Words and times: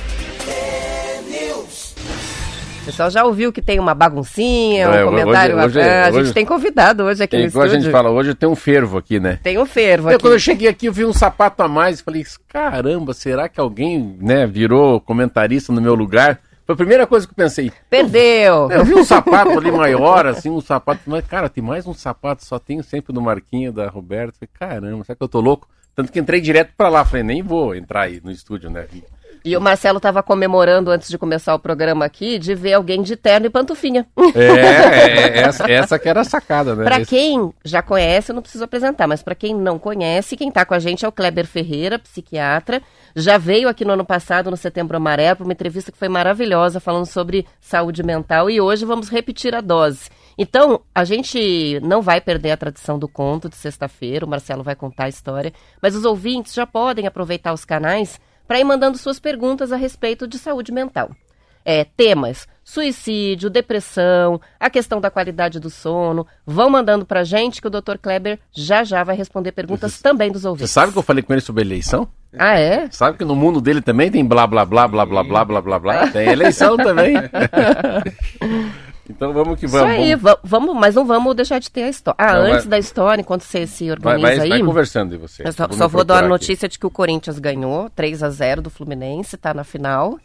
O 2.85 2.87
pessoal 2.87 3.11
já 3.11 3.25
ouviu 3.25 3.51
que 3.51 3.63
tem 3.63 3.81
uma 3.81 3.95
baguncinha, 3.95 4.91
um 4.91 4.93
É, 4.93 5.05
comentário. 5.05 5.57
hoje- 5.57 5.79
hoje- 5.79 5.81
a 5.81 6.11
gente 6.11 6.21
hoje- 6.21 6.35
tem 6.35 6.45
convidado 6.45 7.03
hoje 7.05 7.23
aqui 7.25 7.35
É, 7.35 7.39
no 7.39 7.47
igual 7.47 7.63
a 7.63 7.67
estúdio. 7.67 7.85
gente 7.85 7.91
fala, 7.93 8.11
hoje 8.11 8.35
tem 8.35 8.47
um 8.47 8.55
fervo 8.55 8.99
aqui, 8.99 9.19
né? 9.19 9.39
Tem 9.43 9.57
um 9.59 9.65
fervo 9.65 10.11
Eu, 10.11 10.17
aqui. 10.17 10.23
quando 10.23 10.35
eu 10.35 10.39
cheguei 10.39 10.69
aqui, 10.69 10.85
eu 10.87 10.93
vi 10.93 11.03
um 11.03 11.13
sapato 11.13 11.63
a 11.63 11.69
mais. 11.69 12.03
Falei, 12.03 12.23
caramba, 12.47 13.15
será 13.15 13.49
que 13.49 13.59
alguém 13.59 14.19
né, 14.21 14.47
virou 14.47 15.01
comentarista 15.01 15.73
no 15.73 15.81
meu 15.81 15.95
lugar? 15.95 16.39
Foi 16.67 16.75
a 16.75 16.77
primeira 16.77 17.07
coisa 17.07 17.27
que 17.27 17.33
eu 17.33 17.37
pensei. 17.37 17.73
Perdeu. 17.89 18.71
Eu 18.71 18.85
vi 18.85 18.95
um 18.95 19.05
sapato 19.05 19.59
ali 19.59 19.73
maior, 19.73 20.27
assim, 20.27 20.51
um 20.51 20.61
sapato. 20.61 21.01
Mas, 21.07 21.27
cara, 21.27 21.49
tem 21.49 21.65
mais 21.65 21.87
um 21.87 21.95
sapato, 21.95 22.45
só 22.45 22.59
tenho 22.59 22.83
sempre 22.85 23.15
do 23.15 23.21
Marquinho, 23.23 23.73
da 23.73 23.89
Roberta. 23.89 24.35
Falei, 24.39 24.51
caramba, 24.81 25.05
será 25.05 25.17
que 25.17 25.23
eu 25.23 25.29
tô 25.29 25.41
louco? 25.41 25.67
Tanto 25.97 26.13
que 26.13 26.19
entrei 26.21 26.41
direto 26.41 26.73
pra 26.77 26.89
lá. 26.91 27.03
Falei, 27.05 27.23
nem 27.23 27.43
vou 27.43 27.75
entrar 27.75 28.03
aí 28.03 28.21
no 28.23 28.31
estúdio, 28.31 28.69
né? 28.69 28.87
E 29.45 29.55
o 29.55 29.61
Marcelo 29.61 29.99
estava 29.99 30.23
comemorando 30.23 30.91
antes 30.91 31.07
de 31.11 31.19
começar 31.19 31.55
o 31.55 31.59
programa 31.59 32.07
aqui 32.07 32.39
de 32.39 32.55
ver 32.55 32.73
alguém 32.73 33.03
de 33.03 33.15
terno 33.15 33.47
e 33.47 33.51
pantufinha. 33.51 34.07
É, 34.35 34.41
é, 35.39 35.39
essa, 35.41 35.71
essa 35.71 35.99
que 35.99 36.09
era 36.09 36.23
a 36.23 36.25
sacada, 36.25 36.75
né? 36.75 36.83
Para 36.83 37.05
quem 37.05 37.53
já 37.63 37.83
conhece, 37.83 38.33
eu 38.33 38.35
não 38.35 38.41
preciso 38.41 38.65
apresentar, 38.65 39.07
mas 39.07 39.23
para 39.23 39.35
quem 39.35 39.55
não 39.55 39.79
conhece, 39.79 40.35
quem 40.35 40.49
está 40.49 40.65
com 40.65 40.73
a 40.73 40.79
gente 40.79 41.05
é 41.05 41.09
o 41.09 41.13
Kleber 41.13 41.47
Ferreira, 41.47 41.99
psiquiatra. 41.99 42.81
Já 43.15 43.37
veio 43.37 43.69
aqui 43.69 43.85
no 43.85 43.93
ano 43.93 44.05
passado, 44.05 44.51
no 44.51 44.57
Setembro 44.57 44.97
Amarelo, 44.97 45.37
para 45.37 45.45
uma 45.45 45.53
entrevista 45.53 45.93
que 45.93 45.99
foi 45.99 46.09
maravilhosa, 46.09 46.81
falando 46.81 47.07
sobre 47.07 47.47
saúde 47.61 48.03
mental. 48.03 48.49
E 48.49 48.63
hoje 48.63 48.87
vamos 48.87 49.11
repetir 49.11 49.55
a 49.55 49.61
dose. 49.61 50.09
Então, 50.39 50.81
a 50.95 51.05
gente 51.05 51.79
não 51.83 52.01
vai 52.01 52.19
perder 52.19 52.53
a 52.53 52.57
tradição 52.57 52.99
do 52.99 53.07
conto 53.07 53.51
de 53.51 53.57
sexta-feira, 53.57 54.25
o 54.25 54.29
Marcelo 54.29 54.65
vai 54.65 54.75
contar 54.75 55.05
a 55.05 55.09
história, 55.09 55.53
mas 55.83 55.95
os 55.95 56.07
ouvintes 56.07 56.55
já 56.55 56.67
podem 56.67 57.07
aproveitar 57.07 57.53
os 57.53 57.65
canais 57.65 58.19
para 58.47 58.61
ir 58.61 58.65
mandando 58.65 58.99
suas 58.99 59.19
perguntas 59.19 59.73
a 59.73 59.77
respeito 59.77 60.27
de 60.27 60.39
saúde 60.39 60.73
mental 60.73 61.11
é, 61.65 61.85
temas, 61.85 62.47
suicídio, 62.63 63.49
depressão, 63.49 64.41
a 64.61 64.69
questão 64.69 65.01
da 65.01 65.11
qualidade 65.11 65.59
do 65.59 65.71
sono. 65.71 66.27
Vão 66.47 66.69
mandando 66.69 67.07
pra 67.07 67.25
gente 67.25 67.61
que 67.61 67.67
o 67.67 67.71
Dr. 67.71 67.97
Kleber 68.01 68.39
já 68.53 68.85
já 68.85 69.03
vai 69.03 69.17
responder 69.17 69.53
perguntas 69.53 70.01
também 70.01 70.31
dos 70.31 70.43
Você 70.43 70.49
ouvintes. 70.49 70.71
sabe 70.71 70.93
que 70.93 70.99
eu 70.99 71.03
falei 71.03 71.23
com 71.23 71.33
ele 71.33 71.41
sobre 71.41 71.63
eleição? 71.63 72.07
Ah, 72.37 72.59
é? 72.59 72.89
Sabe 72.91 73.17
que 73.17 73.25
no 73.25 73.37
mundo 73.37 73.61
dele 73.61 73.81
também 73.81 74.11
tem 74.11 74.25
blá 74.25 74.47
blá 74.47 74.65
blá 74.65 74.87
blá 74.89 75.07
blá 75.07 75.23
blá 75.25 75.45
blá 75.45 75.61
blá 75.63 75.79
blá. 75.79 76.09
Tem 76.13 76.29
eleição 76.29 76.77
também. 76.77 77.15
então 79.09 79.33
vamos 79.33 79.59
que 79.59 79.67
Isso 79.67 79.75
vamos. 79.77 79.91
aí, 79.91 80.15
vamos. 80.15 80.23
va- 80.23 80.39
vamos, 80.43 80.75
mas 80.77 80.95
não 80.95 81.05
vamos 81.05 81.35
deixar 81.35 81.59
de 81.59 81.71
ter 81.71 81.83
a 81.85 81.89
história. 81.89 82.17
Ah, 82.19 82.35
Não, 82.35 82.43
vai- 82.43 82.53
antes 82.53 82.67
da 82.67 82.79
história, 82.79 83.21
enquanto 83.21 83.43
você 83.43 83.67
se 83.67 83.85
Vai, 83.87 83.93
organiza 83.93 84.27
vai, 84.37 84.41
aí. 84.45 84.49
vai 84.51 84.63
conversando 84.63 85.13
aí 85.13 85.19
você. 85.19 85.47
Eu 85.47 85.53
só, 85.53 85.69
só 85.71 85.89
vou 85.89 86.05
dar 86.05 86.15
a 86.15 86.19
procurar 86.19 86.19
aqui. 86.21 86.29
notícia 86.29 86.69
de 86.69 86.79
que 86.79 86.87
o 86.87 86.91
Corinthians 86.91 87.39
ganhou 87.39 87.91
3 87.91 88.23
a 88.23 88.31
0 88.31 88.63
do 88.63 88.71
Fluminense, 88.71 89.37
tá 89.37 89.53
na 89.55 89.65
final 89.65 90.19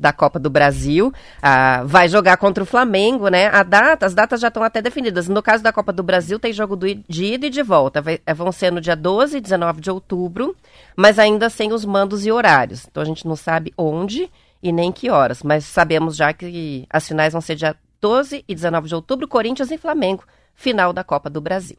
da 0.00 0.12
Copa 0.12 0.38
do 0.38 0.48
Brasil. 0.48 1.12
Ah, 1.42 1.82
vai 1.84 2.08
jogar 2.08 2.36
contra 2.36 2.62
o 2.62 2.66
Flamengo, 2.66 3.26
né? 3.28 3.48
A 3.48 3.64
data, 3.64 4.06
as 4.06 4.14
datas 4.14 4.40
já 4.40 4.46
estão 4.46 4.62
até 4.62 4.80
definidas. 4.80 5.26
No 5.28 5.42
caso 5.42 5.60
da 5.64 5.72
Copa 5.72 5.92
do 5.92 6.04
Brasil, 6.04 6.38
tem 6.38 6.52
jogo 6.52 6.76
do 6.76 6.86
de 6.94 7.24
ida 7.24 7.46
e 7.46 7.50
de 7.50 7.62
volta. 7.64 8.00
Vai- 8.00 8.20
eh, 8.24 8.32
vão 8.34 8.52
ser 8.52 8.70
no 8.70 8.80
dia 8.80 8.94
12 8.94 9.38
e 9.38 9.40
19 9.40 9.80
de 9.80 9.90
outubro, 9.90 10.54
mas 10.94 11.18
ainda 11.18 11.50
sem 11.50 11.72
os 11.72 11.84
mandos 11.84 12.24
e 12.24 12.30
horários. 12.30 12.86
Então 12.88 13.02
a 13.02 13.06
gente 13.06 13.26
não 13.26 13.34
sabe 13.34 13.72
onde 13.76 14.30
e 14.62 14.70
nem 14.70 14.92
que 14.92 15.10
horas. 15.10 15.42
Mas 15.42 15.64
sabemos 15.64 16.14
já 16.14 16.32
que 16.32 16.86
as 16.88 17.08
finais 17.08 17.32
vão 17.32 17.40
ser 17.40 17.56
dia 17.56 17.74
12 18.00 18.44
e 18.46 18.54
19 18.54 18.88
de 18.88 18.94
outubro, 18.94 19.26
Corinthians 19.28 19.70
e 19.70 19.78
Flamengo, 19.78 20.24
final 20.54 20.92
da 20.92 21.02
Copa 21.04 21.28
do 21.28 21.40
Brasil. 21.40 21.78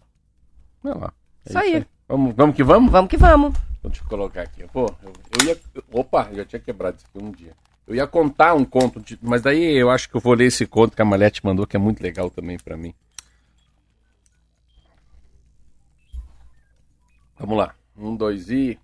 Vai 0.84 0.94
lá. 0.98 1.14
É 1.46 1.50
Isso 1.50 1.58
aí. 1.58 1.86
Vamos, 2.08 2.36
vamos 2.36 2.56
que 2.56 2.64
vamos? 2.64 2.92
Vamos 2.92 3.10
que 3.10 3.18
vamos. 3.18 3.54
Deixa 3.84 4.04
eu 4.04 4.08
colocar 4.08 4.42
aqui. 4.42 4.64
Pô, 4.74 4.86
eu, 5.04 5.14
eu 5.40 5.46
ia. 5.48 5.60
Opa, 5.94 6.30
já 6.34 6.44
tinha 6.46 6.60
quebrado 6.60 6.98
isso 6.98 7.06
aqui 7.14 7.24
um 7.24 7.32
dia. 7.32 7.54
Eu 7.88 7.96
ia 7.96 8.06
contar 8.06 8.54
um 8.54 8.66
conto, 8.66 9.00
de- 9.00 9.18
mas 9.22 9.42
daí 9.42 9.64
eu 9.76 9.90
acho 9.90 10.10
que 10.10 10.16
eu 10.16 10.22
vou 10.22 10.34
ler 10.34 10.46
esse 10.46 10.66
conto 10.68 10.96
que 10.96 11.02
a 11.02 11.06
Malete 11.06 11.44
mandou, 11.46 11.66
que 11.66 11.76
é 11.76 11.80
muito 11.80 12.02
legal 12.04 12.30
também 12.30 12.58
pra 12.58 12.76
mim. 12.78 12.94
Vamos 17.38 17.58
lá. 17.58 17.74
Um, 17.98 18.16
dois 18.16 18.50
e. 18.50 18.78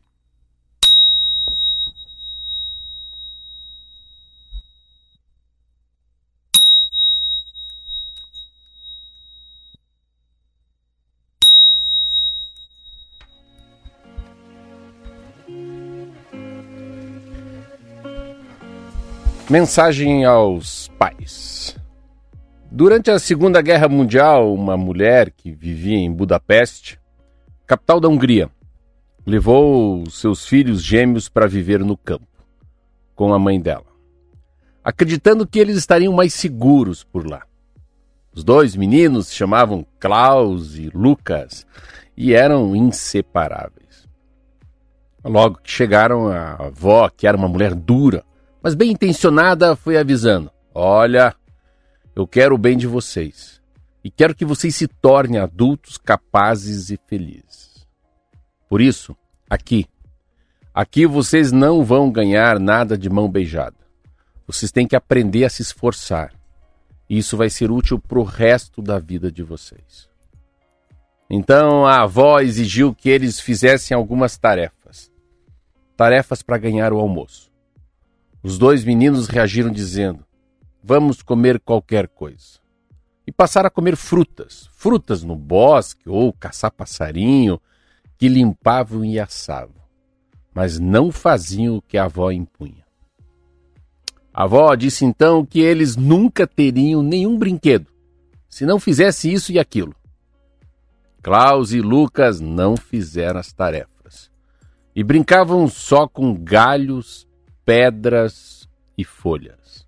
Mensagem 19.48 20.26
aos 20.26 20.88
pais. 20.98 21.78
Durante 22.72 23.12
a 23.12 23.20
Segunda 23.20 23.62
Guerra 23.62 23.88
Mundial, 23.88 24.52
uma 24.52 24.76
mulher 24.76 25.30
que 25.30 25.52
vivia 25.52 25.98
em 25.98 26.12
Budapeste, 26.12 27.00
capital 27.68 28.00
da 28.00 28.08
Hungria, 28.08 28.50
levou 29.24 30.10
seus 30.10 30.48
filhos 30.48 30.82
gêmeos 30.82 31.30
para 31.30 31.48
viver 31.48 31.82
no 31.82 31.96
campo, 31.96 32.26
com 33.14 33.36
a 33.36 33.38
mãe 33.38 33.62
dela, 33.62 33.86
acreditando 34.84 35.46
que 35.46 35.60
eles 35.60 35.78
estariam 35.78 36.12
mais 36.12 36.34
seguros 36.34 37.04
por 37.04 37.30
lá. 37.30 37.44
Os 38.34 38.44
dois 38.44 38.76
meninos 38.76 39.28
se 39.28 39.36
chamavam 39.36 39.86
Klaus 40.00 40.76
e 40.76 40.90
Lucas 40.90 41.68
e 42.18 42.34
eram 42.34 42.76
inseparáveis. 42.76 44.10
Logo 45.24 45.60
que 45.62 45.70
chegaram, 45.72 46.30
a 46.30 46.54
avó, 46.54 47.08
que 47.10 47.28
era 47.28 47.38
uma 47.38 47.48
mulher 47.48 47.76
dura, 47.76 48.24
mas 48.66 48.74
bem 48.74 48.90
intencionada, 48.90 49.76
foi 49.76 49.96
avisando: 49.96 50.50
Olha, 50.74 51.36
eu 52.16 52.26
quero 52.26 52.56
o 52.56 52.58
bem 52.58 52.76
de 52.76 52.88
vocês 52.88 53.62
e 54.04 54.10
quero 54.10 54.34
que 54.34 54.44
vocês 54.44 54.76
se 54.76 54.88
tornem 54.88 55.40
adultos 55.40 56.00
capazes 56.00 56.90
e 56.90 57.00
felizes. 57.06 57.88
Por 58.68 58.82
isso, 58.82 59.16
aqui, 59.48 59.86
aqui 60.74 61.06
vocês 61.06 61.52
não 61.52 61.86
vão 61.86 62.10
ganhar 62.10 62.60
nada 62.60 62.98
de 62.98 63.08
mão 63.08 63.30
beijada. 63.30 63.78
Vocês 64.48 64.72
têm 64.72 64.88
que 64.88 64.96
aprender 64.96 65.46
a 65.46 65.50
se 65.50 65.62
esforçar. 65.62 66.34
E 67.08 67.20
isso 67.20 67.38
vai 67.38 67.52
ser 67.52 67.70
útil 67.70 68.00
para 68.00 68.18
o 68.18 68.24
resto 68.24 68.82
da 68.82 68.98
vida 68.98 69.32
de 69.32 69.44
vocês. 69.44 70.10
Então 71.30 71.86
a 71.86 72.02
avó 72.02 72.40
exigiu 72.40 72.96
que 72.96 73.10
eles 73.10 73.40
fizessem 73.40 73.96
algumas 73.96 74.40
tarefas. 74.40 75.12
Tarefas 75.96 76.42
para 76.42 76.58
ganhar 76.58 76.92
o 76.92 77.00
almoço. 77.00 77.54
Os 78.46 78.60
dois 78.60 78.84
meninos 78.84 79.28
reagiram 79.28 79.72
dizendo: 79.72 80.24
Vamos 80.84 81.24
comer 81.24 81.60
qualquer 81.60 82.08
coisa. 82.08 82.60
E 83.26 83.32
passaram 83.32 83.66
a 83.66 83.72
comer 83.72 83.96
frutas, 83.96 84.70
frutas 84.72 85.24
no 85.24 85.36
bosque 85.36 86.08
ou 86.08 86.32
caçar 86.32 86.70
passarinho, 86.70 87.60
que 88.20 88.30
limpavam 88.30 89.04
e 89.04 89.20
assavam, 89.20 89.82
mas 90.54 90.78
não 90.78 91.12
faziam 91.12 91.78
o 91.78 91.82
que 91.82 91.98
a 91.98 92.04
avó 92.04 92.30
impunha. 92.30 92.86
A 94.32 94.44
avó 94.44 94.76
disse 94.76 95.06
então 95.06 95.44
que 95.44 95.60
eles 95.60 95.96
nunca 95.96 96.46
teriam 96.46 97.02
nenhum 97.02 97.40
brinquedo 97.40 97.88
se 98.48 98.64
não 98.64 98.80
fizesse 98.80 99.34
isso 99.34 99.52
e 99.52 99.58
aquilo. 99.58 99.96
Klaus 101.24 101.74
e 101.74 101.82
Lucas 101.82 102.40
não 102.40 102.78
fizeram 102.78 103.40
as 103.40 103.52
tarefas 103.52 104.30
e 104.96 105.04
brincavam 105.04 105.68
só 105.68 106.08
com 106.08 106.32
galhos, 106.36 107.25
pedras 107.66 108.70
e 108.98 109.04
folhas. 109.04 109.86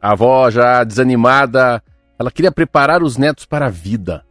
A 0.00 0.12
avó, 0.12 0.50
já 0.50 0.82
desanimada, 0.84 1.82
ela 2.18 2.30
queria 2.30 2.52
preparar 2.52 3.02
os 3.02 3.16
netos 3.16 3.44
para 3.44 3.66
a 3.66 3.70
vida. 3.70 4.24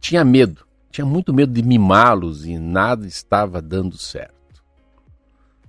Tinha 0.00 0.24
medo, 0.24 0.66
tinha 0.90 1.04
muito 1.04 1.32
medo 1.32 1.52
de 1.52 1.62
mimá-los 1.62 2.46
e 2.46 2.58
nada 2.58 3.06
estava 3.06 3.60
dando 3.60 3.96
certo. 3.98 4.34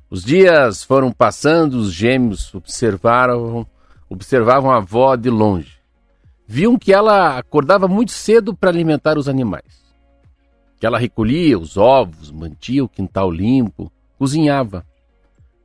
Os 0.10 0.24
dias 0.24 0.84
foram 0.84 1.12
passando, 1.12 1.74
os 1.76 1.92
gêmeos 1.92 2.54
observaram, 2.56 3.68
observavam 4.10 4.72
a 4.72 4.78
avó 4.78 5.16
de 5.16 5.30
longe. 5.30 5.78
Viam 6.48 6.78
que 6.78 6.94
ela 6.94 7.38
acordava 7.38 7.90
muito 7.90 8.14
cedo 8.14 8.56
para 8.56 8.70
alimentar 8.70 9.18
os 9.18 9.28
animais. 9.28 9.84
Que 10.80 10.86
ela 10.86 10.98
recolhia 10.98 11.60
os 11.60 11.76
ovos, 11.76 12.32
mantia 12.32 12.86
o 12.86 12.90
quintal 12.90 13.30
limpo, 13.30 13.92
cozinhava. 14.18 14.86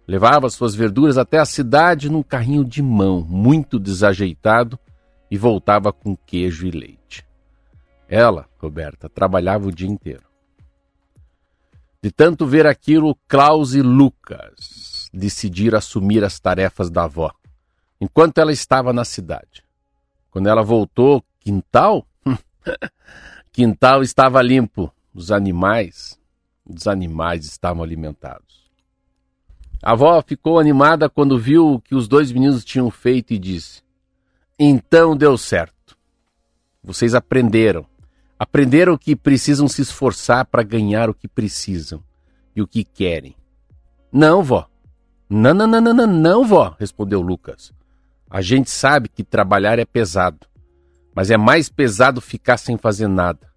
Levava 0.07 0.51
suas 0.51 0.75
verduras 0.75 1.17
até 1.17 1.39
a 1.39 1.45
cidade 1.45 2.11
num 2.11 2.23
carrinho 2.23 2.65
de 2.65 2.83
mão, 2.83 3.23
muito 3.23 3.79
desajeitado, 3.79 4.79
e 5.31 5.39
voltava 5.39 5.93
com 5.93 6.17
queijo 6.17 6.67
e 6.67 6.71
leite. 6.71 7.25
Ela, 8.09 8.47
Roberta, 8.59 9.09
trabalhava 9.09 9.69
o 9.69 9.73
dia 9.73 9.89
inteiro. 9.89 10.25
De 12.03 12.11
tanto 12.11 12.47
ver 12.47 12.67
aquilo, 12.67 13.17
Klaus 13.29 13.75
e 13.75 13.81
Lucas 13.81 15.09
decidiram 15.13 15.79
assumir 15.79 16.25
as 16.25 16.41
tarefas 16.41 16.91
da 16.91 17.05
avó, 17.05 17.33
enquanto 18.01 18.39
ela 18.39 18.53
estava 18.53 18.93
na 18.93 19.05
cidade. 19.05 19.65
Quando 20.31 20.49
ela 20.49 20.63
voltou, 20.63 21.25
quintal? 21.39 22.07
quintal 23.53 24.03
estava 24.03 24.43
limpo. 24.43 24.93
Os 25.15 25.31
animais, 25.31 26.19
os 26.67 26.87
animais 26.87 27.45
estavam 27.45 27.83
alimentados. 27.83 28.62
A 29.83 29.93
avó 29.93 30.23
ficou 30.23 30.61
animada 30.61 31.11
quando 31.11 31.39
viu 31.39 31.73
o 31.73 31.81
que 31.81 31.95
os 31.95 32.07
dois 32.07 32.31
meninos 32.31 32.65
tinham 32.65 32.89
feito 32.89 33.35
e 33.35 33.39
disse: 33.39 33.83
Então 34.57 35.17
deu 35.17 35.37
certo. 35.37 35.97
Vocês 36.85 37.15
aprenderam. 37.15 37.85
Aprenderam 38.39 38.97
que 38.97 39.17
precisam 39.17 39.67
se 39.67 39.83
esforçar 39.83 40.47
para 40.47 40.63
ganhar 40.63 41.11
o 41.11 41.15
que 41.15 41.29
precisam 41.29 42.03
e 42.55 42.63
o 42.63 42.67
que 42.67 42.85
querem. 42.85 43.37
Não, 44.13 44.43
vó. 44.43 44.69
Não, 45.29 45.55
não, 45.55 45.67
não, 45.67 45.81
não, 45.81 45.95
não, 45.95 46.07
não, 46.07 46.45
vó, 46.45 46.77
respondeu 46.79 47.21
Lucas. 47.21 47.73
A 48.29 48.41
gente 48.41 48.71
sabe 48.71 49.09
que 49.09 49.25
trabalhar 49.25 49.79
é 49.79 49.85
pesado, 49.85 50.47
mas 51.15 51.31
é 51.31 51.37
mais 51.37 51.69
pesado 51.69 52.21
ficar 52.21 52.57
sem 52.57 52.77
fazer 52.77 53.09
nada 53.09 53.51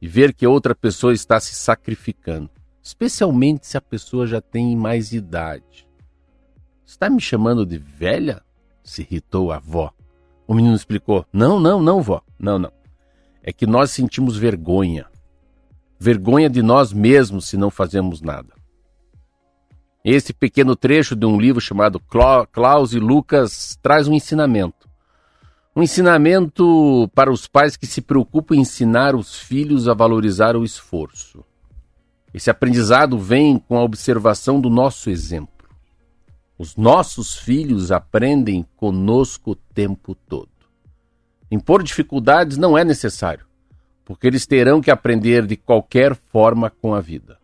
e 0.00 0.08
ver 0.08 0.32
que 0.34 0.46
outra 0.46 0.74
pessoa 0.74 1.12
está 1.12 1.38
se 1.40 1.54
sacrificando, 1.54 2.50
especialmente 2.84 3.66
se 3.66 3.76
a 3.76 3.80
pessoa 3.80 4.28
já 4.28 4.40
tem 4.40 4.76
mais 4.76 5.12
idade. 5.12 5.88
Está 6.86 7.10
me 7.10 7.20
chamando 7.20 7.66
de 7.66 7.78
velha? 7.78 8.40
se 8.84 9.00
irritou 9.00 9.50
a 9.50 9.56
avó. 9.56 9.90
O 10.46 10.54
menino 10.54 10.76
explicou: 10.76 11.26
Não, 11.32 11.58
não, 11.58 11.82
não, 11.82 12.00
vó. 12.02 12.20
Não, 12.38 12.58
não 12.58 12.70
é 13.44 13.52
que 13.52 13.66
nós 13.66 13.90
sentimos 13.90 14.38
vergonha. 14.38 15.06
Vergonha 16.00 16.48
de 16.48 16.62
nós 16.62 16.92
mesmos 16.92 17.46
se 17.46 17.58
não 17.58 17.70
fazemos 17.70 18.22
nada. 18.22 18.54
Esse 20.02 20.32
pequeno 20.32 20.74
trecho 20.74 21.14
de 21.14 21.26
um 21.26 21.38
livro 21.38 21.60
chamado 21.60 22.00
Klaus 22.50 22.94
e 22.94 22.98
Lucas 22.98 23.78
traz 23.82 24.08
um 24.08 24.14
ensinamento. 24.14 24.88
Um 25.76 25.82
ensinamento 25.82 27.10
para 27.14 27.30
os 27.30 27.46
pais 27.46 27.76
que 27.76 27.86
se 27.86 28.00
preocupam 28.00 28.54
em 28.54 28.60
ensinar 28.60 29.14
os 29.14 29.38
filhos 29.38 29.88
a 29.88 29.94
valorizar 29.94 30.56
o 30.56 30.64
esforço. 30.64 31.44
Esse 32.34 32.50
aprendizado 32.50 33.16
vem 33.16 33.56
com 33.56 33.78
a 33.78 33.84
observação 33.84 34.60
do 34.60 34.68
nosso 34.68 35.08
exemplo. 35.08 35.68
Os 36.58 36.74
nossos 36.74 37.36
filhos 37.36 37.92
aprendem 37.92 38.66
conosco 38.76 39.52
o 39.52 39.54
tempo 39.54 40.16
todo. 40.16 40.48
Impor 41.48 41.80
dificuldades 41.80 42.56
não 42.56 42.76
é 42.76 42.84
necessário, 42.84 43.46
porque 44.04 44.26
eles 44.26 44.46
terão 44.46 44.80
que 44.80 44.90
aprender 44.90 45.46
de 45.46 45.56
qualquer 45.56 46.16
forma 46.16 46.68
com 46.68 46.92
a 46.92 47.00
vida. 47.00 47.38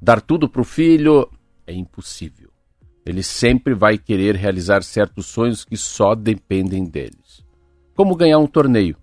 Dar 0.00 0.20
tudo 0.20 0.48
para 0.48 0.62
o 0.62 0.64
filho 0.64 1.30
é 1.64 1.72
impossível. 1.72 2.50
Ele 3.06 3.22
sempre 3.22 3.72
vai 3.72 3.96
querer 3.98 4.34
realizar 4.34 4.82
certos 4.82 5.26
sonhos 5.26 5.64
que 5.64 5.76
só 5.76 6.16
dependem 6.16 6.84
deles. 6.84 7.44
Como 7.94 8.16
ganhar 8.16 8.38
um 8.38 8.48
torneio, 8.48 8.96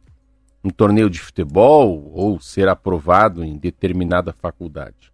um 0.64 0.70
torneio 0.70 1.10
de 1.10 1.20
futebol 1.20 2.12
ou 2.14 2.40
ser 2.40 2.68
aprovado 2.68 3.44
em 3.44 3.58
determinada 3.58 4.34
faculdade. 4.34 5.12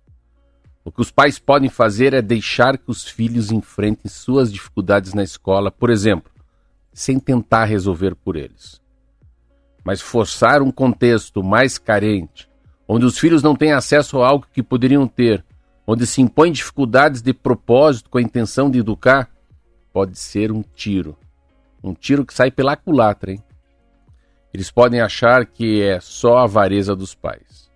O 0.84 0.92
que 0.92 1.02
os 1.02 1.12
pais 1.12 1.40
podem 1.40 1.70
fazer 1.70 2.14
é 2.14 2.22
deixar 2.22 2.78
que 2.78 2.92
os 2.92 3.04
filhos 3.08 3.52
enfrentem 3.52 4.10
suas 4.10 4.52
dificuldades 4.52 5.14
na 5.14 5.24
escola, 5.24 5.72
por 5.72 5.90
exemplo, 5.90 6.32
sem 6.94 7.20
tentar 7.20 7.66
resolver 7.66 8.16
por 8.16 8.36
eles 8.36 8.84
mas 9.86 10.02
forçar 10.02 10.64
um 10.64 10.72
contexto 10.72 11.44
mais 11.44 11.78
carente, 11.78 12.50
onde 12.88 13.06
os 13.06 13.20
filhos 13.20 13.44
não 13.44 13.56
têm 13.56 13.72
acesso 13.72 14.20
a 14.20 14.28
algo 14.28 14.48
que 14.52 14.64
poderiam 14.64 15.08
ter, 15.08 15.46
onde 15.86 16.08
se 16.08 16.24
impõem 16.24 16.52
dificuldades 16.52 17.22
de 17.22 17.32
propósito 17.32 18.10
com 18.10 18.18
a 18.18 18.22
intenção 18.22 18.72
de 18.72 18.80
educar, 18.80 19.30
pode 19.94 20.18
ser 20.18 20.52
um 20.52 20.64
tiro. 20.64 21.16
Um 21.84 21.94
tiro 21.94 22.26
que 22.26 22.34
sai 22.34 22.50
pela 22.50 22.76
culatra, 22.76 23.32
hein? 23.32 23.44
Eles 24.56 24.72
podem 24.72 25.02
achar 25.02 25.46
que 25.46 25.82
é 25.82 26.00
só 26.00 26.38
a 26.38 26.44
avareza 26.44 26.96
dos 26.96 27.14
pais. 27.14 27.70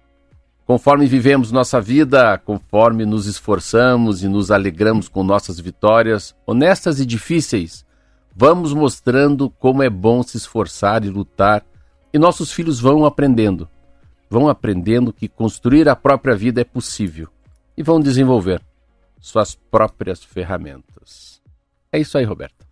Conforme 0.65 1.07
vivemos 1.07 1.51
nossa 1.51 1.81
vida, 1.81 2.37
conforme 2.37 3.05
nos 3.05 3.25
esforçamos 3.25 4.23
e 4.23 4.29
nos 4.29 4.49
alegramos 4.49 5.09
com 5.09 5.21
nossas 5.21 5.59
vitórias, 5.59 6.33
honestas 6.47 7.01
e 7.01 7.05
difíceis, 7.05 7.85
vamos 8.33 8.71
mostrando 8.73 9.49
como 9.49 9.83
é 9.83 9.89
bom 9.89 10.23
se 10.23 10.37
esforçar 10.37 11.03
e 11.03 11.09
lutar 11.09 11.65
e 12.13 12.17
nossos 12.17 12.49
filhos 12.49 12.79
vão 12.79 13.03
aprendendo. 13.03 13.67
Vão 14.29 14.47
aprendendo 14.47 15.11
que 15.11 15.27
construir 15.27 15.89
a 15.89 15.97
própria 15.97 16.33
vida 16.33 16.61
é 16.61 16.63
possível 16.63 17.27
e 17.75 17.83
vão 17.83 17.99
desenvolver 17.99 18.61
suas 19.19 19.53
próprias 19.53 20.23
ferramentas. 20.23 21.41
É 21.91 21.99
isso 21.99 22.17
aí, 22.17 22.23
Roberta. 22.23 22.68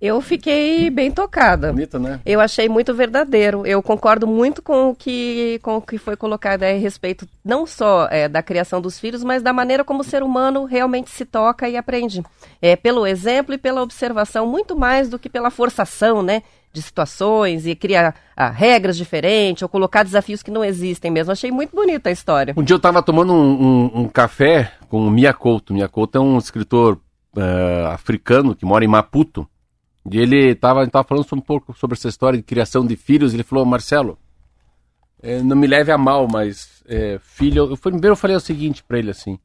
Eu 0.00 0.20
fiquei 0.20 0.90
bem 0.90 1.10
tocada. 1.10 1.72
Bonita, 1.72 1.98
né? 1.98 2.20
Eu 2.26 2.40
achei 2.40 2.68
muito 2.68 2.94
verdadeiro. 2.94 3.66
Eu 3.66 3.82
concordo 3.82 4.26
muito 4.26 4.60
com 4.60 4.90
o 4.90 4.94
que, 4.94 5.58
com 5.62 5.76
o 5.76 5.82
que 5.82 5.98
foi 5.98 6.16
colocado 6.16 6.62
a 6.62 6.72
respeito 6.72 7.26
não 7.44 7.66
só 7.66 8.08
é, 8.10 8.28
da 8.28 8.42
criação 8.42 8.80
dos 8.80 8.98
filhos, 8.98 9.24
mas 9.24 9.42
da 9.42 9.52
maneira 9.52 9.84
como 9.84 10.00
o 10.00 10.04
ser 10.04 10.22
humano 10.22 10.64
realmente 10.64 11.10
se 11.10 11.24
toca 11.24 11.68
e 11.68 11.76
aprende. 11.76 12.22
É, 12.60 12.76
pelo 12.76 13.06
exemplo 13.06 13.54
e 13.54 13.58
pela 13.58 13.82
observação, 13.82 14.46
muito 14.46 14.76
mais 14.76 15.08
do 15.08 15.18
que 15.18 15.28
pela 15.28 15.50
forçação, 15.50 16.22
né? 16.22 16.42
de 16.74 16.82
situações 16.82 17.66
e 17.68 17.76
criar 17.76 18.16
ah, 18.36 18.50
regras 18.50 18.96
diferentes 18.96 19.62
ou 19.62 19.68
colocar 19.68 20.02
desafios 20.02 20.42
que 20.42 20.50
não 20.50 20.64
existem 20.64 21.08
mesmo. 21.08 21.30
Achei 21.30 21.52
muito 21.52 21.74
bonita 21.74 22.08
a 22.08 22.12
história. 22.12 22.52
Um 22.56 22.64
dia 22.64 22.74
eu 22.74 22.78
estava 22.78 23.00
tomando 23.00 23.32
um, 23.32 23.62
um, 23.62 24.00
um, 24.00 24.08
café 24.08 24.72
com 24.88 25.06
o 25.06 25.10
Miyakoto. 25.10 25.72
Miyakoto 25.72 26.18
é 26.18 26.20
um 26.20 26.36
escritor 26.36 26.98
uh, 27.36 27.86
africano 27.92 28.56
que 28.56 28.66
mora 28.66 28.84
em 28.84 28.88
Maputo. 28.88 29.48
E 30.10 30.18
ele 30.18 30.52
estava 30.52 30.86
tava 30.88 31.06
falando 31.06 31.26
um 31.32 31.40
pouco 31.40 31.76
sobre 31.76 31.96
essa 31.96 32.08
história 32.08 32.36
de 32.36 32.42
criação 32.42 32.86
de 32.86 32.94
filhos. 32.96 33.32
Ele 33.32 33.42
falou, 33.42 33.64
Marcelo, 33.64 34.18
é, 35.22 35.42
não 35.42 35.56
me 35.56 35.66
leve 35.66 35.90
a 35.90 35.98
mal, 35.98 36.28
mas 36.30 36.82
é, 36.86 37.18
filho... 37.22 37.70
Eu, 37.70 37.76
primeiro 37.76 38.12
eu 38.12 38.16
falei 38.16 38.36
o 38.36 38.40
seguinte 38.40 38.82
para 38.82 38.98
ele 38.98 39.10
assim. 39.10 39.38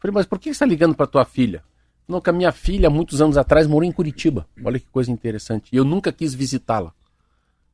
falei, 0.00 0.14
mas 0.14 0.26
por 0.26 0.38
que 0.38 0.44
você 0.44 0.50
está 0.52 0.66
ligando 0.66 0.94
para 0.94 1.06
tua 1.06 1.24
filha? 1.24 1.62
Não, 2.08 2.22
que 2.22 2.30
a 2.30 2.32
minha 2.32 2.50
filha, 2.52 2.88
muitos 2.88 3.20
anos 3.20 3.36
atrás, 3.36 3.66
morou 3.66 3.86
em 3.86 3.92
Curitiba. 3.92 4.48
Olha 4.64 4.78
que 4.80 4.86
coisa 4.86 5.12
interessante. 5.12 5.68
E 5.70 5.76
eu 5.76 5.84
nunca 5.84 6.10
quis 6.10 6.34
visitá-la. 6.34 6.94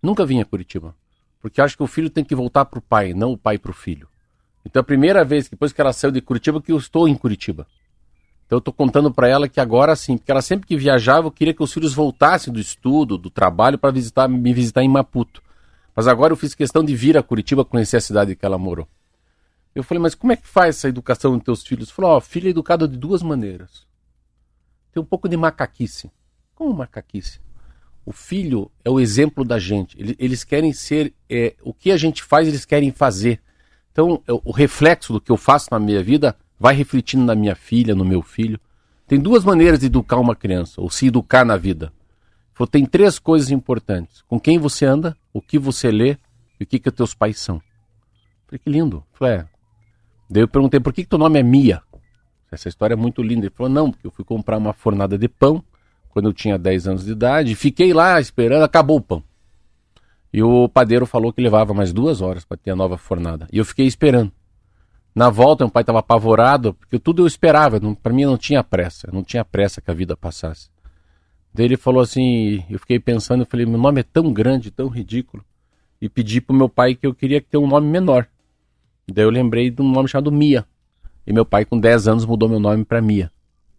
Nunca 0.03 0.27
vim 0.27 0.41
a 0.41 0.45
Curitiba. 0.45 0.95
Porque 1.41 1.61
acho 1.61 1.77
que 1.77 1.83
o 1.85 1.87
filho 1.87 2.11
tem 2.11 2.25
que 2.25 2.35
voltar 2.35 2.65
para 2.65 2.79
o 2.79 2.83
pai, 2.83 3.15
não 3.15 3.33
o 3.33 3.39
pai 3.39 3.59
para 3.59 3.71
o 3.71 3.75
filho. 3.75 4.09
Então 4.65 4.81
a 4.81 4.85
primeira 4.85 5.25
vez, 5.25 5.49
depois 5.49 5.73
que 5.73 5.81
ela 5.81 5.93
saiu 5.93 6.11
de 6.11 6.21
Curitiba, 6.21 6.61
que 6.61 6.73
eu 6.73 6.79
estou 6.79 7.07
em 7.07 7.15
Curitiba. 7.15 7.67
Então 8.47 8.57
eu 8.57 8.59
estou 8.59 8.73
contando 8.73 9.13
para 9.13 9.29
ela 9.29 9.49
que 9.49 9.61
agora 9.61 9.97
sim, 9.97 10.17
porque 10.17 10.31
ela 10.31 10.43
sempre 10.43 10.67
que 10.67 10.77
viajava, 10.77 11.27
eu 11.27 11.33
queria 11.33 11.55
que 11.55 11.63
os 11.63 11.73
filhos 11.73 11.95
voltassem 11.95 12.53
do 12.53 12.61
estudo, 12.61 13.17
do 13.17 13.31
trabalho, 13.31 13.79
para 13.79 13.91
visitar, 13.91 14.29
me 14.29 14.53
visitar 14.53 14.83
em 14.83 14.89
Maputo. 14.89 15.43
Mas 15.97 16.07
agora 16.07 16.33
eu 16.33 16.37
fiz 16.37 16.55
questão 16.55 16.85
de 16.85 16.95
vir 16.95 17.17
a 17.17 17.23
Curitiba 17.23 17.65
conhecer 17.65 17.97
a 17.97 18.01
cidade 18.01 18.35
que 18.37 18.45
ela 18.45 18.59
morou. 18.59 18.87
Eu 19.75 19.83
falei, 19.83 20.01
mas 20.01 20.15
como 20.15 20.33
é 20.33 20.37
que 20.37 20.47
faz 20.47 20.77
essa 20.77 20.89
educação 20.89 21.33
dos 21.33 21.45
teus 21.45 21.63
filhos? 21.65 21.91
Falou, 21.91 22.13
ó, 22.13 22.21
filho 22.21 22.47
é 22.47 22.51
educado 22.51 22.87
de 22.87 22.97
duas 22.97 23.23
maneiras 23.23 23.87
tem 24.95 25.03
um 25.03 25.07
pouco 25.07 25.29
de 25.29 25.37
macaquice. 25.37 26.09
Como 26.55 26.73
macaquice? 26.73 27.41
O 28.07 28.13
filho 28.13 28.71
é 28.85 28.91
o 28.91 29.01
exemplo 29.01 29.45
da 29.45 29.59
gente. 29.59 29.97
Eles 30.19 30.45
querem 30.45 30.73
ser. 30.73 31.13
É, 31.29 31.57
o 31.63 31.75
que 31.75 31.91
a 31.91 31.97
gente 31.97 32.23
faz, 32.23 32.47
eles 32.47 32.65
querem 32.65 32.93
fazer. 32.93 33.41
Então, 33.91 34.23
é, 34.29 34.33
o 34.33 34.53
reflexo 34.53 35.13
do 35.13 35.21
que 35.21 35.33
eu 35.33 35.37
faço 35.37 35.69
na 35.73 35.81
minha 35.81 36.03
vida 36.03 36.37
vai 36.59 36.75
refletindo 36.75 37.25
na 37.25 37.35
minha 37.35 37.55
filha, 37.55 37.95
no 37.95 38.05
meu 38.05 38.23
filho. 38.23 38.61
Tem 39.07 39.19
duas 39.19 39.45
maneiras 39.45 39.81
de 39.81 39.87
educar 39.87 40.19
uma 40.19 40.35
criança, 40.35 40.81
ou 40.81 40.91
se 40.91 41.09
educar 41.09 41.45
na 41.45 41.57
vida. 41.57 41.93
Tem 42.71 42.87
três 42.87 43.19
coisas 43.19 43.51
importantes: 43.51 44.23
com 44.29 44.39
quem 44.39 44.59
você 44.59 44.87
anda, 44.87 45.17
o 45.33 45.41
que 45.41 45.59
você 45.59 45.91
lê 45.91 46.17
e 46.59 46.65
o 46.65 46.67
que, 46.67 46.79
que 46.79 46.89
os 46.89 46.95
teus 46.95 47.15
pais 47.15 47.39
são. 47.39 47.61
Falei, 48.47 48.59
que 48.59 48.71
lindo. 48.71 49.05
Falei, 49.13 49.39
é. 49.39 49.47
Daí 50.31 50.43
eu 50.43 50.49
perguntei, 50.49 50.81
por 50.81 50.93
que, 50.93 51.03
que 51.03 51.09
teu 51.09 51.19
nome 51.19 51.39
é 51.39 51.43
Mia? 51.43 51.83
Essa 52.51 52.69
história 52.69 52.95
é 52.95 52.97
muito 52.97 53.23
linda. 53.23 53.47
Ele 53.47 53.55
falou: 53.55 53.71
não, 53.71 53.91
porque 53.91 54.07
eu 54.07 54.11
fui 54.11 54.25
comprar 54.25 54.57
uma 54.57 54.73
fornada 54.73 55.19
de 55.19 55.29
pão 55.29 55.63
quando 56.15 56.27
eu 56.27 56.33
tinha 56.33 56.57
10 56.57 56.87
anos 56.87 57.05
de 57.05 57.11
idade, 57.11 57.57
fiquei 57.57 57.93
lá 57.93 58.21
esperando, 58.21 58.63
acabou 58.63 58.99
o 58.99 59.01
pão. 59.01 59.23
E 60.33 60.41
o 60.45 60.69
padeiro 60.69 61.07
falou 61.07 61.33
que 61.33 61.43
levava 61.43 61.75
mais 61.75 61.93
duas 61.93 62.21
horas 62.21 62.45
para 62.45 62.57
ter 62.57 62.71
a 62.71 62.77
nova 62.77 62.97
fornada. 62.97 63.49
E 63.53 63.59
eu 63.59 63.65
fiquei 63.65 63.85
esperando. 63.85 64.31
Na 65.15 65.31
volta, 65.31 65.65
meu 65.65 65.71
pai 65.71 65.83
estava 65.83 66.01
apavorado, 66.01 66.75
porque 66.75 66.99
tudo 66.99 67.23
eu 67.23 67.27
esperava. 67.27 67.81
Para 68.03 68.13
mim 68.13 68.25
não 68.25 68.37
tinha 68.37 68.65
pressa, 68.65 69.09
não 69.13 69.23
tinha 69.23 69.45
pressa 69.45 69.81
que 69.81 69.91
a 69.91 69.95
vida 69.95 70.17
passasse. 70.17 70.69
Daí 71.53 71.67
ele 71.67 71.77
falou 71.77 72.03
assim, 72.03 72.65
eu 72.69 72.81
fiquei 72.81 72.99
pensando, 72.99 73.43
eu 73.43 73.47
falei, 73.47 73.65
meu 73.65 73.79
nome 73.79 74.01
é 74.01 74.03
tão 74.03 74.33
grande, 74.33 74.73
tão 74.73 74.89
ridículo. 74.89 75.45
E 76.01 76.09
pedi 76.09 76.41
pro 76.41 76.57
meu 76.57 76.69
pai 76.69 76.97
que 76.97 77.07
eu 77.07 77.15
queria 77.15 77.41
ter 77.41 77.59
um 77.59 77.67
nome 77.69 77.87
menor. 77.87 78.27
Daí 79.07 79.25
eu 79.25 79.31
lembrei 79.31 79.71
de 79.71 79.81
um 79.81 79.89
nome 79.89 80.09
chamado 80.09 80.33
Mia. 80.33 80.67
E 81.25 81.33
meu 81.33 81.47
pai, 81.47 81.65
com 81.65 81.79
10 81.79 82.09
anos, 82.09 82.27
mudou 82.27 82.49
meu 82.49 82.59
nome 82.59 82.85
para 82.85 83.01
Mia. 83.01 83.31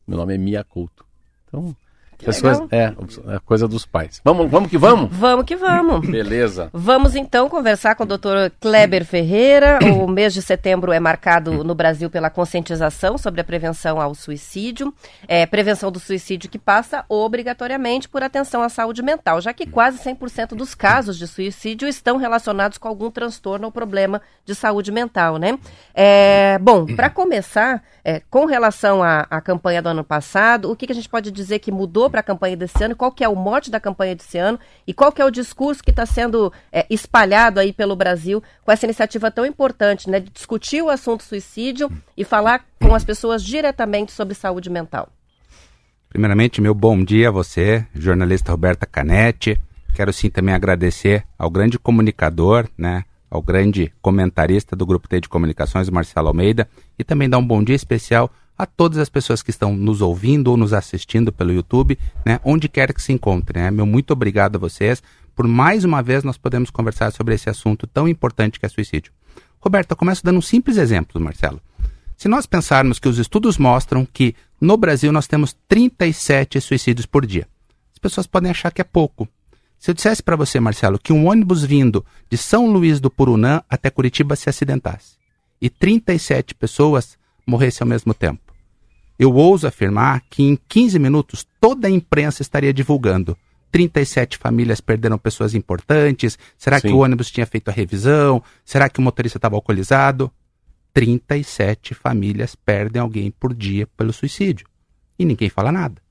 Meu 0.07 0.17
nome 0.17 0.33
é 0.33 0.37
Mia 0.37 0.63
Couto. 0.63 1.05
Então, 1.47 1.75
Pessoas, 2.23 2.61
é, 2.71 2.93
é 3.27 3.39
coisa 3.45 3.67
dos 3.67 3.85
pais. 3.85 4.21
Vamos, 4.23 4.49
vamos 4.49 4.69
que 4.69 4.77
vamos? 4.77 5.09
Vamos 5.11 5.45
que 5.45 5.55
vamos. 5.55 6.05
Beleza. 6.07 6.69
Vamos 6.73 7.15
então 7.15 7.49
conversar 7.49 7.95
com 7.95 8.03
o 8.03 8.07
Dr. 8.07 8.51
Kleber 8.59 9.05
Ferreira. 9.05 9.79
O 9.99 10.07
mês 10.09 10.33
de 10.33 10.41
setembro 10.41 10.91
é 10.91 10.99
marcado 10.99 11.63
no 11.63 11.75
Brasil 11.75 12.09
pela 12.09 12.29
conscientização 12.29 13.17
sobre 13.17 13.41
a 13.41 13.43
prevenção 13.43 13.99
ao 13.99 14.15
suicídio. 14.15 14.93
É, 15.27 15.45
prevenção 15.45 15.91
do 15.91 15.99
suicídio 15.99 16.49
que 16.49 16.59
passa 16.59 17.03
obrigatoriamente 17.09 18.07
por 18.07 18.23
atenção 18.23 18.61
à 18.61 18.69
saúde 18.69 19.01
mental, 19.01 19.41
já 19.41 19.53
que 19.53 19.65
quase 19.65 19.97
100% 19.99 20.55
dos 20.55 20.73
casos 20.73 21.17
de 21.17 21.27
suicídio 21.27 21.87
estão 21.87 22.17
relacionados 22.17 22.77
com 22.77 22.87
algum 22.87 23.11
transtorno 23.11 23.65
ou 23.65 23.71
problema 23.71 24.21
de 24.45 24.55
saúde 24.55 24.91
mental, 24.91 25.37
né? 25.37 25.57
É, 25.93 26.57
bom, 26.59 26.85
para 26.85 27.09
começar, 27.09 27.83
é, 28.03 28.21
com 28.29 28.45
relação 28.45 29.01
à, 29.01 29.25
à, 29.29 29.41
campanha 29.41 29.81
do 29.81 29.89
ano 29.89 30.03
passado, 30.03 30.71
o 30.71 30.75
que, 30.75 30.85
que 30.85 30.91
a 30.91 30.95
gente 30.95 31.09
pode 31.09 31.31
dizer 31.31 31.59
que 31.59 31.71
mudou 31.71 32.04
para 32.09 32.19
a 32.19 32.23
campanha 32.23 32.57
desse 32.57 32.83
ano? 32.83 32.95
Qual 32.95 33.11
que 33.11 33.23
é 33.23 33.29
o 33.29 33.35
mote 33.35 33.69
da 33.69 33.79
campanha 33.79 34.15
desse 34.15 34.37
ano? 34.37 34.59
E 34.85 34.93
qual 34.93 35.11
que 35.11 35.21
é 35.21 35.25
o 35.25 35.31
discurso 35.31 35.83
que 35.83 35.91
está 35.91 36.05
sendo 36.05 36.51
é, 36.71 36.85
espalhado 36.89 37.59
aí 37.59 37.71
pelo 37.71 37.95
Brasil 37.95 38.41
com 38.63 38.71
essa 38.71 38.85
iniciativa 38.85 39.31
tão 39.31 39.45
importante, 39.45 40.09
né, 40.09 40.19
de 40.19 40.29
discutir 40.29 40.81
o 40.81 40.89
assunto 40.89 41.23
suicídio 41.23 41.91
e 42.15 42.23
falar 42.23 42.65
com 42.81 42.93
as 42.93 43.03
pessoas 43.03 43.43
diretamente 43.43 44.11
sobre 44.11 44.33
saúde 44.33 44.69
mental? 44.69 45.09
Primeiramente, 46.09 46.61
meu 46.61 46.73
bom 46.73 47.03
dia 47.03 47.27
a 47.27 47.31
você, 47.31 47.85
jornalista 47.93 48.51
Roberta 48.51 48.85
Canetti. 48.85 49.59
Quero 49.93 50.13
sim 50.13 50.29
também 50.29 50.55
agradecer 50.55 51.23
ao 51.37 51.49
grande 51.49 51.77
comunicador, 51.77 52.67
né, 52.77 53.03
ao 53.29 53.41
grande 53.41 53.93
comentarista 54.01 54.75
do 54.75 54.85
Grupo 54.85 55.07
T 55.07 55.21
de 55.21 55.29
Comunicações, 55.29 55.89
Marcelo 55.89 56.27
Almeida, 56.27 56.69
e 56.97 57.03
também 57.03 57.29
dar 57.29 57.37
um 57.37 57.45
bom 57.45 57.63
dia 57.63 57.75
especial 57.75 58.31
a 58.57 58.65
todas 58.65 58.97
as 58.97 59.09
pessoas 59.09 59.41
que 59.41 59.49
estão 59.49 59.75
nos 59.75 60.01
ouvindo 60.01 60.47
ou 60.49 60.57
nos 60.57 60.73
assistindo 60.73 61.31
pelo 61.31 61.51
YouTube, 61.51 61.97
né, 62.25 62.39
onde 62.43 62.69
quer 62.69 62.93
que 62.93 63.01
se 63.01 63.11
encontrem. 63.11 63.63
Né? 63.63 63.71
Meu 63.71 63.85
muito 63.85 64.11
obrigado 64.11 64.55
a 64.55 64.59
vocês 64.59 65.01
por 65.35 65.47
mais 65.47 65.83
uma 65.83 66.01
vez 66.01 66.23
nós 66.23 66.37
podemos 66.37 66.69
conversar 66.69 67.11
sobre 67.11 67.35
esse 67.35 67.49
assunto 67.49 67.85
tão 67.85 68.07
importante 68.07 68.57
que 68.57 68.65
é 68.65 68.69
suicídio. 68.69 69.11
Roberta, 69.59 69.93
eu 69.93 69.97
começo 69.97 70.23
dando 70.23 70.37
um 70.37 70.41
simples 70.41 70.77
exemplo, 70.77 71.19
Marcelo. 71.19 71.61
Se 72.15 72.29
nós 72.29 72.45
pensarmos 72.45 72.99
que 72.99 73.09
os 73.09 73.19
estudos 73.19 73.57
mostram 73.57 74.05
que 74.05 74.33
no 74.61 74.77
Brasil 74.77 75.11
nós 75.11 75.27
temos 75.27 75.53
37 75.67 76.61
suicídios 76.61 77.05
por 77.05 77.25
dia, 77.25 77.45
as 77.91 77.99
pessoas 77.99 78.25
podem 78.25 78.49
achar 78.49 78.71
que 78.71 78.79
é 78.79 78.85
pouco, 78.85 79.27
se 79.77 79.91
eu 79.91 79.93
dissesse 79.93 80.23
para 80.23 80.37
você, 80.37 80.59
Marcelo, 80.59 80.97
que 80.97 81.11
um 81.11 81.27
ônibus 81.27 81.63
vindo 81.63 82.05
de 82.29 82.37
São 82.37 82.65
Luís 82.67 82.99
do 82.99 83.11
Purunã 83.11 83.61
até 83.69 83.89
Curitiba 83.89 84.35
se 84.35 84.49
acidentasse 84.49 85.17
e 85.61 85.69
37 85.69 86.55
pessoas 86.55 87.17
morressem 87.45 87.83
ao 87.83 87.89
mesmo 87.89 88.13
tempo, 88.13 88.44
eu 89.17 89.33
ouso 89.33 89.67
afirmar 89.67 90.21
que 90.29 90.43
em 90.43 90.57
15 90.67 90.99
minutos 90.99 91.45
toda 91.59 91.87
a 91.87 91.91
imprensa 91.91 92.41
estaria 92.41 92.73
divulgando. 92.73 93.37
37 93.71 94.37
famílias 94.37 94.79
perderam 94.79 95.17
pessoas 95.17 95.53
importantes. 95.53 96.37
Será 96.57 96.79
Sim. 96.79 96.87
que 96.87 96.93
o 96.93 96.99
ônibus 96.99 97.29
tinha 97.29 97.45
feito 97.45 97.69
a 97.69 97.73
revisão? 97.73 98.41
Será 98.63 98.87
que 98.87 98.99
o 98.99 99.01
motorista 99.01 99.37
estava 99.37 99.55
alcoolizado? 99.55 100.31
37 100.93 101.93
famílias 101.93 102.55
perdem 102.55 103.01
alguém 103.01 103.29
por 103.29 103.53
dia 103.53 103.85
pelo 103.97 104.13
suicídio. 104.13 104.65
E 105.19 105.25
ninguém 105.25 105.49
fala 105.49 105.71
nada. 105.71 106.01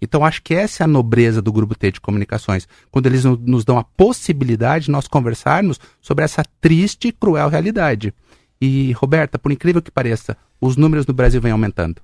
Então, 0.00 0.24
acho 0.24 0.42
que 0.42 0.54
essa 0.54 0.82
é 0.82 0.84
a 0.84 0.88
nobreza 0.88 1.40
do 1.40 1.52
Grupo 1.52 1.74
T 1.74 1.92
de 1.92 2.00
Comunicações, 2.00 2.68
quando 2.90 3.06
eles 3.06 3.24
nos 3.24 3.64
dão 3.64 3.78
a 3.78 3.84
possibilidade 3.84 4.86
de 4.86 4.90
nós 4.90 5.08
conversarmos 5.08 5.80
sobre 6.00 6.24
essa 6.24 6.42
triste 6.60 7.08
e 7.08 7.12
cruel 7.12 7.48
realidade. 7.48 8.12
E, 8.60 8.92
Roberta, 8.92 9.38
por 9.38 9.52
incrível 9.52 9.80
que 9.80 9.90
pareça, 9.90 10.36
os 10.60 10.76
números 10.76 11.06
no 11.06 11.14
Brasil 11.14 11.40
vêm 11.40 11.52
aumentando. 11.52 12.02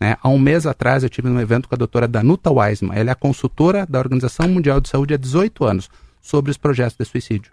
Né? 0.00 0.16
Há 0.20 0.28
um 0.28 0.38
mês 0.38 0.66
atrás, 0.66 1.02
eu 1.02 1.10
tive 1.10 1.28
um 1.28 1.40
evento 1.40 1.68
com 1.68 1.74
a 1.74 1.78
doutora 1.78 2.06
Danuta 2.06 2.50
Weisman. 2.50 2.96
Ela 2.96 3.10
é 3.10 3.12
a 3.12 3.16
consultora 3.16 3.86
da 3.86 3.98
Organização 3.98 4.48
Mundial 4.48 4.80
de 4.80 4.88
Saúde 4.88 5.14
há 5.14 5.16
18 5.16 5.64
anos 5.64 5.88
sobre 6.20 6.50
os 6.50 6.56
projetos 6.56 6.96
de 6.96 7.04
suicídio. 7.04 7.52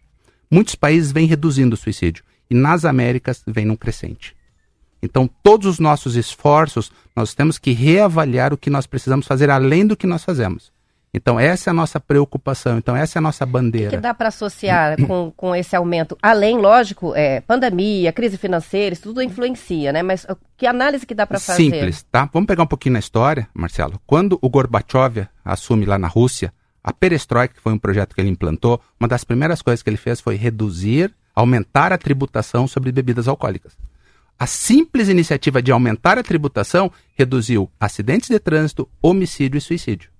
Muitos 0.49 0.75
países 0.75 1.11
vêm 1.11 1.25
reduzindo 1.25 1.73
o 1.73 1.77
suicídio 1.77 2.23
e 2.49 2.55
nas 2.55 2.85
Américas 2.85 3.41
vem 3.47 3.65
num 3.65 3.75
crescente. 3.75 4.35
Então, 5.01 5.29
todos 5.41 5.67
os 5.67 5.79
nossos 5.79 6.15
esforços, 6.15 6.91
nós 7.15 7.33
temos 7.33 7.57
que 7.57 7.71
reavaliar 7.71 8.53
o 8.53 8.57
que 8.57 8.69
nós 8.69 8.85
precisamos 8.85 9.27
fazer 9.27 9.49
além 9.49 9.85
do 9.85 9.97
que 9.97 10.07
nós 10.07 10.23
fazemos. 10.23 10.71
Então, 11.13 11.39
essa 11.39 11.69
é 11.69 11.71
a 11.71 11.73
nossa 11.73 11.99
preocupação, 11.99 12.79
então, 12.79 12.95
essa 12.95 13.17
é 13.17 13.19
a 13.19 13.21
nossa 13.21 13.45
bandeira. 13.45 13.87
O 13.87 13.89
que, 13.91 13.97
que 13.97 14.01
dá 14.01 14.15
para 14.15 14.29
associar 14.29 14.97
com, 15.05 15.31
com 15.37 15.55
esse 15.55 15.75
aumento? 15.75 16.17
Além, 16.19 16.57
lógico, 16.57 17.13
é, 17.15 17.39
pandemia, 17.41 18.11
crise 18.11 18.35
financeira, 18.35 18.93
isso 18.93 19.03
tudo 19.03 19.21
influencia, 19.21 19.93
né? 19.93 20.01
Mas 20.01 20.25
que 20.57 20.65
análise 20.65 21.05
que 21.05 21.13
dá 21.13 21.27
para 21.27 21.39
fazer? 21.39 21.63
Simples, 21.63 22.03
tá? 22.11 22.27
Vamos 22.33 22.47
pegar 22.47 22.63
um 22.63 22.67
pouquinho 22.67 22.93
na 22.93 22.99
história, 22.99 23.47
Marcelo. 23.53 24.01
Quando 24.07 24.39
o 24.41 24.49
Gorbachev 24.49 25.27
assume 25.45 25.85
lá 25.85 25.99
na 25.99 26.07
Rússia, 26.07 26.51
a 26.83 26.91
perestroika, 26.91 27.53
que 27.53 27.61
foi 27.61 27.73
um 27.73 27.77
projeto 27.77 28.15
que 28.15 28.19
ele 28.19 28.29
implantou, 28.29 28.81
uma 28.99 29.07
das 29.07 29.23
primeiras 29.23 29.61
coisas 29.61 29.83
que 29.83 29.89
ele 29.89 29.97
fez 29.97 30.19
foi 30.19 30.35
reduzir, 30.35 31.13
aumentar 31.35 31.93
a 31.93 31.97
tributação 31.97 32.67
sobre 32.67 32.91
bebidas 32.91 33.27
alcoólicas. 33.27 33.77
A 34.37 34.47
simples 34.47 35.09
iniciativa 35.09 35.61
de 35.61 35.71
aumentar 35.71 36.17
a 36.17 36.23
tributação 36.23 36.91
reduziu 37.13 37.69
acidentes 37.79 38.29
de 38.29 38.39
trânsito, 38.39 38.89
homicídio 39.01 39.59
e 39.59 39.61
suicídio. 39.61 40.12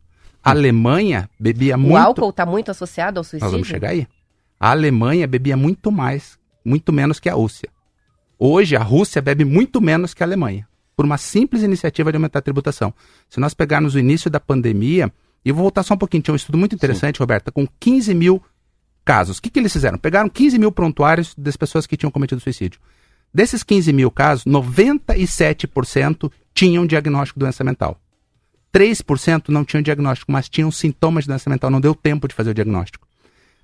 A 0.43 0.51
Alemanha 0.51 1.29
bebia 1.39 1.75
o 1.75 1.79
muito. 1.79 1.93
O 1.93 1.97
álcool 1.97 2.29
está 2.29 2.45
muito 2.45 2.69
associado 2.69 3.19
ao 3.19 3.23
suicídio? 3.23 3.45
Nós 3.45 3.51
vamos 3.51 3.67
chegar 3.67 3.89
aí. 3.89 4.07
A 4.59 4.71
Alemanha 4.71 5.25
bebia 5.27 5.55
muito 5.55 5.91
mais, 5.91 6.38
muito 6.63 6.91
menos 6.91 7.19
que 7.19 7.29
a 7.29 7.33
Rússia. 7.33 7.69
Hoje, 8.38 8.75
a 8.75 8.83
Rússia 8.83 9.21
bebe 9.21 9.45
muito 9.45 9.79
menos 9.79 10.13
que 10.13 10.21
a 10.21 10.25
Alemanha, 10.25 10.67
por 10.95 11.05
uma 11.05 11.17
simples 11.17 11.63
iniciativa 11.63 12.12
de 12.12 12.17
aumentar 12.17 12.39
a 12.39 12.41
tributação. 12.41 12.93
Se 13.29 13.39
nós 13.39 13.53
pegarmos 13.53 13.95
o 13.95 14.00
início 14.00 14.29
da 14.29 14.39
pandemia, 14.39 15.12
e 15.45 15.50
eu 15.50 15.55
vou 15.55 15.63
voltar 15.63 15.83
só 15.83 15.93
um 15.93 15.97
pouquinho, 15.97 16.23
tinha 16.23 16.33
um 16.33 16.35
estudo 16.35 16.57
muito 16.57 16.75
interessante, 16.75 17.17
Sim. 17.17 17.23
Roberta, 17.23 17.51
com 17.51 17.67
15 17.79 18.13
mil 18.13 18.41
casos. 19.05 19.38
O 19.38 19.41
que, 19.41 19.50
que 19.50 19.59
eles 19.59 19.71
fizeram? 19.71 19.97
Pegaram 19.97 20.29
15 20.29 20.57
mil 20.59 20.71
prontuários 20.71 21.33
das 21.38 21.55
pessoas 21.55 21.88
que 21.88 21.97
tinham 21.97 22.12
cometido 22.12 22.41
suicídio. 22.41 22.79
Desses 23.33 23.63
15 23.63 23.91
mil 23.91 24.12
casos, 24.12 24.45
97% 24.45 26.31
tinham 26.53 26.85
diagnóstico 26.85 27.39
de 27.39 27.45
doença 27.45 27.63
mental. 27.63 28.00
3% 28.74 29.50
não 29.50 29.63
tinham 29.63 29.84
diagnóstico, 29.84 30.32
mas 30.32 30.50
tinham 30.50 30.72
sintomas 30.72 31.25
de 31.25 31.27
doença 31.30 31.50
mental, 31.50 31.70
não 31.70 31.80
deu 31.80 31.94
tempo 31.94 32.27
de 32.27 32.34
fazer 32.34 32.50
o 32.50 32.53
diagnóstico. 32.53 33.08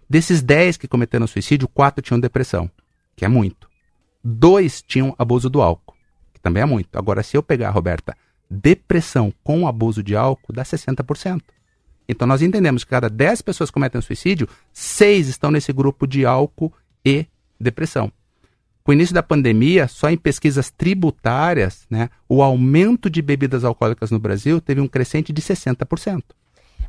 Desses 0.08 0.42
10 0.42 0.78
que 0.78 0.88
cometeram 0.88 1.26
suicídio, 1.26 1.68
4 1.68 2.02
tinham 2.02 2.20
depressão, 2.20 2.70
que 3.16 3.26
é 3.26 3.28
muito. 3.28 3.70
2 4.24 4.84
tinham 4.84 5.16
abuso 5.18 5.50
do 5.50 5.62
álcool, 5.62 5.96
que 6.34 6.40
também 6.40 6.64
é 6.64 6.66
muito. 6.66 6.98
Agora, 6.98 7.24
se 7.24 7.36
eu 7.36 7.42
pegar, 7.42 7.72
Roberta, 7.72 8.16
depressão 8.50 9.34
com 9.44 9.68
abuso 9.68 10.04
de 10.04 10.16
álcool, 10.16 10.54
dá 10.54 10.64
60%. 10.64 11.42
Então, 12.08 12.28
nós 12.28 12.42
entendemos 12.42 12.84
que 12.84 12.90
cada 12.90 13.10
10 13.10 13.44
pessoas 13.44 13.70
que 13.70 13.76
cometem 13.76 14.02
suicídio, 14.02 14.50
6 14.74 15.28
estão 15.28 15.52
nesse 15.52 15.72
grupo 15.72 16.08
de 16.08 16.26
álcool 16.26 16.74
e 17.06 17.26
depressão. 17.60 18.12
Com 18.90 18.92
o 18.92 18.96
início 18.96 19.14
da 19.14 19.22
pandemia, 19.22 19.88
só 19.88 20.10
em 20.10 20.18
pesquisas 20.18 20.72
tributárias, 20.72 21.86
né, 21.92 22.10
o 22.28 22.42
aumento 22.42 23.08
de 23.08 23.22
bebidas 23.22 23.64
alcoólicas 23.64 24.10
no 24.10 24.18
Brasil 24.18 24.60
teve 24.60 24.82
um 24.82 24.88
crescente 24.88 25.32
de 25.32 25.40
60%. 25.44 26.24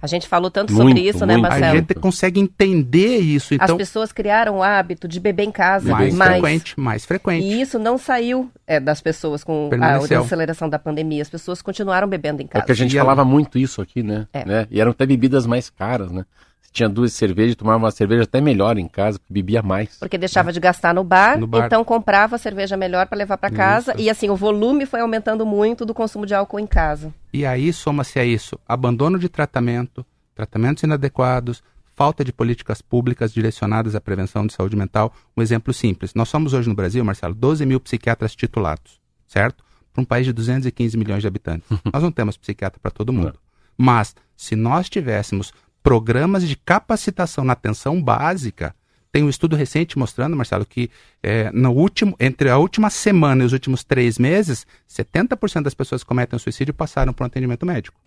A 0.00 0.07
gente 0.07 0.26
falou 0.26 0.50
tanto 0.50 0.73
muito, 0.73 0.88
sobre 0.88 1.07
isso, 1.07 1.26
né, 1.26 1.35
muito. 1.35 1.42
né, 1.42 1.49
Marcelo? 1.50 1.73
A 1.73 1.76
gente 1.76 1.95
consegue 1.97 2.40
entender 2.40 3.19
isso. 3.19 3.52
Então, 3.52 3.66
As 3.66 3.76
pessoas 3.76 4.12
criaram 4.12 4.57
o 4.57 4.62
hábito 4.62 5.07
de 5.07 5.21
beber 5.21 5.42
em 5.42 5.52
casa 5.52 5.90
mais, 5.90 6.14
mais 6.14 6.30
frequente, 6.30 6.80
mais 6.80 7.04
frequente. 7.04 7.45
E 7.45 7.61
isso 7.61 7.78
não 7.78 7.99
saiu 7.99 8.50
é, 8.66 8.80
das 8.80 9.02
pessoas 9.02 9.45
com 9.45 9.69
a, 9.78 9.87
a 9.87 10.21
aceleração 10.21 10.71
da 10.71 10.78
pandemia. 10.78 11.21
As 11.21 11.28
pessoas 11.28 11.61
continuaram 11.61 12.09
bebendo 12.09 12.40
em 12.40 12.47
casa. 12.47 12.64
É 12.64 12.66
que 12.66 12.73
a 12.73 12.75
gente 12.75 12.97
e 12.97 12.99
falava 12.99 13.26
muito 13.26 13.59
isso 13.59 13.83
aqui, 13.83 14.02
né? 14.02 14.26
É. 14.33 14.42
né? 14.47 14.66
E 14.71 14.80
eram 14.80 14.92
até 14.92 15.04
bebidas 15.04 15.45
mais 15.45 15.69
caras, 15.69 16.11
né? 16.11 16.25
Tinha 16.73 16.89
duas 16.89 17.12
cervejas, 17.12 17.57
tomava 17.57 17.79
uma 17.79 17.91
cerveja 17.91 18.23
até 18.23 18.41
melhor 18.41 18.79
em 18.79 18.87
casa, 18.87 19.19
bebia 19.29 19.62
mais. 19.62 19.99
Porque 19.99 20.17
deixava 20.17 20.50
é. 20.50 20.53
de 20.53 20.61
gastar 20.61 20.95
no 20.95 21.03
bar, 21.03 21.39
no 21.39 21.47
bar, 21.47 21.67
então 21.67 21.85
comprava 21.85 22.37
a 22.37 22.39
cerveja 22.39 22.77
melhor 22.77 23.07
para 23.07 23.19
levar 23.19 23.37
para 23.39 23.50
casa 23.50 23.93
isso. 23.93 24.03
e 24.03 24.11
assim 24.11 24.31
o 24.31 24.37
volume 24.37 24.87
foi 24.87 25.00
aumentando 25.00 25.45
muito 25.45 25.85
do 25.85 25.93
consumo 25.93 26.25
de 26.25 26.35
álcool 26.35 26.61
em 26.61 26.67
casa. 26.67 27.12
E 27.33 27.45
aí 27.45 27.73
soma-se 27.73 28.19
a 28.19 28.25
isso 28.25 28.59
abandono 28.67 29.19
de 29.19 29.29
tratamento, 29.29 30.07
tratamentos 30.35 30.83
inadequados, 30.83 31.62
falta 31.97 32.25
de 32.25 32.33
políticas 32.33 32.81
públicas 32.81 33.33
direcionadas 33.33 33.95
à 33.95 34.00
prevenção 34.00 34.47
de 34.47 34.53
saúde 34.53 34.77
mental. 34.77 35.12
Um 35.37 35.43
exemplo 35.43 35.73
simples: 35.75 36.15
nós 36.15 36.29
somos 36.29 36.55
hoje 36.55 36.69
no 36.69 36.75
Brasil, 36.75 37.05
Marcelo, 37.05 37.35
12 37.35 37.67
mil 37.67 37.81
psiquiatras 37.81 38.35
titulados, 38.35 39.00
certo? 39.27 39.65
Para 39.93 40.03
um 40.03 40.05
país 40.05 40.25
de 40.25 40.33
215 40.33 40.97
milhões 40.97 41.21
de 41.21 41.27
habitantes. 41.27 41.69
nós 41.93 42.03
não 42.03 42.12
temos 42.12 42.37
psiquiatra 42.37 42.79
para 42.81 42.91
todo 42.93 43.12
mundo. 43.12 43.35
Mas 43.77 44.15
se 44.37 44.55
nós 44.55 44.89
tivéssemos 44.89 45.53
programas 45.82 46.46
de 46.46 46.56
capacitação 46.56 47.44
na 47.44 47.52
atenção 47.52 48.02
básica. 48.02 48.75
Tem 49.12 49.25
um 49.25 49.28
estudo 49.28 49.56
recente 49.56 49.99
mostrando, 49.99 50.37
Marcelo, 50.37 50.64
que 50.64 50.88
é, 51.22 51.50
no 51.52 51.72
último, 51.72 52.14
entre 52.20 52.49
a 52.49 52.58
última 52.58 52.88
semana 52.90 53.42
e 53.42 53.46
os 53.46 53.52
últimos 53.52 53.82
três 53.82 54.18
meses, 54.18 54.66
70% 54.88 55.62
das 55.62 55.75
pessoas 55.75 56.02
que 56.02 56.08
cometem 56.08 56.38
suicídio 56.38 56.72
passaram 56.72 57.12
por 57.12 57.25
um 57.25 57.26
atendimento 57.26 57.66
médico. 57.66 57.99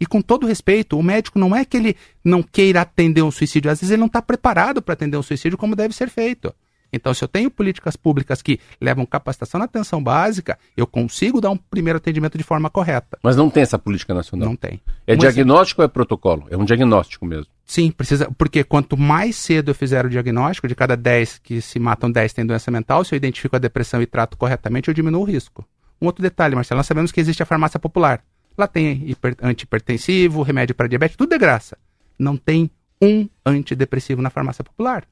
E 0.00 0.06
com 0.06 0.20
todo 0.20 0.46
respeito, 0.46 0.98
o 0.98 1.02
médico 1.02 1.38
não 1.38 1.54
é 1.54 1.64
que 1.64 1.76
ele 1.76 1.96
não 2.24 2.42
queira 2.42 2.80
atender 2.80 3.22
um 3.22 3.30
suicídio, 3.30 3.70
às 3.70 3.80
vezes 3.80 3.92
ele 3.92 4.00
não 4.00 4.08
está 4.08 4.20
preparado 4.20 4.82
para 4.82 4.94
atender 4.94 5.16
um 5.16 5.22
suicídio 5.22 5.56
como 5.56 5.76
deve 5.76 5.94
ser 5.94 6.10
feito. 6.10 6.52
Então, 6.92 7.12
se 7.12 7.24
eu 7.24 7.28
tenho 7.28 7.50
políticas 7.50 7.96
públicas 7.96 8.40
que 8.40 8.60
levam 8.80 9.04
capacitação 9.04 9.58
na 9.58 9.64
atenção 9.64 10.02
básica, 10.02 10.58
eu 10.76 10.86
consigo 10.86 11.40
dar 11.40 11.50
um 11.50 11.56
primeiro 11.56 11.96
atendimento 11.96 12.38
de 12.38 12.44
forma 12.44 12.70
correta. 12.70 13.18
Mas 13.22 13.36
não 13.36 13.50
tem 13.50 13.62
essa 13.62 13.78
política 13.78 14.14
nacional. 14.14 14.48
Não 14.48 14.56
tem. 14.56 14.80
É 15.06 15.16
diagnóstico 15.16 15.82
ou 15.82 15.84
é 15.84 15.88
protocolo? 15.88 16.46
É 16.50 16.56
um 16.56 16.64
diagnóstico 16.64 17.26
mesmo. 17.26 17.46
Sim, 17.64 17.90
precisa, 17.90 18.30
porque 18.36 18.62
quanto 18.62 18.96
mais 18.96 19.36
cedo 19.36 19.70
eu 19.70 19.74
fizer 19.74 20.04
o 20.04 20.10
diagnóstico, 20.10 20.68
de 20.68 20.74
cada 20.74 20.96
10 20.96 21.38
que 21.38 21.60
se 21.60 21.78
matam, 21.78 22.10
10 22.10 22.32
têm 22.32 22.46
doença 22.46 22.70
mental, 22.70 23.04
se 23.04 23.14
eu 23.14 23.16
identifico 23.16 23.56
a 23.56 23.58
depressão 23.58 24.02
e 24.02 24.06
trato 24.06 24.36
corretamente, 24.36 24.88
eu 24.88 24.94
diminuo 24.94 25.22
o 25.22 25.24
risco. 25.24 25.66
Um 26.00 26.06
outro 26.06 26.22
detalhe, 26.22 26.54
Marcelo, 26.54 26.78
nós 26.78 26.86
sabemos 26.86 27.10
que 27.10 27.20
existe 27.20 27.42
a 27.42 27.46
farmácia 27.46 27.80
popular. 27.80 28.22
Lá 28.56 28.68
tem 28.68 29.08
hiper, 29.08 29.34
antihipertensivo, 29.42 30.42
remédio 30.42 30.74
para 30.74 30.86
diabetes, 30.86 31.16
tudo 31.16 31.30
de 31.30 31.38
graça. 31.38 31.76
Não 32.18 32.36
tem 32.36 32.70
um 33.00 33.28
antidepressivo 33.44 34.22
na 34.22 34.30
farmácia 34.30 34.62
popular. 34.62 35.04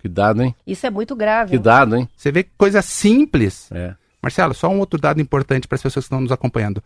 Que 0.00 0.08
dado, 0.08 0.42
hein? 0.42 0.54
Isso 0.66 0.86
é 0.86 0.90
muito 0.90 1.14
grave. 1.16 1.50
Que 1.50 1.56
hein? 1.56 1.62
dado, 1.62 1.96
hein? 1.96 2.08
Você 2.16 2.30
vê 2.32 2.42
que 2.42 2.50
coisa 2.56 2.82
simples. 2.82 3.70
É. 3.72 3.94
Marcelo, 4.22 4.54
só 4.54 4.68
um 4.68 4.78
outro 4.78 5.00
dado 5.00 5.20
importante 5.20 5.68
para 5.68 5.76
as 5.76 5.82
pessoas 5.82 6.04
que 6.04 6.06
estão 6.06 6.20
nos 6.20 6.32
acompanhando. 6.32 6.82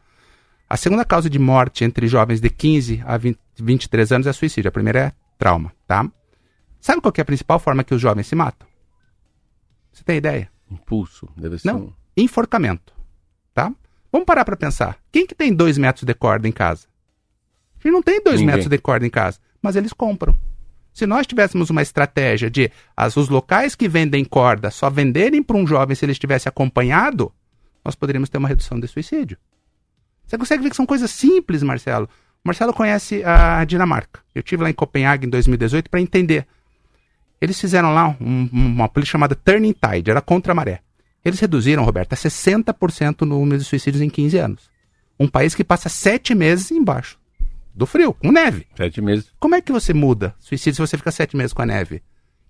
A 0.68 0.76
segunda 0.76 1.04
causa 1.04 1.28
de 1.28 1.38
morte 1.38 1.84
entre 1.84 2.06
jovens 2.06 2.40
de 2.40 2.48
15 2.48 3.02
a 3.04 3.16
20, 3.16 3.38
23 3.56 4.12
anos 4.12 4.26
é 4.26 4.32
suicídio. 4.32 4.68
A 4.68 4.72
primeira 4.72 4.98
é 5.00 5.12
trauma, 5.38 5.72
tá? 5.86 6.08
Sabe 6.80 7.00
qual 7.00 7.12
que 7.12 7.20
é 7.20 7.22
a 7.22 7.24
principal 7.24 7.58
forma 7.58 7.82
que 7.82 7.94
os 7.94 8.00
jovens 8.00 8.26
se 8.26 8.34
matam? 8.36 8.68
Você 9.92 10.04
tem 10.04 10.16
ideia? 10.18 10.48
Impulso. 10.70 11.28
Deve 11.36 11.58
ser 11.58 11.72
Não. 11.72 11.78
um... 11.80 11.92
Enforcamento, 12.16 12.92
tá? 13.54 13.72
Vamos 14.12 14.26
parar 14.26 14.44
para 14.44 14.56
pensar. 14.56 14.98
Quem 15.10 15.26
que 15.26 15.34
tem 15.34 15.52
dois 15.52 15.78
metros 15.78 16.04
de 16.04 16.14
corda 16.14 16.46
em 16.48 16.52
casa? 16.52 16.86
A 17.78 17.82
gente 17.82 17.92
não 17.92 18.02
tem 18.02 18.22
dois 18.22 18.40
Ninguém. 18.40 18.54
metros 18.56 18.68
de 18.68 18.78
corda 18.78 19.06
em 19.06 19.10
casa, 19.10 19.38
mas 19.62 19.76
eles 19.76 19.92
compram. 19.92 20.36
Se 20.92 21.06
nós 21.06 21.26
tivéssemos 21.26 21.70
uma 21.70 21.82
estratégia 21.82 22.50
de 22.50 22.70
as, 22.96 23.16
os 23.16 23.28
locais 23.28 23.74
que 23.74 23.88
vendem 23.88 24.24
corda 24.24 24.70
só 24.70 24.90
venderem 24.90 25.42
para 25.42 25.56
um 25.56 25.66
jovem 25.66 25.94
se 25.94 26.04
ele 26.04 26.12
estivesse 26.12 26.48
acompanhado, 26.48 27.32
nós 27.84 27.94
poderíamos 27.94 28.28
ter 28.28 28.38
uma 28.38 28.48
redução 28.48 28.78
de 28.78 28.86
suicídio. 28.88 29.38
Você 30.26 30.36
consegue 30.36 30.62
ver 30.62 30.70
que 30.70 30.76
são 30.76 30.86
coisas 30.86 31.10
simples, 31.10 31.62
Marcelo. 31.62 32.08
O 32.44 32.48
Marcelo 32.48 32.72
conhece 32.72 33.22
a 33.24 33.64
Dinamarca. 33.64 34.20
Eu 34.34 34.42
tive 34.42 34.62
lá 34.62 34.70
em 34.70 34.74
Copenhague 34.74 35.26
em 35.26 35.30
2018 35.30 35.90
para 35.90 36.00
entender. 36.00 36.46
Eles 37.40 37.60
fizeram 37.60 37.92
lá 37.94 38.16
um- 38.20 38.48
uma 38.52 38.88
política 38.88 39.12
chamada 39.12 39.34
Turning 39.34 39.74
Tide, 39.74 40.10
era 40.10 40.20
contra 40.20 40.52
a 40.52 40.54
maré. 40.54 40.80
Eles 41.24 41.38
reduziram, 41.40 41.84
Roberto, 41.84 42.12
a 42.12 42.16
60% 42.16 43.22
o 43.22 43.26
número 43.26 43.58
de 43.58 43.64
suicídios 43.64 44.02
em 44.02 44.08
15 44.08 44.38
anos. 44.38 44.70
Um 45.18 45.28
país 45.28 45.54
que 45.54 45.62
passa 45.64 45.88
sete 45.88 46.34
meses 46.34 46.70
embaixo 46.70 47.18
do 47.80 47.86
frio, 47.86 48.12
com 48.12 48.30
neve. 48.30 48.66
Sete 48.76 49.00
meses. 49.00 49.32
Como 49.40 49.54
é 49.54 49.60
que 49.62 49.72
você 49.72 49.94
muda 49.94 50.34
suicídio 50.38 50.74
se 50.74 50.86
você 50.86 50.98
fica 50.98 51.10
sete 51.10 51.34
meses 51.34 51.54
com 51.54 51.62
a 51.62 51.66
neve? 51.66 52.02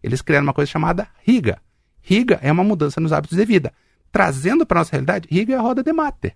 Eles 0.02 0.20
criaram 0.20 0.44
uma 0.44 0.52
coisa 0.52 0.68
chamada 0.68 1.06
RIGA. 1.22 1.58
RIGA 2.02 2.40
é 2.42 2.50
uma 2.50 2.64
mudança 2.64 3.00
nos 3.00 3.12
hábitos 3.12 3.38
de 3.38 3.44
vida. 3.44 3.72
Trazendo 4.10 4.66
para 4.66 4.80
nossa 4.80 4.90
realidade, 4.90 5.28
RIGA 5.30 5.54
é 5.54 5.56
a 5.56 5.60
roda 5.60 5.84
de 5.84 5.92
mate. 5.92 6.34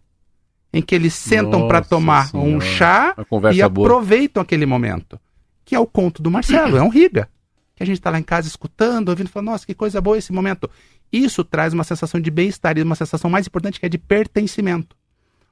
Em 0.72 0.80
que 0.80 0.94
eles 0.94 1.12
sentam 1.12 1.66
para 1.66 1.82
tomar 1.82 2.26
um 2.34 2.60
Senhora. 2.60 2.64
chá 2.64 3.14
Uma 3.16 3.24
conversa 3.24 3.58
e 3.58 3.68
boa. 3.68 3.86
aproveitam 3.88 4.40
aquele 4.40 4.64
momento. 4.64 5.20
Que 5.64 5.74
é 5.74 5.78
o 5.78 5.86
conto 5.86 6.22
do 6.22 6.30
Marcelo, 6.30 6.76
é 6.76 6.82
um 6.82 6.88
RIGA. 6.88 7.28
Que 7.74 7.82
a 7.82 7.86
gente 7.86 7.96
está 7.96 8.10
lá 8.10 8.18
em 8.20 8.22
casa 8.22 8.46
escutando, 8.46 9.08
ouvindo, 9.08 9.28
falando, 9.28 9.50
nossa, 9.50 9.66
que 9.66 9.74
coisa 9.74 10.00
boa 10.00 10.16
esse 10.16 10.32
momento. 10.32 10.70
Isso 11.12 11.42
traz 11.42 11.72
uma 11.72 11.82
sensação 11.82 12.20
de 12.20 12.30
bem-estar 12.30 12.78
e 12.78 12.82
uma 12.82 12.94
sensação 12.94 13.28
mais 13.28 13.48
importante 13.48 13.80
que 13.80 13.86
é 13.86 13.88
de 13.88 13.98
pertencimento. 13.98 14.96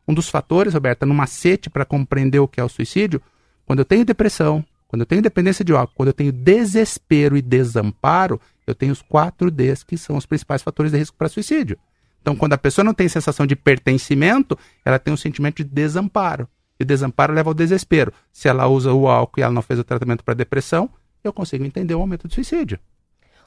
Um 0.06 0.14
dos 0.14 0.28
fatores, 0.28 0.74
Roberta, 0.74 1.06
no 1.06 1.14
macete 1.14 1.70
para 1.70 1.84
compreender 1.84 2.38
o 2.38 2.46
que 2.48 2.60
é 2.60 2.64
o 2.64 2.68
suicídio, 2.68 3.20
quando 3.72 3.78
eu 3.78 3.86
tenho 3.86 4.04
depressão, 4.04 4.62
quando 4.86 5.00
eu 5.00 5.06
tenho 5.06 5.22
dependência 5.22 5.64
de 5.64 5.72
álcool, 5.72 5.94
quando 5.96 6.08
eu 6.08 6.12
tenho 6.12 6.30
desespero 6.30 7.38
e 7.38 7.40
desamparo, 7.40 8.38
eu 8.66 8.74
tenho 8.74 8.92
os 8.92 9.00
quatro 9.00 9.50
Ds 9.50 9.82
que 9.82 9.96
são 9.96 10.18
os 10.18 10.26
principais 10.26 10.60
fatores 10.60 10.92
de 10.92 10.98
risco 10.98 11.16
para 11.16 11.30
suicídio. 11.30 11.78
Então, 12.20 12.36
quando 12.36 12.52
a 12.52 12.58
pessoa 12.58 12.84
não 12.84 12.92
tem 12.92 13.08
sensação 13.08 13.46
de 13.46 13.56
pertencimento, 13.56 14.58
ela 14.84 14.98
tem 14.98 15.14
um 15.14 15.16
sentimento 15.16 15.56
de 15.56 15.64
desamparo. 15.64 16.46
E 16.78 16.82
o 16.82 16.86
desamparo 16.86 17.32
leva 17.32 17.48
ao 17.48 17.54
desespero. 17.54 18.12
Se 18.30 18.46
ela 18.46 18.66
usa 18.66 18.92
o 18.92 19.08
álcool 19.08 19.40
e 19.40 19.42
ela 19.42 19.54
não 19.54 19.62
fez 19.62 19.80
o 19.80 19.84
tratamento 19.84 20.22
para 20.22 20.34
depressão, 20.34 20.90
eu 21.24 21.32
consigo 21.32 21.64
entender 21.64 21.94
o 21.94 22.00
aumento 22.00 22.28
de 22.28 22.34
suicídio. 22.34 22.78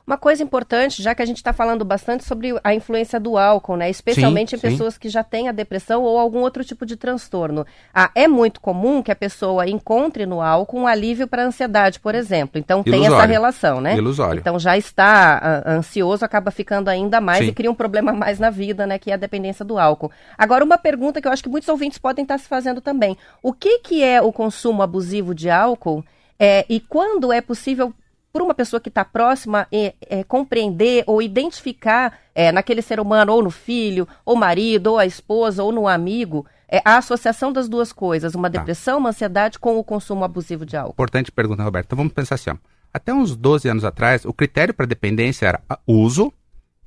Uma 0.05 0.17
coisa 0.17 0.43
importante, 0.43 1.01
já 1.01 1.15
que 1.15 1.23
a 1.23 1.25
gente 1.25 1.37
está 1.37 1.51
falando 1.51 1.83
bastante 1.83 2.23
sobre 2.23 2.53
a 2.63 2.75
influência 2.75 3.19
do 3.19 3.39
álcool, 3.39 3.75
né? 3.75 3.89
Especialmente 3.89 4.51
Sim, 4.51 4.55
em 4.55 4.59
sim. 4.59 4.69
pessoas 4.69 4.99
que 4.99 5.09
já 5.09 5.23
têm 5.23 5.49
a 5.49 5.51
depressão 5.51 6.03
ou 6.03 6.19
algum 6.19 6.41
outro 6.41 6.63
tipo 6.63 6.85
de 6.85 6.95
transtorno. 6.95 7.65
Ah, 7.91 8.11
é 8.13 8.27
muito 8.27 8.61
comum 8.61 9.01
que 9.01 9.11
a 9.11 9.15
pessoa 9.15 9.67
encontre 9.67 10.27
no 10.27 10.41
álcool 10.41 10.81
um 10.81 10.87
alívio 10.87 11.27
para 11.27 11.41
a 11.41 11.45
ansiedade, 11.47 11.99
por 11.99 12.13
exemplo. 12.13 12.59
Então 12.59 12.83
tem 12.83 13.01
essa 13.01 13.07
Ilusório. 13.07 13.31
relação, 13.31 13.81
né? 13.81 13.97
Ilusório. 13.97 14.39
Então 14.39 14.59
já 14.59 14.77
está 14.77 15.63
ah, 15.65 15.71
ansioso, 15.71 16.23
acaba 16.23 16.51
ficando 16.51 16.87
ainda 16.89 17.19
mais 17.19 17.39
Sim. 17.39 17.49
e 17.49 17.53
cria 17.53 17.71
um 17.71 17.75
problema 17.75 18.13
mais 18.13 18.37
na 18.37 18.51
vida, 18.51 18.85
né? 18.85 18.99
Que 18.99 19.09
é 19.09 19.15
a 19.15 19.17
dependência 19.17 19.65
do 19.65 19.79
álcool. 19.79 20.11
Agora, 20.37 20.63
uma 20.63 20.77
pergunta 20.77 21.19
que 21.19 21.27
eu 21.27 21.31
acho 21.31 21.41
que 21.41 21.49
muitos 21.49 21.67
ouvintes 21.67 21.97
podem 21.97 22.21
estar 22.21 22.37
se 22.37 22.47
fazendo 22.47 22.79
também. 22.79 23.17
O 23.41 23.51
que, 23.51 23.79
que 23.79 24.03
é 24.03 24.21
o 24.21 24.31
consumo 24.31 24.83
abusivo 24.83 25.33
de 25.33 25.49
álcool 25.49 26.05
é, 26.39 26.63
e 26.69 26.79
quando 26.79 27.31
é 27.31 27.41
possível 27.41 27.91
para 28.35 28.43
uma 28.43 28.53
pessoa 28.53 28.81
que 28.81 28.89
está 28.89 29.05
próxima 29.05 29.65
é, 29.71 29.93
é, 30.09 30.21
compreender 30.25 31.05
ou 31.07 31.21
identificar 31.21 32.19
é, 32.35 32.51
naquele 32.51 32.81
ser 32.81 32.99
humano, 32.99 33.31
ou 33.31 33.41
no 33.41 33.49
filho, 33.49 34.05
ou 34.25 34.35
marido, 34.35 34.87
ou 34.87 34.99
a 34.99 35.05
esposa, 35.05 35.63
ou 35.63 35.71
no 35.71 35.87
amigo, 35.87 36.45
é, 36.67 36.81
a 36.83 36.97
associação 36.97 37.53
das 37.53 37.69
duas 37.69 37.93
coisas, 37.93 38.35
uma 38.35 38.49
Tá. 38.49 38.59
depressão, 38.59 38.97
uma 38.97 39.11
ansiedade 39.11 39.57
com 39.57 39.79
o 39.79 39.83
consumo 39.85 40.25
abusivo 40.25 40.65
de 40.65 40.75
álcool. 40.75 40.91
Importante 40.91 41.31
pergunta, 41.31 41.63
Roberto. 41.63 41.85
Então 41.85 41.95
vamos 41.95 42.11
pensar 42.11 42.35
assim, 42.35 42.49
ó. 42.49 42.57
Até 42.93 43.13
uns 43.13 43.37
12 43.37 43.69
anos 43.69 43.85
atrás, 43.85 44.25
o 44.25 44.33
critério 44.33 44.73
para 44.73 44.85
dependência 44.85 45.45
era 45.47 45.61
uso, 45.87 46.33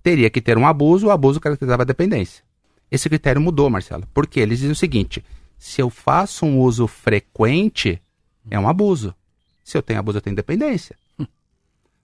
teria 0.03 0.29
que 0.29 0.43
ter 0.43 0.59
um 0.59 0.67
abuso, 0.67 1.07
o 1.07 1.11
abuso 1.11 1.41
caracterizava 1.41 1.83
a 1.83 1.87
dependência. 1.87 2.45
Esse 2.91 3.09
critério 3.09 3.41
mudou, 3.41 3.71
Marcelo. 3.71 4.05
Porque 4.13 4.39
eles 4.39 4.59
dizem 4.59 4.73
o 4.73 4.77
seguinte: 4.77 5.25
se 5.59 5.81
eu 5.81 5.89
faço 5.89 6.45
um 6.45 6.61
uso 6.61 6.87
frequente, 6.87 8.03
é 8.51 8.61
um 8.61 8.69
abuso. 8.69 9.15
Se 9.65 9.79
eu 9.79 9.83
tenho 9.83 9.99
abuso, 9.99 10.19
eu 10.19 10.23
tenho 10.23 10.37
dependência. 10.37 10.95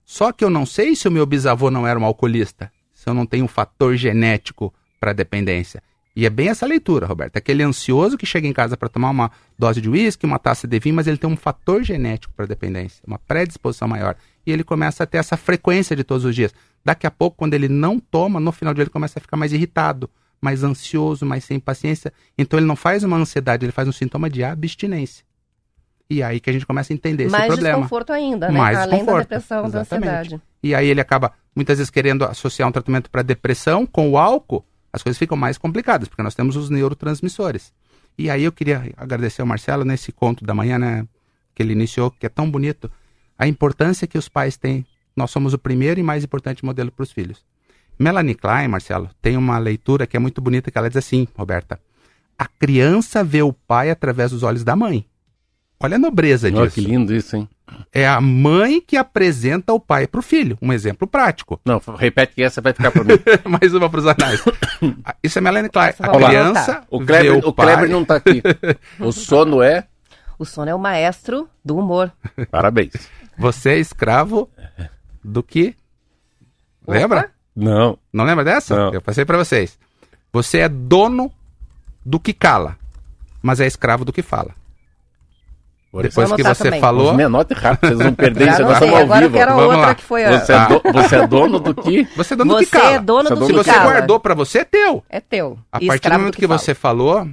Só 0.05 0.31
que 0.31 0.45
eu 0.45 0.49
não 0.49 0.65
sei 0.65 0.95
se 0.95 1.07
o 1.07 1.11
meu 1.11 1.25
bisavô 1.25 1.71
não 1.71 1.87
era 1.87 1.99
um 1.99 2.05
alcoolista, 2.05 2.71
se 2.93 3.09
eu 3.09 3.13
não 3.13 3.25
tenho 3.25 3.45
um 3.45 3.47
fator 3.47 3.95
genético 3.95 4.73
para 4.99 5.13
dependência. 5.13 5.81
E 6.15 6.25
é 6.25 6.29
bem 6.29 6.47
essa 6.47 6.65
leitura, 6.65 7.05
Roberto. 7.05 7.35
Aquele 7.35 7.61
ansioso 7.61 8.17
que 8.17 8.25
chega 8.25 8.47
em 8.47 8.53
casa 8.53 8.77
para 8.77 8.87
tomar 8.87 9.09
uma 9.09 9.29
dose 9.59 9.81
de 9.81 9.89
uísque, 9.89 10.25
uma 10.25 10.39
taça 10.39 10.65
de 10.65 10.79
vinho, 10.79 10.95
mas 10.95 11.07
ele 11.07 11.17
tem 11.17 11.29
um 11.29 11.35
fator 11.35 11.83
genético 11.83 12.33
para 12.33 12.45
dependência, 12.45 13.03
uma 13.05 13.19
predisposição 13.19 13.87
maior. 13.87 14.15
E 14.45 14.51
ele 14.51 14.63
começa 14.63 15.03
a 15.03 15.05
ter 15.05 15.17
essa 15.17 15.35
frequência 15.35 15.93
de 15.93 16.05
todos 16.05 16.23
os 16.23 16.33
dias. 16.33 16.53
Daqui 16.85 17.05
a 17.05 17.11
pouco, 17.11 17.35
quando 17.35 17.53
ele 17.53 17.67
não 17.67 17.99
toma, 17.99 18.39
no 18.39 18.53
final 18.53 18.73
do 18.73 18.77
dia 18.77 18.83
ele 18.83 18.91
começa 18.91 19.19
a 19.19 19.21
ficar 19.21 19.35
mais 19.35 19.51
irritado, 19.51 20.09
mais 20.39 20.63
ansioso, 20.63 21.25
mais 21.25 21.43
sem 21.43 21.59
paciência. 21.59 22.13
Então 22.37 22.57
ele 22.57 22.67
não 22.67 22.77
faz 22.77 23.03
uma 23.03 23.17
ansiedade, 23.17 23.65
ele 23.65 23.73
faz 23.73 23.87
um 23.87 23.91
sintoma 23.91 24.29
de 24.29 24.41
abstinência. 24.41 25.25
E 26.09 26.21
aí 26.21 26.39
que 26.39 26.49
a 26.49 26.53
gente 26.53 26.65
começa 26.65 26.93
a 26.93 26.95
entender 26.95 27.23
esse 27.23 27.31
Mais 27.31 27.47
problema. 27.47 27.77
desconforto 27.77 28.13
ainda, 28.13 28.47
né? 28.49 28.57
Mais 28.57 28.77
Além 28.77 29.03
da 29.03 29.19
depressão, 29.19 29.61
da 29.63 29.81
exatamente. 29.81 30.09
ansiedade. 30.09 30.41
E 30.61 30.75
aí 30.75 30.87
ele 30.87 31.01
acaba 31.01 31.33
muitas 31.55 31.77
vezes 31.77 31.89
querendo 31.89 32.23
associar 32.25 32.67
um 32.69 32.71
tratamento 32.71 33.09
para 33.09 33.21
depressão 33.21 33.85
com 33.85 34.11
o 34.11 34.17
álcool, 34.17 34.63
as 34.93 35.01
coisas 35.01 35.17
ficam 35.17 35.35
mais 35.35 35.57
complicadas, 35.57 36.07
porque 36.07 36.21
nós 36.23 36.35
temos 36.35 36.55
os 36.55 36.69
neurotransmissores. 36.69 37.73
E 38.17 38.29
aí 38.29 38.43
eu 38.43 38.51
queria 38.51 38.93
agradecer 38.95 39.41
ao 39.41 39.47
Marcelo 39.47 39.83
nesse 39.83 40.11
conto 40.11 40.45
da 40.45 40.53
manhã, 40.53 40.79
né, 40.79 41.05
que 41.53 41.61
ele 41.61 41.73
iniciou, 41.73 42.11
que 42.11 42.25
é 42.25 42.29
tão 42.29 42.49
bonito, 42.49 42.89
a 43.37 43.47
importância 43.47 44.07
que 44.07 44.17
os 44.17 44.29
pais 44.29 44.57
têm. 44.57 44.85
Nós 45.15 45.31
somos 45.31 45.53
o 45.53 45.57
primeiro 45.57 45.99
e 45.99 46.03
mais 46.03 46.23
importante 46.23 46.63
modelo 46.63 46.91
para 46.91 47.03
os 47.03 47.11
filhos. 47.11 47.43
Melanie 47.97 48.35
Klein, 48.35 48.67
Marcelo, 48.67 49.09
tem 49.21 49.37
uma 49.37 49.57
leitura 49.57 50.05
que 50.05 50.15
é 50.15 50.19
muito 50.19 50.41
bonita, 50.41 50.69
que 50.69 50.77
ela 50.77 50.89
diz 50.89 50.97
assim, 50.97 51.27
Roberta, 51.35 51.79
a 52.37 52.45
criança 52.45 53.23
vê 53.23 53.41
o 53.41 53.53
pai 53.53 53.89
através 53.89 54.31
dos 54.31 54.43
olhos 54.43 54.63
da 54.63 54.75
mãe. 54.75 55.05
Olha 55.79 55.95
a 55.95 55.99
nobreza 55.99 56.47
Olha 56.47 56.63
disso. 56.63 56.75
que 56.75 56.81
lindo 56.81 57.13
isso, 57.13 57.35
hein? 57.35 57.49
É 57.91 58.07
a 58.07 58.21
mãe 58.21 58.79
que 58.79 58.95
apresenta 58.95 59.73
o 59.73 59.79
pai 59.79 60.07
para 60.07 60.19
o 60.19 60.23
filho. 60.23 60.57
Um 60.61 60.71
exemplo 60.71 61.07
prático. 61.07 61.59
Não, 61.65 61.81
repete 61.97 62.35
que 62.35 62.43
essa 62.43 62.61
vai 62.61 62.73
ficar 62.73 62.91
para 62.91 63.03
mim. 63.03 63.13
Mais 63.49 63.73
uma 63.73 63.89
para 63.89 63.99
os 63.99 64.05
anais. 64.07 64.41
Ah, 65.03 65.15
Isso 65.23 65.37
é 65.37 65.41
Melanie 65.41 65.69
Klein. 65.69 65.93
A 65.99 66.09
criança. 66.09 66.83
O 66.89 66.99
vê 66.99 67.05
Kleber, 67.05 67.47
o 67.47 67.53
pai... 67.53 67.65
Kleber 67.67 67.89
não 67.89 68.05
tá 68.05 68.15
aqui. 68.15 68.41
O 68.99 69.11
sono 69.11 69.61
é. 69.61 69.87
O 70.37 70.45
sono 70.45 70.69
é 70.69 70.75
o 70.75 70.79
maestro 70.79 71.49
do 71.63 71.77
humor. 71.77 72.11
Parabéns. 72.51 72.93
Você 73.37 73.71
é 73.71 73.77
escravo 73.79 74.49
do 75.23 75.41
que? 75.41 75.75
Lembra? 76.87 77.19
Opa. 77.21 77.29
Não. 77.55 77.97
Não 78.11 78.25
lembra 78.25 78.43
dessa? 78.43 78.75
Não. 78.75 78.93
Eu 78.93 79.01
passei 79.01 79.25
para 79.25 79.37
vocês. 79.37 79.77
Você 80.31 80.59
é 80.59 80.69
dono 80.69 81.31
do 82.05 82.19
que 82.19 82.33
cala, 82.33 82.77
mas 83.41 83.59
é 83.61 83.65
escravo 83.65 84.03
do 84.05 84.11
que 84.13 84.21
fala. 84.21 84.53
Depois 86.01 86.31
que 86.33 86.43
você 86.43 86.63
também. 86.65 86.79
falou, 86.81 87.11
Os 87.11 87.15
menores 87.17 87.57
rápido, 87.57 87.87
vocês 87.89 87.99
vão 87.99 88.13
perder 88.13 88.47
isso. 88.49 88.57
sei, 88.77 88.89
ao 88.89 88.95
agora 88.97 89.25
eu 89.25 89.31
quero 89.31 89.51
a 89.51 89.55
Vamos 89.55 89.69
outra 89.71 89.87
lá. 89.87 89.95
que 89.95 90.03
foi 90.03 90.25
a... 90.25 90.39
Você 90.39 90.53
é, 90.53 90.67
do- 90.67 90.81
você 90.93 91.15
é 91.15 91.27
dono 91.27 91.59
do 91.59 91.73
que? 91.75 92.03
você 92.15 92.33
é 92.33 92.37
dono 92.37 92.53
do 92.53 92.59
que 92.59 92.65
Você 92.65 92.71
cala. 92.79 92.91
é 92.95 92.99
dono 92.99 93.23
Você 93.23 93.33
é 93.33 93.35
do 93.35 93.39
dono 93.39 93.45
Se 93.47 93.53
que 93.53 93.63
você 93.63 93.71
cala. 93.71 93.91
guardou 93.91 94.19
para 94.19 94.33
você, 94.33 94.59
é 94.59 94.63
teu. 94.65 95.03
É 95.09 95.19
teu. 95.19 95.57
A 95.71 95.77
E 95.81 95.87
partir 95.87 96.09
do 96.09 96.13
momento 96.17 96.33
do 96.35 96.37
que, 96.39 96.47
você 96.47 96.73
falou, 96.73 97.27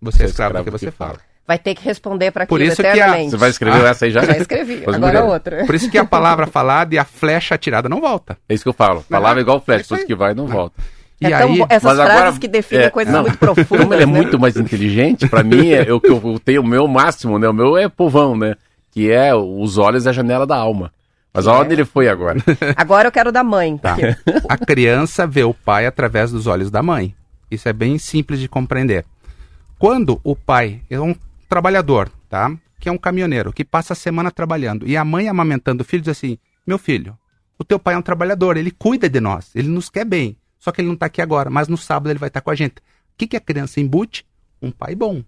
você 0.00 0.22
é 0.22 0.26
escravo 0.26 0.54
do 0.58 0.64
que 0.64 0.70
você 0.70 0.90
fala. 0.90 1.16
vai 1.46 1.58
ter 1.58 1.74
que 1.74 1.82
responder 1.84 2.30
para 2.30 2.46
Por 2.46 2.56
aquilo 2.60 2.72
isso 2.72 2.82
que 2.82 2.88
a-. 3.00 3.16
Você 3.30 3.36
vai 3.36 3.50
escrever 3.50 3.84
Ah, 3.84 3.88
essa 3.90 4.04
aí 4.04 4.10
já? 4.10 4.24
Já 4.24 4.36
escrevi, 4.36 4.82
agora 4.82 4.98
mulher. 4.98 5.22
outra. 5.22 5.64
Por 5.66 5.74
isso 5.74 5.90
que 5.90 5.98
a 5.98 6.04
palavra 6.04 6.46
falada 6.46 6.94
e 6.94 6.98
a 6.98 7.04
flecha 7.04 7.54
atirada 7.54 7.88
não 7.88 8.00
volta. 8.00 8.36
É 8.48 8.54
isso 8.54 8.62
que 8.62 8.68
eu 8.68 8.72
falo. 8.74 9.02
Palavra 9.08 9.40
é 9.40 9.42
igual 9.42 9.60
flash, 9.60 9.82
isso 9.82 9.94
aí. 9.94 10.00
depois 10.00 10.06
que 10.06 10.14
vai 10.14 10.34
não 10.34 10.46
volta. 10.46 10.82
E 11.28 11.32
é 11.32 11.38
tão 11.38 11.48
aí, 11.52 11.58
bo- 11.58 11.66
essas 11.68 11.82
Mas 11.84 11.96
frases 12.06 12.22
agora- 12.22 12.38
que 12.40 12.48
definem 12.48 12.84
é, 12.86 12.90
coisas 12.90 13.12
não. 13.12 13.22
muito 13.22 13.38
profundas. 13.38 13.66
Como 13.84 13.94
ele 13.94 14.02
é 14.02 14.06
né? 14.06 14.12
muito 14.12 14.38
mais 14.38 14.56
inteligente, 14.56 15.28
pra 15.28 15.42
mim, 15.42 15.68
é, 15.70 15.84
eu, 15.88 16.00
que 16.00 16.08
eu, 16.10 16.20
eu 16.24 16.38
tenho 16.38 16.62
o 16.62 16.66
meu 16.66 16.86
máximo, 16.88 17.38
né? 17.38 17.48
O 17.48 17.52
meu 17.52 17.76
é 17.76 17.88
povão, 17.88 18.36
né? 18.36 18.54
Que 18.90 19.10
é 19.10 19.34
os 19.34 19.76
olhos 19.78 20.06
é 20.06 20.10
a 20.10 20.12
janela 20.12 20.46
da 20.46 20.56
alma. 20.56 20.92
Mas 21.32 21.46
É. 21.46 21.50
aonde 21.50 21.72
ele 21.74 21.84
foi 21.84 22.08
agora? 22.08 22.38
Agora 22.76 23.08
eu 23.08 23.12
quero 23.12 23.32
da 23.32 23.42
mãe. 23.42 23.76
Tá. 23.76 23.94
porque- 23.96 24.16
A 24.48 24.56
criança 24.56 25.26
vê 25.26 25.42
o 25.42 25.52
pai 25.52 25.84
através 25.86 26.30
dos 26.30 26.46
olhos 26.46 26.70
da 26.70 26.80
mãe. 26.82 27.12
Isso 27.50 27.68
é 27.68 27.72
bem 27.72 27.98
simples 27.98 28.38
de 28.38 28.48
compreender. 28.48 29.04
Quando 29.78 30.20
o 30.22 30.34
pai 30.36 30.80
é 30.88 31.00
um 31.00 31.14
trabalhador, 31.48 32.08
tá? 32.28 32.52
Que 32.80 32.88
é 32.88 32.92
um 32.92 32.98
caminhoneiro, 32.98 33.52
que 33.52 33.64
passa 33.64 33.92
a 33.92 33.96
semana 33.96 34.30
trabalhando, 34.30 34.86
e 34.86 34.96
a 34.96 35.04
mãe 35.04 35.28
amamentando 35.28 35.82
o 35.82 35.84
filho 35.84 36.02
diz 36.02 36.10
assim: 36.10 36.38
Meu 36.66 36.78
filho, 36.78 37.16
o 37.58 37.64
teu 37.64 37.78
pai 37.78 37.94
é 37.94 37.98
um 37.98 38.02
trabalhador, 38.02 38.56
ele 38.56 38.70
cuida 38.70 39.08
de 39.08 39.20
nós, 39.20 39.50
ele 39.54 39.68
nos 39.68 39.88
quer 39.88 40.04
bem. 40.04 40.36
Só 40.64 40.72
que 40.72 40.80
ele 40.80 40.88
não 40.88 40.94
está 40.94 41.04
aqui 41.04 41.20
agora, 41.20 41.50
mas 41.50 41.68
no 41.68 41.76
sábado 41.76 42.08
ele 42.08 42.18
vai 42.18 42.28
estar 42.28 42.40
com 42.40 42.50
a 42.50 42.54
gente. 42.54 42.78
O 42.78 42.82
que, 43.18 43.26
que 43.26 43.36
a 43.36 43.40
criança 43.40 43.80
embute? 43.80 44.24
Um 44.62 44.70
pai 44.70 44.94
bom. 44.94 45.22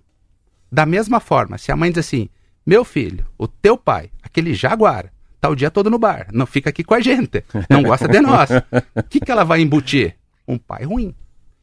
Da 0.73 0.87
mesma 0.87 1.21
forma, 1.21 1.59
se 1.59 1.71
a 1.71 1.77
mãe 1.77 1.91
diz 1.91 2.07
assim: 2.07 2.31
Meu 2.65 2.87
filho, 2.87 3.27
o 3.37 3.47
teu 3.47 3.77
pai, 3.77 4.11
aquele 4.23 4.55
jaguar, 4.55 5.13
tá 5.39 5.51
o 5.51 5.55
dia 5.55 5.71
todo 5.71 5.91
no 5.91 5.99
bar, 5.99 6.29
não 6.33 6.47
fica 6.47 6.71
aqui 6.71 6.83
com 6.83 6.95
a 6.95 7.01
gente, 7.01 7.45
não 7.69 7.83
gosta 7.83 8.09
de 8.09 8.19
nós. 8.19 8.49
O 8.97 9.03
que, 9.03 9.21
que 9.21 9.31
ela 9.31 9.45
vai 9.45 9.61
embutir? 9.61 10.17
Um 10.49 10.57
pai 10.57 10.85
ruim. 10.85 11.15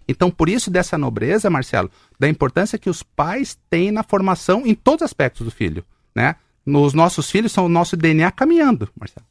Então, 0.07 0.29
por 0.29 0.49
isso 0.49 0.69
dessa 0.69 0.95
nobreza, 0.95 1.49
Marcelo, 1.49 1.89
da 2.19 2.29
importância 2.29 2.77
que 2.77 2.91
os 2.91 3.01
pais 3.01 3.57
têm 3.71 3.91
na 3.91 4.03
formação 4.03 4.67
em 4.67 4.75
todos 4.75 5.01
os 5.01 5.05
aspectos 5.05 5.43
do 5.45 5.51
filho, 5.51 5.83
né? 6.13 6.35
Os 6.63 6.93
nossos 6.93 7.31
filhos 7.31 7.51
são 7.51 7.65
o 7.65 7.69
nosso 7.69 7.97
DNA 7.97 8.29
caminhando, 8.33 8.87
Marcelo. 8.95 9.25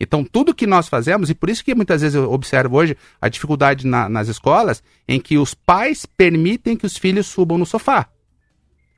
Então, 0.00 0.24
tudo 0.24 0.54
que 0.54 0.66
nós 0.66 0.88
fazemos, 0.88 1.28
e 1.28 1.34
por 1.34 1.50
isso 1.50 1.62
que 1.62 1.74
muitas 1.74 2.00
vezes 2.00 2.14
eu 2.14 2.32
observo 2.32 2.76
hoje 2.76 2.96
a 3.20 3.28
dificuldade 3.28 3.86
na- 3.86 4.08
nas 4.08 4.28
escolas, 4.28 4.82
em 5.06 5.20
que 5.20 5.36
os 5.36 5.52
pais 5.52 6.06
permitem 6.06 6.74
que 6.74 6.86
os 6.86 6.96
filhos 6.96 7.26
subam 7.26 7.58
no 7.58 7.66
sofá. 7.66 8.08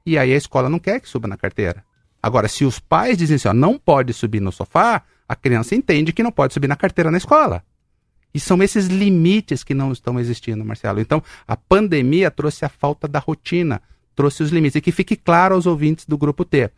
E 0.06 0.16
aí 0.16 0.32
a 0.32 0.36
escola 0.36 0.68
não 0.68 0.78
quer 0.78 1.00
que 1.00 1.08
suba 1.08 1.26
na 1.26 1.36
carteira. 1.36 1.84
Agora, 2.22 2.46
se 2.46 2.64
os 2.64 2.78
pais 2.78 3.18
dizem 3.18 3.34
assim, 3.34 3.48
ó, 3.48 3.52
não 3.52 3.76
pode 3.76 4.12
subir 4.12 4.40
no 4.40 4.52
sofá, 4.52 5.02
a 5.28 5.34
criança 5.34 5.74
entende 5.74 6.12
que 6.12 6.22
não 6.22 6.30
pode 6.30 6.54
subir 6.54 6.68
na 6.68 6.76
carteira 6.76 7.10
na 7.10 7.18
escola. 7.18 7.64
E 8.32 8.38
são 8.38 8.62
esses 8.62 8.86
limites 8.86 9.64
que 9.64 9.74
não 9.74 9.90
estão 9.90 10.20
existindo, 10.20 10.64
Marcelo. 10.64 11.00
Então, 11.00 11.20
a 11.46 11.56
pandemia 11.56 12.30
trouxe 12.30 12.64
a 12.64 12.68
falta 12.68 13.08
da 13.08 13.18
rotina, 13.18 13.82
trouxe 14.14 14.42
os 14.42 14.50
limites. 14.50 14.76
E 14.76 14.80
que 14.80 14.92
fique 14.92 15.16
claro 15.16 15.54
aos 15.56 15.66
ouvintes 15.66 16.06
do 16.06 16.16
grupo 16.16 16.44
T. 16.44 16.70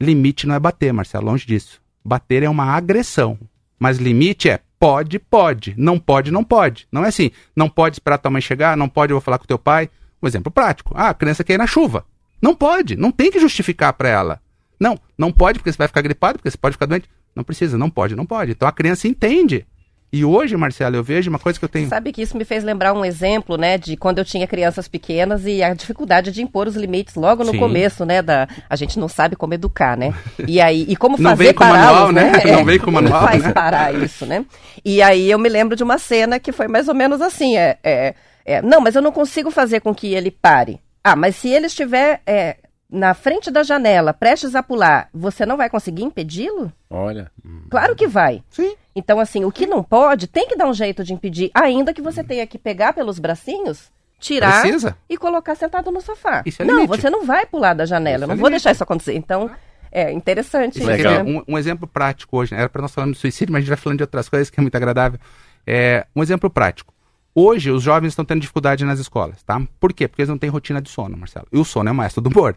Limite 0.00 0.46
não 0.46 0.54
é 0.54 0.58
bater, 0.58 0.92
Marcelo, 0.92 1.26
longe 1.26 1.46
disso. 1.46 1.80
Bater 2.04 2.42
é 2.42 2.48
uma 2.48 2.64
agressão. 2.64 3.38
Mas 3.78 3.98
limite 3.98 4.48
é 4.48 4.60
pode, 4.78 5.18
pode. 5.18 5.74
Não 5.76 5.98
pode, 5.98 6.30
não 6.30 6.44
pode. 6.44 6.86
Não 6.90 7.04
é 7.04 7.08
assim, 7.08 7.30
não 7.54 7.68
pode 7.68 7.96
esperar 7.96 8.18
tua 8.18 8.30
mãe 8.30 8.40
chegar, 8.40 8.76
não 8.76 8.88
pode, 8.88 9.12
eu 9.12 9.16
vou 9.16 9.20
falar 9.20 9.38
com 9.38 9.46
teu 9.46 9.58
pai. 9.58 9.90
Um 10.22 10.26
exemplo 10.26 10.50
prático. 10.50 10.92
Ah, 10.96 11.10
a 11.10 11.14
criança 11.14 11.44
quer 11.44 11.54
ir 11.54 11.58
na 11.58 11.66
chuva. 11.66 12.04
Não 12.40 12.54
pode, 12.54 12.96
não 12.96 13.10
tem 13.10 13.30
que 13.30 13.40
justificar 13.40 13.92
para 13.92 14.08
ela. 14.08 14.40
Não, 14.78 14.98
não 15.16 15.32
pode 15.32 15.58
porque 15.58 15.72
você 15.72 15.78
vai 15.78 15.88
ficar 15.88 16.02
gripado, 16.02 16.38
porque 16.38 16.50
você 16.50 16.56
pode 16.56 16.74
ficar 16.74 16.86
doente. 16.86 17.08
Não 17.34 17.44
precisa, 17.44 17.76
não 17.76 17.90
pode, 17.90 18.16
não 18.16 18.26
pode. 18.26 18.52
Então 18.52 18.68
a 18.68 18.72
criança 18.72 19.08
entende. 19.08 19.66
E 20.10 20.24
hoje, 20.24 20.56
Marcelo, 20.56 20.96
eu 20.96 21.02
vejo 21.02 21.28
uma 21.28 21.38
coisa 21.38 21.58
que 21.58 21.64
eu 21.64 21.68
tenho. 21.68 21.88
Sabe 21.88 22.12
que 22.12 22.22
isso 22.22 22.36
me 22.36 22.44
fez 22.44 22.64
lembrar 22.64 22.94
um 22.94 23.04
exemplo, 23.04 23.58
né, 23.58 23.76
de 23.76 23.94
quando 23.94 24.18
eu 24.18 24.24
tinha 24.24 24.46
crianças 24.46 24.88
pequenas 24.88 25.44
e 25.44 25.62
a 25.62 25.74
dificuldade 25.74 26.32
de 26.32 26.42
impor 26.42 26.66
os 26.66 26.76
limites 26.76 27.14
logo 27.14 27.44
no 27.44 27.52
Sim. 27.52 27.58
começo, 27.58 28.06
né, 28.06 28.22
da 28.22 28.48
a 28.70 28.76
gente 28.76 28.98
não 28.98 29.08
sabe 29.08 29.36
como 29.36 29.52
educar, 29.52 29.98
né? 29.98 30.14
E 30.46 30.60
aí 30.60 30.86
e 30.88 30.96
como 30.96 31.16
Não 31.20 31.30
fazer 31.30 31.52
pará-los, 31.52 32.12
manual, 32.12 32.12
né? 32.12 32.32
É, 32.48 32.52
Não 32.52 32.64
vem 32.64 32.78
com 32.78 32.90
manual, 32.90 33.22
faz 33.22 33.42
né? 33.42 33.52
parar 33.52 33.94
isso, 33.94 34.24
né? 34.24 34.46
E 34.82 35.02
aí 35.02 35.30
eu 35.30 35.38
me 35.38 35.48
lembro 35.48 35.76
de 35.76 35.82
uma 35.82 35.98
cena 35.98 36.38
que 36.38 36.52
foi 36.52 36.68
mais 36.68 36.88
ou 36.88 36.94
menos 36.94 37.20
assim, 37.20 37.58
é, 37.58 37.76
é, 37.84 38.14
é, 38.46 38.62
não, 38.62 38.80
mas 38.80 38.94
eu 38.94 39.02
não 39.02 39.12
consigo 39.12 39.50
fazer 39.50 39.80
com 39.80 39.94
que 39.94 40.14
ele 40.14 40.30
pare. 40.30 40.80
Ah, 41.04 41.16
mas 41.16 41.36
se 41.36 41.48
ele 41.48 41.66
estiver 41.66 42.22
é, 42.26 42.56
na 42.90 43.12
frente 43.12 43.50
da 43.50 43.62
janela, 43.62 44.14
prestes 44.14 44.54
a 44.54 44.62
pular, 44.62 45.08
você 45.12 45.44
não 45.44 45.56
vai 45.56 45.68
conseguir 45.68 46.02
impedi-lo? 46.04 46.72
Olha. 46.88 47.30
Claro 47.70 47.94
que 47.94 48.06
vai. 48.06 48.42
Sim. 48.48 48.74
Então, 48.96 49.20
assim, 49.20 49.44
o 49.44 49.52
que 49.52 49.66
não 49.66 49.82
pode, 49.82 50.26
tem 50.26 50.48
que 50.48 50.56
dar 50.56 50.66
um 50.66 50.72
jeito 50.74 51.04
de 51.04 51.12
impedir, 51.12 51.50
ainda 51.54 51.92
que 51.92 52.00
você 52.02 52.24
tenha 52.24 52.46
que 52.46 52.58
pegar 52.58 52.92
pelos 52.92 53.18
bracinhos, 53.18 53.92
tirar 54.18 54.62
Precisa. 54.62 54.96
e 55.08 55.16
colocar 55.16 55.54
sentado 55.54 55.90
no 55.90 56.00
sofá. 56.00 56.42
Isso 56.46 56.62
é 56.62 56.64
não, 56.64 56.82
limite. 56.82 56.96
você 57.00 57.10
não 57.10 57.24
vai 57.24 57.46
pular 57.46 57.74
da 57.74 57.84
janela, 57.84 58.16
Isso 58.16 58.24
eu 58.24 58.28
não 58.28 58.34
é 58.34 58.38
vou 58.38 58.48
limite. 58.48 58.62
deixar 58.62 58.72
isso 58.72 58.82
acontecer. 58.82 59.14
Então, 59.14 59.50
é 59.92 60.10
interessante 60.10 60.78
isso, 60.78 60.86
Legal. 60.86 61.22
né? 61.24 61.42
Um, 61.46 61.54
um 61.54 61.58
exemplo 61.58 61.86
prático 61.86 62.36
hoje, 62.38 62.52
né? 62.54 62.60
era 62.60 62.68
para 62.68 62.82
nós 62.82 62.92
falarmos 62.92 63.16
de 63.18 63.20
suicídio, 63.20 63.52
mas 63.52 63.58
a 63.58 63.60
gente 63.60 63.68
vai 63.68 63.76
falando 63.76 63.98
de 63.98 64.02
outras 64.04 64.28
coisas 64.28 64.50
que 64.50 64.58
é 64.58 64.62
muito 64.62 64.74
agradável. 64.74 65.20
É, 65.66 66.06
um 66.16 66.22
exemplo 66.22 66.48
prático. 66.50 66.92
Hoje, 67.34 67.70
os 67.70 67.82
jovens 67.82 68.08
estão 68.08 68.24
tendo 68.24 68.40
dificuldade 68.40 68.84
nas 68.84 68.98
escolas, 68.98 69.42
tá? 69.44 69.62
Por 69.78 69.92
quê? 69.92 70.08
Porque 70.08 70.22
eles 70.22 70.28
não 70.30 70.38
têm 70.38 70.50
rotina 70.50 70.82
de 70.82 70.88
sono, 70.90 71.16
Marcelo. 71.16 71.46
E 71.52 71.58
o 71.58 71.64
sono 71.64 71.88
é 71.88 71.92
o 71.92 71.94
maestro 71.94 72.20
do 72.20 72.30
humor. 72.30 72.56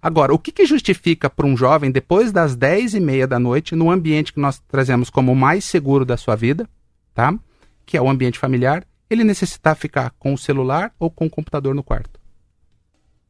Agora, 0.00 0.32
o 0.32 0.38
que, 0.38 0.52
que 0.52 0.64
justifica 0.64 1.28
para 1.28 1.46
um 1.46 1.56
jovem, 1.56 1.90
depois 1.90 2.30
das 2.30 2.54
10 2.54 2.94
e 2.94 3.00
meia 3.00 3.26
da 3.26 3.38
noite, 3.38 3.74
no 3.74 3.90
ambiente 3.90 4.32
que 4.32 4.40
nós 4.40 4.60
trazemos 4.68 5.10
como 5.10 5.32
o 5.32 5.36
mais 5.36 5.64
seguro 5.64 6.04
da 6.04 6.16
sua 6.16 6.36
vida, 6.36 6.68
tá? 7.12 7.34
Que 7.84 7.96
é 7.96 8.02
o 8.02 8.08
ambiente 8.08 8.38
familiar, 8.38 8.86
ele 9.10 9.24
necessitar 9.24 9.74
ficar 9.74 10.10
com 10.18 10.32
o 10.32 10.38
celular 10.38 10.92
ou 10.98 11.10
com 11.10 11.26
o 11.26 11.30
computador 11.30 11.74
no 11.74 11.82
quarto? 11.82 12.20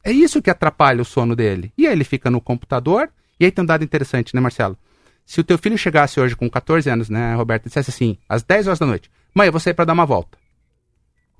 É 0.04 0.12
isso 0.12 0.42
que 0.42 0.50
atrapalha 0.50 1.00
o 1.00 1.04
sono 1.04 1.34
dele. 1.34 1.72
E 1.76 1.86
aí 1.86 1.92
ele 1.92 2.04
fica 2.04 2.30
no 2.30 2.40
computador, 2.40 3.10
e 3.40 3.44
aí 3.44 3.50
tem 3.50 3.62
um 3.62 3.66
dado 3.66 3.84
interessante, 3.84 4.34
né, 4.34 4.40
Marcelo? 4.40 4.76
Se 5.24 5.40
o 5.40 5.44
teu 5.44 5.58
filho 5.58 5.76
chegasse 5.76 6.20
hoje 6.20 6.36
com 6.36 6.48
14 6.48 6.88
anos, 6.88 7.08
né, 7.08 7.34
Roberto, 7.34 7.66
e 7.66 7.68
dissesse 7.68 7.90
assim, 7.90 8.18
às 8.28 8.42
10 8.42 8.66
horas 8.66 8.78
da 8.78 8.86
noite, 8.86 9.10
mãe, 9.34 9.46
eu 9.46 9.52
vou 9.52 9.60
sair 9.60 9.74
para 9.74 9.84
dar 9.86 9.92
uma 9.92 10.06
volta. 10.06 10.38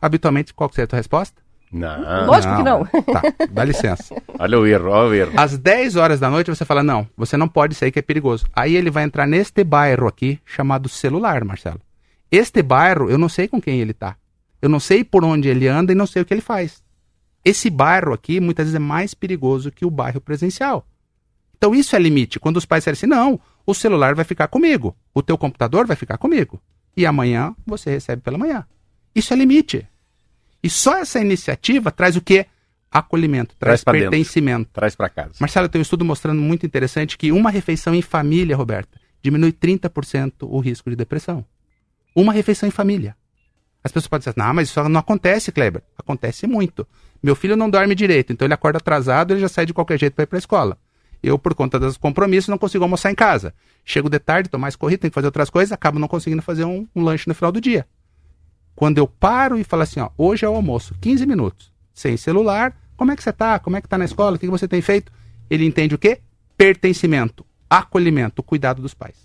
Habitualmente, 0.01 0.55
qual 0.55 0.71
seria 0.71 0.85
a 0.85 0.89
tua 0.89 0.99
resposta? 0.99 1.43
Não. 1.73 2.27
Lógico 2.27 2.57
que 2.57 2.63
não. 2.63 2.85
Tá, 2.85 3.23
dá 3.51 3.65
licença. 3.65 4.15
Olha 4.39 4.59
o 4.59 4.67
erro, 4.67 4.89
olha 4.89 5.09
o 5.09 5.15
erro. 5.15 5.33
Às 5.37 5.59
10 5.59 5.97
horas 5.97 6.19
da 6.19 6.31
noite 6.31 6.49
você 6.49 6.65
fala: 6.65 6.83
não, 6.83 7.07
você 7.17 7.37
não 7.37 7.49
pode 7.49 7.75
sair 7.75 7.91
que 7.91 7.99
é 7.99 8.03
perigoso. 8.03 8.47
Aí 8.55 8.75
ele 8.75 8.91
vai 8.91 9.05
entrar 9.05 9.27
neste 9.27 9.63
bairro 9.65 10.07
aqui 10.07 10.41
chamado 10.47 10.89
celular, 10.89 11.45
Marcelo. 11.45 11.81
Este 12.31 12.63
bairro, 12.63 13.11
eu 13.11 13.19
não 13.19 13.29
sei 13.29 13.49
com 13.49 13.61
quem 13.61 13.81
ele 13.81 13.93
tá. 13.93 14.17
Eu 14.61 14.69
não 14.69 14.81
sei 14.81 15.05
por 15.05 15.25
onde 15.25 15.49
ele 15.49 15.69
anda 15.69 15.93
e 15.93 15.95
não 15.95 16.07
sei 16.07 16.23
o 16.23 16.25
que 16.25 16.35
ele 16.35 16.41
faz. 16.41 16.83
Esse 17.45 17.71
bairro 17.71 18.13
aqui 18.13 18.41
muitas 18.41 18.67
vezes 18.67 18.77
é 18.77 18.79
mais 18.79 19.15
perigoso 19.15 19.71
que 19.71 19.85
o 19.85 19.91
bairro 19.91 20.21
presencial. 20.21 20.87
Então 21.57 21.75
isso 21.75 21.95
é 21.97 21.99
limite. 21.99 22.39
Quando 22.39 22.57
os 22.57 22.65
pais 22.65 22.83
disserem 22.85 22.97
assim: 22.97 23.07
não, 23.07 23.41
o 23.67 23.75
celular 23.75 24.15
vai 24.15 24.25
ficar 24.25 24.49
comigo, 24.49 24.97
o 25.13 25.23
teu 25.23 25.37
computador 25.37 25.87
vai 25.87 25.97
ficar 25.97 26.19
comigo. 26.19 26.61
E 26.97 27.05
amanhã 27.05 27.55
você 27.67 27.91
recebe 27.91 28.23
pela 28.23 28.39
manhã. 28.39 28.65
Isso 29.15 29.33
é 29.33 29.37
limite. 29.37 29.87
E 30.63 30.69
só 30.71 30.97
essa 30.99 31.21
iniciativa 31.21 31.91
traz 31.91 32.17
o 32.17 32.21
quê? 32.21 32.47
Acolhimento, 32.91 33.55
traz, 33.59 33.81
Traz 33.81 33.85
pra 33.85 33.93
dentro. 33.93 34.11
pertencimento. 34.11 34.71
Traz 34.73 34.95
pra 34.97 35.09
casa. 35.09 35.35
Marcelo, 35.41 35.69
tem 35.69 35.79
um 35.79 35.83
estudo 35.83 36.05
mostrando 36.05 36.41
muito 36.41 36.65
interessante 36.65 37.19
que 37.19 37.31
uma 37.31 37.51
refeição 37.51 37.95
em 37.95 38.01
família, 38.03 38.57
Roberta, 38.57 38.99
diminui 39.23 39.53
30% 39.53 40.33
o 40.43 40.59
risco 40.59 40.89
de 40.89 40.97
depressão. 40.97 41.45
Uma 42.15 42.33
refeição 42.33 42.67
em 42.69 42.73
família. 42.73 43.15
As 43.85 43.93
pessoas 43.93 44.09
podem 44.09 44.21
dizer, 44.25 44.35
não, 44.37 44.53
mas 44.55 44.69
isso 44.69 44.89
não 44.89 45.01
acontece, 45.01 45.53
Kleber. 45.53 45.83
Acontece 45.99 46.47
muito. 46.47 46.87
Meu 47.23 47.37
filho 47.37 47.57
não 47.57 47.69
dorme 47.71 47.95
direito, 47.95 48.33
então 48.33 48.47
ele 48.47 48.55
acorda 48.55 48.79
atrasado, 48.79 49.33
ele 49.35 49.41
já 49.41 49.49
sai 49.49 49.67
de 49.67 49.75
qualquer 49.75 49.99
jeito 49.99 50.15
para 50.15 50.25
ir 50.25 50.27
para 50.27 50.39
a 50.39 50.41
escola. 50.41 50.79
Eu, 51.23 51.39
por 51.39 51.55
conta 51.55 51.79
dos 51.79 51.97
compromissos, 51.97 52.49
não 52.49 52.59
consigo 52.59 52.85
almoçar 52.85 53.11
em 53.11 53.15
casa. 53.15 53.53
Chego 53.85 54.09
de 54.09 54.19
tarde, 54.19 54.49
tô 54.49 54.59
mais 54.59 54.77
corrido, 54.77 55.01
tenho 55.01 55.11
que 55.11 55.15
fazer 55.15 55.27
outras 55.27 55.51
coisas, 55.51 55.73
acabo 55.73 55.99
não 55.99 56.09
conseguindo 56.09 56.43
fazer 56.43 56.65
um, 56.65 56.87
um 56.95 57.03
lanche 57.03 57.29
no 57.29 57.35
final 57.35 57.53
do 57.53 57.61
dia. 57.61 57.87
Quando 58.79 58.99
eu 58.99 59.09
paro 59.09 59.59
e 59.59 59.65
falo 59.65 59.83
assim, 59.83 59.99
ó, 59.99 60.09
hoje 60.17 60.47
é 60.47 60.49
o 60.49 60.55
almoço, 60.55 60.95
15 61.01 61.27
minutos, 61.27 61.73
sem 61.93 62.17
celular, 62.17 62.73
como 62.97 63.11
é 63.11 63.17
que 63.17 63.23
você 63.25 63.33
tá? 63.33 63.59
Como 63.59 63.77
é 63.77 63.81
que 63.81 63.89
tá 63.89 63.99
na 63.99 64.05
escola? 64.05 64.37
O 64.37 64.39
que 64.39 64.47
que 64.47 64.53
você 64.53 64.69
tem 64.69 64.81
feito? 64.81 65.11
Ele 65.51 65.65
entende 65.67 65.97
o 65.97 65.99
quê? 65.99 66.21
Pertencimento, 66.57 67.45
acolhimento, 67.69 68.41
cuidado 68.41 68.81
dos 68.81 68.95
pais. 68.95 69.17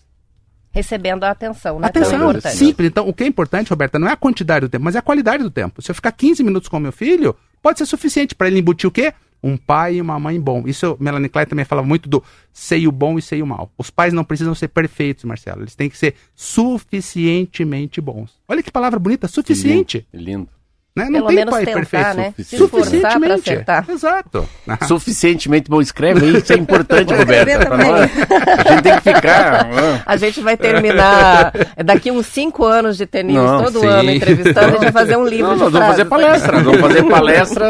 Recebendo 0.71 1.23
a 1.23 1.29
atenção, 1.29 1.79
né? 1.79 1.85
Atenção, 1.85 2.31
importante. 2.31 2.57
simples. 2.57 2.87
Então, 2.87 3.07
o 3.07 3.13
que 3.13 3.23
é 3.23 3.27
importante, 3.27 3.69
Roberta, 3.69 3.99
não 3.99 4.07
é 4.07 4.13
a 4.13 4.17
quantidade 4.17 4.65
do 4.65 4.69
tempo, 4.69 4.85
mas 4.85 4.95
é 4.95 4.97
a 4.97 5.03
qualidade 5.03 5.43
do 5.43 5.51
tempo. 5.51 5.83
Se 5.83 5.91
eu 5.91 5.93
ficar 5.93 6.13
15 6.13 6.43
minutos 6.43 6.67
com 6.67 6.79
meu 6.79 6.91
filho, 6.91 7.35
pode 7.61 7.77
ser 7.77 7.85
suficiente 7.85 8.33
para 8.33 8.47
ele 8.47 8.57
embutir 8.57 8.87
o 8.87 8.91
quê? 8.91 9.13
Um 9.43 9.57
pai 9.57 9.95
e 9.95 10.01
uma 10.01 10.17
mãe 10.19 10.39
bom. 10.39 10.63
Isso, 10.65 10.95
Melanie 10.99 11.29
Klein 11.29 11.45
também 11.45 11.65
falava 11.65 11.87
muito 11.87 12.07
do 12.07 12.23
seio 12.51 12.91
bom 12.91 13.17
e 13.17 13.21
seio 13.21 13.45
mal. 13.45 13.71
Os 13.77 13.89
pais 13.89 14.13
não 14.13 14.23
precisam 14.23 14.55
ser 14.55 14.69
perfeitos, 14.69 15.25
Marcelo. 15.25 15.61
Eles 15.61 15.75
têm 15.75 15.89
que 15.89 15.97
ser 15.97 16.15
suficientemente 16.33 17.99
bons. 17.99 18.39
Olha 18.47 18.63
que 18.63 18.71
palavra 18.71 18.99
bonita, 18.99 19.27
suficiente. 19.27 20.07
Lindo. 20.13 20.25
lindo. 20.25 20.62
Né? 20.95 21.05
Não 21.09 21.25
Pelo 21.25 21.27
tem 21.27 21.45
pai 21.47 21.65
tentar, 21.65 21.79
perfeito. 21.79 22.17
Né? 22.17 22.33
Se 22.37 22.55
Suficientemente. 22.55 23.65
Exato. 23.89 24.47
Suficientemente 24.87 25.67
bom. 25.67 25.81
Escreve 25.81 26.23
aí, 26.23 26.37
isso 26.37 26.53
é 26.53 26.55
importante, 26.55 27.11
Roberto. 27.17 27.49
A 27.49 28.71
gente 28.71 28.83
tem 28.83 28.95
que 28.97 29.01
ficar. 29.01 29.67
A 30.05 30.17
gente 30.17 30.41
vai 30.41 30.55
terminar 30.55 31.51
daqui 31.83 32.11
uns 32.11 32.27
cinco 32.27 32.63
anos 32.63 32.95
de 32.95 33.07
ter 33.07 33.23
Não, 33.23 33.63
todo 33.63 33.79
sim. 33.79 33.87
ano 33.87 34.11
entrevistando, 34.11 34.67
a 34.67 34.71
gente 34.71 34.81
vai 34.81 34.91
fazer 34.91 35.17
um 35.17 35.25
livro. 35.25 35.51
Não, 35.51 35.57
nós 35.57 35.71
vamos 35.71 35.87
fazer 35.87 36.05
palestra. 36.05 36.59
Vamos 36.61 36.81
fazer 36.81 37.03
palestra, 37.03 37.65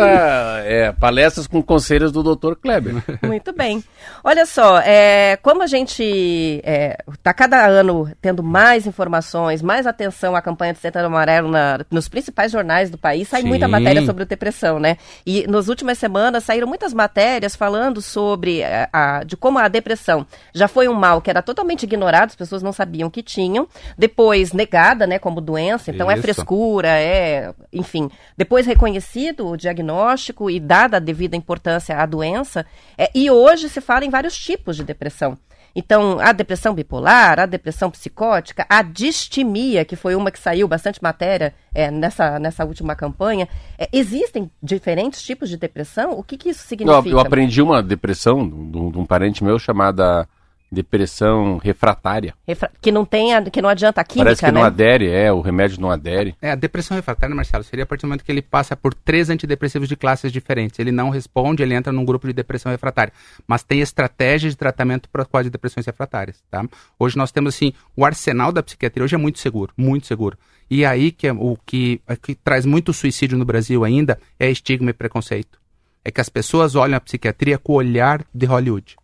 é, 0.66 0.92
palestras 0.92 1.48
com 1.48 1.62
conselhos 1.64 2.12
do 2.12 2.24
Dr. 2.24 2.56
Kleber. 2.56 2.96
Muito 3.22 3.54
bem. 3.54 3.84
Olha 4.24 4.46
só, 4.46 4.80
é, 4.80 5.38
como 5.42 5.64
a 5.64 5.68
gente 5.68 6.04
está 6.04 6.70
é, 6.70 6.98
tá 7.22 7.34
cada 7.34 7.66
ano 7.66 8.12
tendo 8.22 8.44
mais 8.44 8.86
informações, 8.86 9.62
mais 9.62 9.88
atenção 9.88 10.36
à 10.36 10.42
campanha 10.42 10.74
de 10.74 10.80
Setembro 10.80 11.08
Amarelo 11.08 11.50
na, 11.50 11.80
nos 11.90 12.10
principais 12.10 12.52
jornais 12.52 12.90
do 12.90 12.98
país 12.98 13.13
país 13.14 13.28
sai 13.28 13.42
Sim. 13.42 13.48
muita 13.48 13.68
matéria 13.68 14.06
sobre 14.06 14.26
depressão, 14.26 14.80
né? 14.80 14.98
E 15.26 15.46
nas 15.48 15.68
últimas 15.68 15.98
semanas 15.98 16.44
saíram 16.44 16.68
muitas 16.68 16.94
matérias 16.94 17.56
falando 17.56 18.02
sobre 18.02 18.64
a, 18.64 18.68
eh, 18.68 18.90
a, 18.92 19.24
de 19.24 19.38
como 19.38 19.60
a 19.60 19.68
depressão 19.68 20.26
já 20.54 20.68
foi 20.68 20.88
um 20.88 20.94
mal 20.94 21.22
que 21.22 21.30
era 21.30 21.42
totalmente 21.42 21.84
ignorado, 21.84 22.30
as 22.30 22.36
pessoas 22.36 22.64
não 22.64 22.74
sabiam 22.74 23.10
que 23.10 23.22
tinham, 23.22 23.68
depois 23.98 24.52
negada, 24.52 25.06
né, 25.06 25.20
como 25.20 25.40
doença, 25.40 25.92
então 25.92 26.10
é 26.10 26.14
Isso. 26.14 26.20
é 26.20 26.22
frescura, 26.24 26.88
é, 26.90 27.54
enfim, 27.72 28.10
depois 28.36 28.66
reconhecido 28.66 29.48
o 29.48 29.58
diagnóstico 29.58 30.50
e 30.50 30.60
dada 30.60 30.98
a 30.98 31.00
devida 31.00 31.36
importância 31.36 31.98
à 31.98 32.06
doença, 32.06 32.66
é, 32.98 33.12
e 33.14 33.30
hoje 33.30 33.70
se 33.70 33.82
fala 33.82 34.06
em 34.06 34.10
vários 34.10 34.36
tipos 34.36 34.76
de 34.76 34.84
depressão. 34.84 35.38
Então, 35.76 36.20
a 36.20 36.32
depressão 36.32 36.74
bipolar, 36.74 37.40
a 37.40 37.46
depressão 37.48 37.90
psicótica, 37.90 38.66
a 38.70 38.84
distimia, 38.84 39.84
que 39.84 39.96
foi 39.96 40.16
uma 40.16 40.30
que 40.30 40.40
saiu 40.40 40.68
bastante 40.68 41.02
matéria 41.02 41.54
é, 41.74 41.90
nessa, 41.90 42.38
nessa 42.38 42.64
última 42.64 42.96
campanha, 42.96 43.48
é, 43.78 43.90
existem 43.92 44.52
diferentes 44.62 45.24
tipos 45.24 45.50
de 45.50 45.58
depressão? 45.58 46.12
O 46.12 46.24
que, 46.24 46.38
que 46.38 46.50
isso 46.50 46.68
significa? 46.68 47.10
Eu, 47.10 47.14
eu 47.14 47.20
aprendi 47.20 47.62
uma 47.62 47.82
depressão 47.82 48.48
de 48.48 49.00
um 49.00 49.06
parente 49.06 49.44
meu 49.44 49.58
chamada 49.58 50.28
depressão 50.74 51.58
refratária. 51.58 52.34
Refra 52.46 52.72
que 52.82 52.92
não 52.92 53.06
tem, 53.06 53.32
que 53.52 53.62
não 53.62 53.70
adianta 53.70 54.02
a 54.02 54.04
química, 54.04 54.26
Parece 54.26 54.42
que 54.42 54.52
né? 54.52 54.52
não 54.52 54.64
adere, 54.64 55.10
é, 55.10 55.32
o 55.32 55.40
remédio 55.42 55.80
não 55.80 55.92
adere. 55.92 56.36
É, 56.42 56.52
a 56.52 56.56
depressão 56.56 56.96
refratária, 56.96 57.36
Marcelo, 57.36 57.64
seria 57.64 57.84
a 57.84 57.86
partir 57.86 58.02
do 58.02 58.08
momento 58.08 58.24
que 58.24 58.32
ele 58.32 58.42
passa 58.42 58.76
por 58.76 58.94
três 58.94 59.30
antidepressivos 59.30 59.88
de 59.88 59.96
classes 59.96 60.32
diferentes. 60.32 60.80
Ele 60.80 60.92
não 60.92 61.10
responde, 61.10 61.64
ele 61.64 61.74
entra 61.74 61.94
num 61.94 62.04
grupo 62.04 62.28
de 62.28 62.34
depressão 62.34 62.72
refratária. 62.72 63.14
Mas 63.48 63.64
tem 63.64 63.80
estratégias 63.80 64.54
de 64.54 64.58
tratamento 64.58 65.08
para 65.10 65.24
quase 65.24 65.50
depressões 65.50 65.86
refratárias, 65.86 66.44
tá? 66.50 66.66
Hoje 66.98 67.16
nós 67.16 67.32
temos, 67.32 67.56
assim, 67.56 67.74
o 67.96 68.04
arsenal 68.04 68.52
da 68.52 68.64
psiquiatria 68.64 69.04
hoje 69.04 69.16
é 69.16 69.18
muito 69.18 69.40
seguro, 69.40 69.72
muito 69.78 70.08
seguro. 70.08 70.38
E 70.70 70.86
aí 70.86 71.12
que 71.12 71.28
é, 71.28 71.34
o 71.34 71.58
que, 71.66 72.02
é, 72.08 72.16
que 72.16 72.36
traz 72.36 72.66
muito 72.66 72.94
suicídio 72.94 73.38
no 73.38 73.46
Brasil 73.46 73.84
ainda 73.84 74.20
é 74.40 74.50
estigma 74.50 74.90
e 74.90 74.94
preconceito. 74.94 75.60
É 76.04 76.12
que 76.12 76.20
as 76.20 76.30
pessoas 76.30 76.76
olham 76.76 76.98
a 76.98 77.02
psiquiatria 77.02 77.58
com 77.58 77.74
o 77.74 77.76
olhar 77.76 78.26
de 78.34 78.46
Hollywood. 78.46 78.96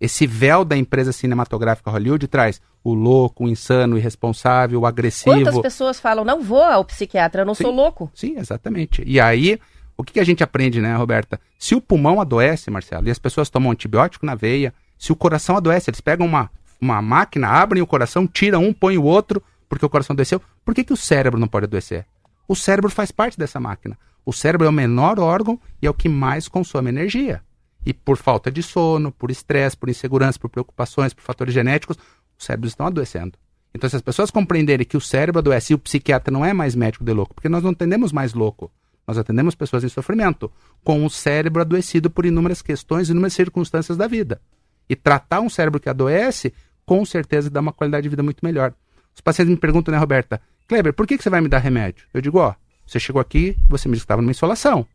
Esse 0.00 0.26
véu 0.26 0.64
da 0.64 0.76
empresa 0.76 1.12
cinematográfica 1.12 1.90
Hollywood 1.90 2.28
traz 2.28 2.60
o 2.84 2.94
louco, 2.94 3.44
o 3.44 3.48
insano, 3.48 3.96
o 3.96 3.98
irresponsável, 3.98 4.80
o 4.80 4.86
agressivo. 4.86 5.36
Quantas 5.36 5.60
pessoas 5.60 5.98
falam, 5.98 6.24
não 6.24 6.42
vou 6.42 6.62
ao 6.62 6.84
psiquiatra, 6.84 7.42
eu 7.42 7.46
não 7.46 7.54
sim, 7.54 7.64
sou 7.64 7.72
louco? 7.72 8.10
Sim, 8.14 8.38
exatamente. 8.38 9.02
E 9.04 9.18
aí, 9.20 9.58
o 9.96 10.04
que, 10.04 10.12
que 10.12 10.20
a 10.20 10.24
gente 10.24 10.44
aprende, 10.44 10.80
né, 10.80 10.94
Roberta? 10.94 11.40
Se 11.58 11.74
o 11.74 11.80
pulmão 11.80 12.20
adoece, 12.20 12.70
Marcelo, 12.70 13.08
e 13.08 13.10
as 13.10 13.18
pessoas 13.18 13.50
tomam 13.50 13.72
antibiótico 13.72 14.24
na 14.24 14.36
veia, 14.36 14.72
se 14.96 15.10
o 15.10 15.16
coração 15.16 15.56
adoece, 15.56 15.90
eles 15.90 16.00
pegam 16.00 16.26
uma, 16.26 16.48
uma 16.80 17.02
máquina, 17.02 17.48
abrem 17.48 17.82
o 17.82 17.86
coração, 17.86 18.26
tiram 18.26 18.64
um, 18.64 18.72
põem 18.72 18.98
o 18.98 19.04
outro, 19.04 19.42
porque 19.68 19.84
o 19.84 19.90
coração 19.90 20.14
adoeceu. 20.14 20.40
Por 20.64 20.74
que, 20.74 20.84
que 20.84 20.92
o 20.92 20.96
cérebro 20.96 21.40
não 21.40 21.48
pode 21.48 21.64
adoecer? 21.64 22.06
O 22.46 22.54
cérebro 22.54 22.90
faz 22.90 23.10
parte 23.10 23.36
dessa 23.36 23.58
máquina. 23.58 23.98
O 24.24 24.32
cérebro 24.32 24.66
é 24.66 24.70
o 24.70 24.72
menor 24.72 25.18
órgão 25.18 25.58
e 25.82 25.86
é 25.86 25.90
o 25.90 25.94
que 25.94 26.08
mais 26.08 26.48
consome 26.48 26.88
energia. 26.88 27.42
E 27.86 27.92
por 27.92 28.16
falta 28.16 28.50
de 28.50 28.62
sono, 28.62 29.12
por 29.12 29.30
estresse, 29.30 29.76
por 29.76 29.88
insegurança, 29.88 30.38
por 30.38 30.50
preocupações, 30.50 31.14
por 31.14 31.22
fatores 31.22 31.54
genéticos, 31.54 31.96
os 32.38 32.44
cérebros 32.44 32.72
estão 32.72 32.86
adoecendo. 32.86 33.38
Então, 33.74 33.88
se 33.88 33.96
as 33.96 34.02
pessoas 34.02 34.30
compreenderem 34.30 34.86
que 34.86 34.96
o 34.96 35.00
cérebro 35.00 35.38
adoece 35.38 35.72
e 35.72 35.74
o 35.74 35.78
psiquiatra 35.78 36.32
não 36.32 36.44
é 36.44 36.52
mais 36.52 36.74
médico 36.74 37.04
de 37.04 37.12
louco, 37.12 37.34
porque 37.34 37.48
nós 37.48 37.62
não 37.62 37.70
atendemos 37.70 38.12
mais 38.12 38.34
louco, 38.34 38.70
nós 39.06 39.16
atendemos 39.16 39.54
pessoas 39.54 39.84
em 39.84 39.88
sofrimento, 39.88 40.50
com 40.84 41.04
o 41.04 41.10
cérebro 41.10 41.62
adoecido 41.62 42.10
por 42.10 42.26
inúmeras 42.26 42.60
questões, 42.60 43.08
inúmeras 43.08 43.32
circunstâncias 43.32 43.96
da 43.96 44.06
vida. 44.06 44.40
E 44.88 44.96
tratar 44.96 45.40
um 45.40 45.48
cérebro 45.48 45.80
que 45.80 45.88
adoece, 45.88 46.52
com 46.84 47.04
certeza 47.04 47.50
dá 47.50 47.60
uma 47.60 47.72
qualidade 47.72 48.02
de 48.02 48.08
vida 48.08 48.22
muito 48.22 48.44
melhor. 48.44 48.74
Os 49.14 49.20
pacientes 49.20 49.50
me 49.50 49.60
perguntam, 49.60 49.92
né, 49.92 49.98
Roberta? 49.98 50.40
Kleber, 50.66 50.92
por 50.92 51.06
que, 51.06 51.16
que 51.16 51.22
você 51.22 51.30
vai 51.30 51.40
me 51.40 51.48
dar 51.48 51.58
remédio? 51.58 52.06
Eu 52.12 52.20
digo, 52.20 52.38
ó, 52.38 52.54
você 52.86 53.00
chegou 53.00 53.20
aqui, 53.20 53.56
você 53.68 53.88
me 53.88 53.92
disse 53.92 54.02
que 54.02 54.06
estava 54.06 54.22
numa 54.22 54.30
insolação. 54.30 54.86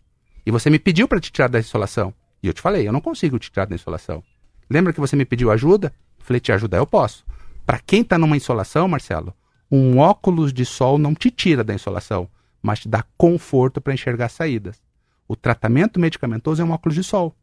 E 0.45 0.51
você 0.51 0.69
me 0.69 0.79
pediu 0.79 1.07
para 1.07 1.19
te 1.19 1.31
tirar 1.31 1.47
da 1.47 1.59
insolação. 1.59 2.13
E 2.43 2.47
eu 2.47 2.53
te 2.53 2.61
falei, 2.61 2.85
eu 2.85 2.91
não 2.91 2.99
consigo 2.99 3.39
te 3.39 3.49
tirar 3.49 3.65
da 3.65 3.73
insolação. 3.73 4.21
Lembra 4.69 4.91
que 4.91 4.99
você 4.99 5.15
me 5.15 5.23
pediu 5.23 5.49
ajuda? 5.49 5.93
falei, 6.19 6.39
te 6.39 6.51
ajudar 6.51 6.77
eu 6.77 6.85
posso. 6.85 7.25
Para 7.65 7.79
quem 7.79 8.01
está 8.01 8.17
numa 8.17 8.37
insolação, 8.37 8.87
Marcelo, 8.87 9.33
um 9.71 9.97
óculos 9.97 10.53
de 10.53 10.65
sol 10.65 10.97
não 10.97 11.15
te 11.15 11.31
tira 11.31 11.63
da 11.63 11.73
insolação, 11.73 12.29
mas 12.61 12.79
te 12.79 12.89
dá 12.89 13.03
conforto 13.17 13.79
para 13.79 13.93
enxergar 13.93 14.29
saídas. 14.29 14.81
O 15.27 15.35
tratamento 15.35 15.99
medicamentoso 15.99 16.61
é 16.61 16.65
um 16.65 16.71
óculos 16.71 16.95
de 16.95 17.03
sol. 17.03 17.33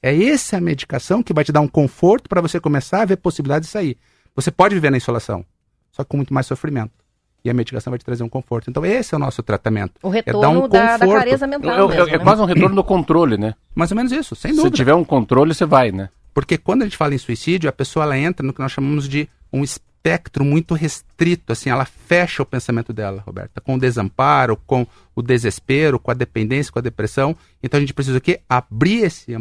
É 0.00 0.16
essa 0.24 0.56
a 0.56 0.60
medicação 0.60 1.22
que 1.22 1.32
vai 1.32 1.44
te 1.44 1.52
dar 1.52 1.60
um 1.60 1.68
conforto 1.68 2.28
para 2.28 2.40
você 2.40 2.60
começar 2.60 3.02
a 3.02 3.04
ver 3.04 3.16
possibilidade 3.16 3.66
de 3.66 3.70
sair. 3.70 3.98
Você 4.34 4.50
pode 4.50 4.74
viver 4.74 4.90
na 4.90 4.96
insolação, 4.96 5.44
só 5.90 6.04
com 6.04 6.16
muito 6.16 6.32
mais 6.32 6.46
sofrimento 6.46 7.01
e 7.44 7.50
a 7.50 7.54
medicação 7.54 7.90
vai 7.90 7.98
te 7.98 8.04
trazer 8.04 8.22
um 8.22 8.28
conforto. 8.28 8.70
Então, 8.70 8.84
esse 8.84 9.14
é 9.14 9.16
o 9.16 9.20
nosso 9.20 9.42
tratamento. 9.42 9.94
O 10.02 10.08
retorno 10.08 10.38
é 10.38 10.42
dar 10.42 10.50
um 10.50 10.68
da, 10.68 10.96
da 10.96 11.06
clareza 11.06 11.46
mental. 11.46 11.90
É, 11.90 11.96
é, 11.96 12.14
é, 12.14 12.18
quase 12.18 12.42
um 12.42 12.44
retorno 12.44 12.76
do 12.76 12.84
controle, 12.84 13.36
né? 13.36 13.54
Mais 13.74 13.90
ou 13.90 13.96
menos 13.96 14.12
isso, 14.12 14.34
sem 14.34 14.52
dúvida. 14.52 14.68
Se 14.68 14.76
tiver 14.76 14.94
um 14.94 15.04
controle, 15.04 15.54
você 15.54 15.64
vai, 15.66 15.90
né? 15.90 16.08
Porque 16.32 16.56
quando 16.56 16.82
a 16.82 16.84
gente 16.84 16.96
fala 16.96 17.14
em 17.14 17.18
suicídio, 17.18 17.68
a 17.68 17.72
pessoa 17.72 18.04
ela 18.04 18.18
entra 18.18 18.46
no 18.46 18.52
que 18.52 18.60
nós 18.60 18.72
chamamos 18.72 19.08
de 19.08 19.28
um 19.52 19.62
espectro 19.62 20.44
muito 20.44 20.74
restrito, 20.74 21.52
assim, 21.52 21.70
ela 21.70 21.84
fecha 21.84 22.42
o 22.42 22.46
pensamento 22.46 22.92
dela, 22.92 23.22
Roberta, 23.24 23.60
com 23.60 23.74
o 23.74 23.78
desamparo, 23.78 24.56
com 24.66 24.86
o 25.14 25.22
desespero, 25.22 25.98
com 25.98 26.10
a 26.10 26.14
dependência, 26.14 26.72
com 26.72 26.78
a 26.78 26.82
depressão. 26.82 27.36
Então 27.62 27.78
a 27.78 27.80
gente 27.80 27.94
precisa 27.94 28.18
o 28.18 28.20
quê? 28.20 28.40
Abrir 28.48 29.04
esse, 29.04 29.36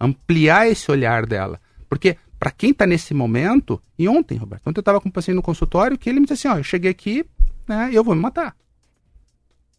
ampliar 0.00 0.68
esse 0.68 0.90
olhar 0.90 1.24
dela. 1.24 1.60
Porque 1.88 2.16
para 2.38 2.50
quem 2.50 2.72
está 2.72 2.86
nesse 2.86 3.14
momento, 3.14 3.80
e 3.98 4.06
ontem, 4.06 4.36
Roberto, 4.36 4.66
ontem 4.66 4.78
eu 4.78 4.82
estava 4.82 5.00
com 5.00 5.08
um 5.08 5.12
paciente 5.12 5.36
no 5.36 5.42
consultório 5.42 5.96
que 5.96 6.10
ele 6.10 6.20
me 6.20 6.26
disse 6.26 6.46
assim, 6.46 6.54
ó, 6.54 6.60
eu 6.60 6.64
cheguei 6.64 6.90
aqui, 6.90 7.24
né, 7.66 7.90
eu 7.92 8.04
vou 8.04 8.14
me 8.14 8.20
matar. 8.20 8.56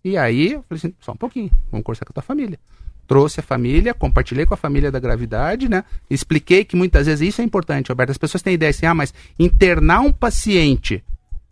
E 0.04 0.17
aí, 0.17 0.54
eu 0.54 0.63
falei 0.63 0.78
assim, 0.78 0.93
só 1.00 1.13
um 1.13 1.17
pouquinho, 1.17 1.50
vamos 1.71 1.84
conversar 1.84 2.06
com 2.06 2.12
a 2.12 2.15
tua 2.15 2.24
família. 2.24 2.60
Trouxe 3.08 3.39
a 3.39 3.43
família, 3.43 3.93
compartilhei 3.93 4.45
com 4.45 4.54
a 4.54 4.58
família 4.58 4.91
da 4.91 5.00
gravidade, 5.00 5.69
né? 5.69 5.84
Expliquei 6.10 6.65
que 6.65 6.76
muitas 6.76 7.06
vezes 7.06 7.30
isso 7.30 7.41
é 7.41 7.43
importante, 7.43 7.89
Roberto. 7.89 8.10
As 8.10 8.17
pessoas 8.17 8.41
têm 8.41 8.54
ideia 8.54 8.71
assim, 8.71 8.86
ah, 8.86 8.95
mas 8.95 9.13
internar 9.38 10.00
um 10.02 10.12
paciente, 10.12 11.04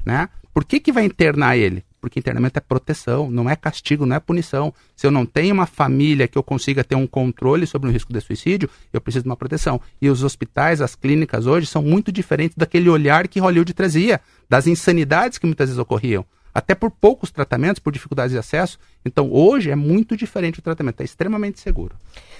né? 0.04 0.30
Por 0.54 0.66
que, 0.66 0.80
que 0.80 0.92
vai 0.92 1.06
internar 1.06 1.58
ele? 1.58 1.84
Porque 2.04 2.20
internamento 2.20 2.60
é 2.60 2.60
proteção, 2.60 3.32
não 3.32 3.50
é 3.50 3.56
castigo, 3.56 4.06
não 4.06 4.18
é 4.18 4.20
punição. 4.20 4.74
Se 4.94 5.08
eu 5.08 5.12
não 5.12 5.26
tenho 5.26 5.54
uma 5.54 5.66
família 5.66 6.28
que 6.28 6.38
eu 6.38 6.44
consiga 6.44 6.84
ter 6.84 6.96
um 6.96 7.08
controle 7.08 7.66
sobre 7.66 7.88
o 7.88 7.94
risco 7.94 8.12
de 8.12 8.20
suicídio, 8.20 8.70
eu 8.92 9.00
preciso 9.00 9.24
de 9.24 9.30
uma 9.30 9.38
proteção. 9.38 9.80
E 10.02 10.10
os 10.10 10.22
hospitais, 10.22 10.82
as 10.82 10.96
clínicas 10.96 11.46
hoje 11.46 11.66
são 11.66 11.82
muito 11.82 12.12
diferentes 12.12 12.58
daquele 12.58 12.90
olhar 12.90 13.26
que 13.30 13.40
Hollywood 13.40 13.74
trazia, 13.74 14.20
das 14.50 14.68
insanidades 14.68 15.38
que 15.38 15.46
muitas 15.46 15.70
vezes 15.70 15.80
ocorriam. 15.80 16.26
Até 16.54 16.76
por 16.76 16.92
poucos 16.92 17.32
tratamentos, 17.32 17.80
por 17.80 17.92
dificuldades 17.92 18.32
de 18.32 18.38
acesso. 18.38 18.78
Então, 19.04 19.32
hoje 19.32 19.72
é 19.72 19.76
muito 19.76 20.16
diferente 20.16 20.60
o 20.60 20.62
tratamento, 20.62 21.02
é 21.02 21.04
extremamente 21.04 21.60
seguro. 21.60 21.96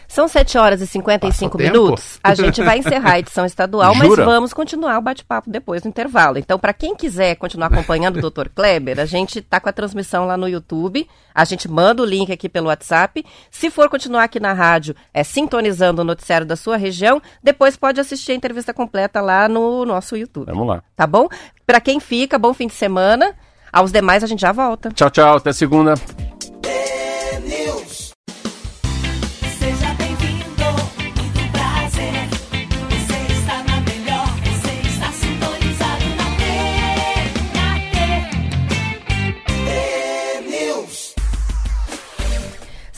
São 0.08 0.28
7 0.28 0.58
horas 0.58 0.82
e 0.82 0.88
55 0.88 1.58
minutos. 1.58 2.20
A 2.24 2.36
gente 2.36 2.62
vai 2.62 2.78
encerrar 2.78 3.14
a 3.14 3.20
edição 3.20 3.46
estadual, 3.46 3.96
mas 3.96 4.16
vamos 4.16 4.54
continuar 4.54 4.98
o 4.98 5.02
bate-papo 5.02 5.50
depois 5.50 5.82
do 5.82 5.88
intervalo. 5.88 6.38
Então, 6.38 6.60
para 6.60 6.74
quem 6.74 6.96
quiser 6.96 7.36
continuar 7.36 7.68
acompanhando 7.68 8.18
o 8.18 8.30
Dr. 8.30 8.50
Kleber, 8.54 9.00
a 9.00 9.06
gente 9.06 9.40
está 9.40 9.60
com 9.60 9.70
a 9.70 9.74
transmissão 9.74 10.26
lá 10.26 10.38
no 10.38 10.48
YouTube. 10.48 11.08
A 11.34 11.46
gente 11.46 11.68
manda 11.68 12.04
o 12.04 12.06
link 12.06 12.32
aqui 12.32 12.48
pelo 12.48 12.68
WhatsApp. 12.68 13.26
Se 13.50 13.72
for 13.72 13.90
continuar 13.90 14.26
aqui 14.26 14.40
na 14.40 14.54
rádio, 14.54 14.96
é 15.14 15.24
sintonizando 15.24 16.02
o 16.02 16.06
noticiário 16.06 16.46
da 16.46 16.56
sua 16.56 16.78
região, 16.78 17.22
depois 17.42 17.76
pode 17.76 18.00
assistir 18.00 18.34
a 18.34 18.36
entrevista 18.36 18.74
completa 18.74 19.20
lá 19.20 19.48
no 19.48 19.86
nosso 19.86 20.16
YouTube. 20.16 20.46
Vamos 20.46 20.68
lá. 20.68 20.84
Tá 20.96 21.08
bom? 21.08 21.28
Para 21.66 21.82
quem 21.82 22.00
fica, 22.00 22.38
bom 22.38 22.54
fim 22.54 22.68
de 22.68 22.74
semana. 22.74 23.36
Aos 23.74 23.92
demais 23.92 24.24
a 24.24 24.28
gente 24.28 24.42
já 24.42 24.52
volta. 24.52 24.90
Tchau, 24.92 25.10
tchau. 25.10 25.38
Até 25.38 25.52
segunda. 25.52 25.96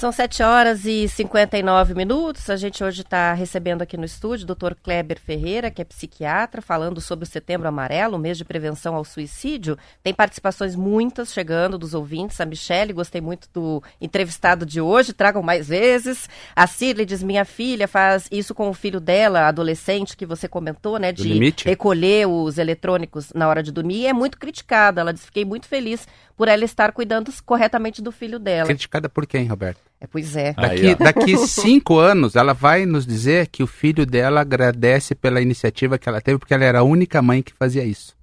São 0.05 0.11
São 0.11 0.11
7 0.11 0.43
horas 0.43 0.85
e 0.85 1.07
59 1.07 1.95
minutos. 1.95 2.47
A 2.51 2.55
gente 2.55 2.83
hoje 2.83 3.01
está 3.01 3.33
recebendo 3.33 3.81
aqui 3.81 3.97
no 3.97 4.05
estúdio 4.05 4.45
o 4.47 4.53
Dr. 4.53 4.75
Kleber 4.75 5.19
Ferreira, 5.19 5.71
que 5.71 5.81
é 5.81 5.85
psiquiatra, 5.85 6.61
falando 6.61 7.01
sobre 7.01 7.25
o 7.25 7.27
Setembro 7.27 7.67
Amarelo, 7.67 8.15
o 8.15 8.19
mês 8.19 8.37
de 8.37 8.45
prevenção 8.45 8.93
ao 8.93 9.03
suicídio. 9.03 9.75
Tem 10.03 10.13
participações 10.13 10.75
muitas 10.75 11.33
chegando 11.33 11.75
dos 11.75 11.95
ouvintes. 11.95 12.39
A 12.39 12.45
Michelle, 12.45 12.93
gostei 12.93 13.19
muito 13.19 13.49
do 13.51 13.81
entrevistado 13.99 14.63
de 14.63 14.79
hoje, 14.79 15.11
tragam 15.11 15.41
mais 15.41 15.69
vezes. 15.69 16.29
A 16.55 16.67
Cirle 16.67 17.03
diz: 17.03 17.23
minha 17.23 17.43
filha 17.43 17.87
faz 17.87 18.27
isso 18.31 18.53
com 18.53 18.69
o 18.69 18.75
filho 18.75 18.99
dela, 18.99 19.47
adolescente, 19.47 20.15
que 20.15 20.25
você 20.27 20.47
comentou, 20.47 20.99
né? 20.99 21.11
De 21.11 21.39
recolher 21.65 22.27
os 22.27 22.59
eletrônicos 22.59 23.33
na 23.33 23.47
hora 23.47 23.63
de 23.63 23.71
dormir. 23.71 24.01
E 24.01 24.05
é 24.05 24.13
muito 24.13 24.37
criticada. 24.37 25.01
Ela 25.01 25.11
diz: 25.11 25.25
fiquei 25.25 25.45
muito 25.45 25.67
feliz 25.67 26.07
por 26.37 26.47
ela 26.47 26.63
estar 26.63 26.91
cuidando 26.91 27.33
corretamente 27.43 28.03
do 28.03 28.11
filho 28.11 28.37
dela. 28.37 28.67
Criticada 28.67 29.09
por 29.09 29.25
quem, 29.25 29.47
Roberto? 29.47 29.79
É, 29.99 30.07
pois 30.07 30.35
é. 30.35 30.53
Daqui, 30.53 30.87
Aí, 30.87 30.95
daqui 30.95 31.37
cinco 31.47 31.97
anos, 31.97 32.35
ela 32.35 32.53
vai 32.53 32.85
nos 32.85 33.05
dizer 33.05 33.47
que 33.47 33.63
o 33.63 33.67
filho 33.67 34.05
dela 34.05 34.41
agradece 34.41 35.15
pela 35.15 35.41
iniciativa 35.41 35.97
que 35.97 36.07
ela 36.07 36.21
teve, 36.21 36.37
porque 36.37 36.53
ela 36.53 36.65
era 36.65 36.79
a 36.79 36.83
única 36.83 37.21
mãe 37.21 37.41
que 37.41 37.53
fazia 37.53 37.83
isso. 37.83 38.15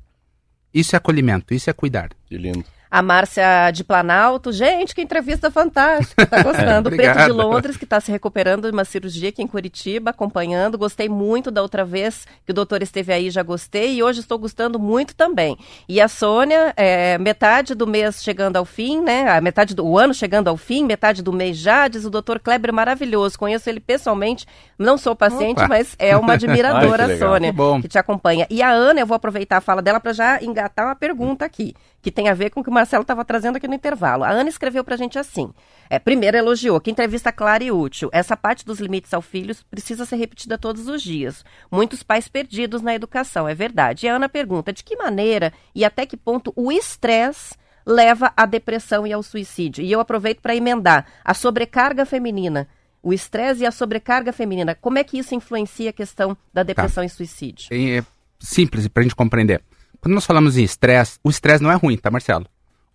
Isso 0.72 0.94
é 0.94 0.98
acolhimento, 0.98 1.52
isso 1.52 1.68
é 1.68 1.72
cuidar. 1.72 2.10
Que 2.26 2.36
lindo. 2.36 2.64
A 2.92 3.00
Márcia 3.00 3.70
de 3.70 3.82
Planalto, 3.82 4.52
gente, 4.52 4.94
que 4.94 5.00
entrevista 5.00 5.50
fantástica, 5.50 6.26
tá 6.26 6.42
gostando. 6.44 6.90
o 6.90 6.92
Preto 6.94 7.24
de 7.24 7.32
Londres, 7.32 7.78
que 7.78 7.84
está 7.84 7.98
se 7.98 8.12
recuperando 8.12 8.66
de 8.66 8.70
uma 8.70 8.84
cirurgia 8.84 9.30
aqui 9.30 9.42
em 9.42 9.46
Curitiba, 9.46 10.10
acompanhando. 10.10 10.76
Gostei 10.76 11.08
muito 11.08 11.50
da 11.50 11.62
outra 11.62 11.86
vez 11.86 12.26
que 12.44 12.50
o 12.50 12.54
doutor 12.54 12.82
esteve 12.82 13.10
aí, 13.10 13.30
já 13.30 13.42
gostei, 13.42 13.94
e 13.94 14.02
hoje 14.02 14.20
estou 14.20 14.38
gostando 14.38 14.78
muito 14.78 15.16
também. 15.16 15.56
E 15.88 16.02
a 16.02 16.06
Sônia, 16.06 16.74
é, 16.76 17.16
metade 17.16 17.74
do 17.74 17.86
mês 17.86 18.22
chegando 18.22 18.58
ao 18.58 18.66
fim, 18.66 19.00
né? 19.00 19.26
A 19.26 19.40
metade 19.40 19.74
do 19.74 19.96
ano 19.96 20.12
chegando 20.12 20.48
ao 20.48 20.58
fim, 20.58 20.84
metade 20.84 21.22
do 21.22 21.32
mês 21.32 21.56
já, 21.56 21.88
diz 21.88 22.04
o 22.04 22.10
doutor 22.10 22.40
Kleber 22.40 22.74
maravilhoso. 22.74 23.38
Conheço 23.38 23.70
ele 23.70 23.80
pessoalmente, 23.80 24.44
não 24.78 24.98
sou 24.98 25.16
paciente, 25.16 25.60
Opa. 25.60 25.68
mas 25.68 25.96
é 25.98 26.14
uma 26.14 26.34
admiradora, 26.42 27.06
Ai, 27.06 27.16
Sônia, 27.16 27.54
que, 27.54 27.82
que 27.82 27.88
te 27.88 27.98
acompanha. 27.98 28.46
E 28.50 28.60
a 28.60 28.70
Ana, 28.70 29.00
eu 29.00 29.06
vou 29.06 29.14
aproveitar 29.14 29.56
a 29.56 29.60
fala 29.62 29.80
dela 29.80 29.98
para 29.98 30.12
já 30.12 30.42
engatar 30.42 30.84
uma 30.84 30.94
pergunta 30.94 31.46
aqui 31.46 31.74
que 32.02 32.10
tem 32.10 32.28
a 32.28 32.34
ver 32.34 32.50
com 32.50 32.60
o 32.60 32.64
que 32.64 32.68
o 32.68 32.72
Marcelo 32.72 33.02
estava 33.02 33.24
trazendo 33.24 33.56
aqui 33.56 33.68
no 33.68 33.74
intervalo. 33.74 34.24
A 34.24 34.30
Ana 34.30 34.48
escreveu 34.48 34.82
para 34.82 34.96
a 34.96 34.98
gente 34.98 35.18
assim. 35.18 35.52
É, 35.88 36.00
primeiro 36.00 36.36
elogiou, 36.36 36.80
que 36.80 36.90
entrevista 36.90 37.30
clara 37.30 37.62
e 37.62 37.70
útil. 37.70 38.10
Essa 38.12 38.36
parte 38.36 38.66
dos 38.66 38.80
limites 38.80 39.14
ao 39.14 39.22
filho 39.22 39.54
precisa 39.70 40.04
ser 40.04 40.16
repetida 40.16 40.58
todos 40.58 40.88
os 40.88 41.00
dias. 41.00 41.44
Muitos 41.70 42.02
pais 42.02 42.26
perdidos 42.26 42.82
na 42.82 42.92
educação, 42.92 43.48
é 43.48 43.54
verdade. 43.54 44.04
E 44.04 44.08
a 44.08 44.16
Ana 44.16 44.28
pergunta, 44.28 44.72
de 44.72 44.82
que 44.82 44.96
maneira 44.96 45.52
e 45.72 45.84
até 45.84 46.04
que 46.04 46.16
ponto 46.16 46.52
o 46.56 46.72
estresse 46.72 47.54
leva 47.86 48.32
à 48.36 48.46
depressão 48.46 49.06
e 49.06 49.12
ao 49.12 49.22
suicídio? 49.22 49.84
E 49.84 49.92
eu 49.92 50.00
aproveito 50.00 50.40
para 50.40 50.56
emendar 50.56 51.06
a 51.24 51.32
sobrecarga 51.32 52.04
feminina. 52.04 52.66
O 53.00 53.12
estresse 53.12 53.62
e 53.62 53.66
a 53.66 53.70
sobrecarga 53.70 54.32
feminina, 54.32 54.76
como 54.76 54.98
é 54.98 55.04
que 55.04 55.18
isso 55.18 55.34
influencia 55.34 55.90
a 55.90 55.92
questão 55.92 56.36
da 56.52 56.62
depressão 56.62 57.02
tá. 57.02 57.06
e 57.06 57.08
suicídio? 57.08 57.68
É 57.70 58.04
simples 58.38 58.88
para 58.88 59.00
a 59.00 59.04
gente 59.04 59.16
compreender. 59.16 59.62
Quando 60.02 60.16
nós 60.16 60.26
falamos 60.26 60.56
em 60.56 60.64
estresse, 60.64 61.20
o 61.22 61.30
estresse 61.30 61.62
não 61.62 61.70
é 61.70 61.76
ruim, 61.76 61.96
tá, 61.96 62.10
Marcelo? 62.10 62.44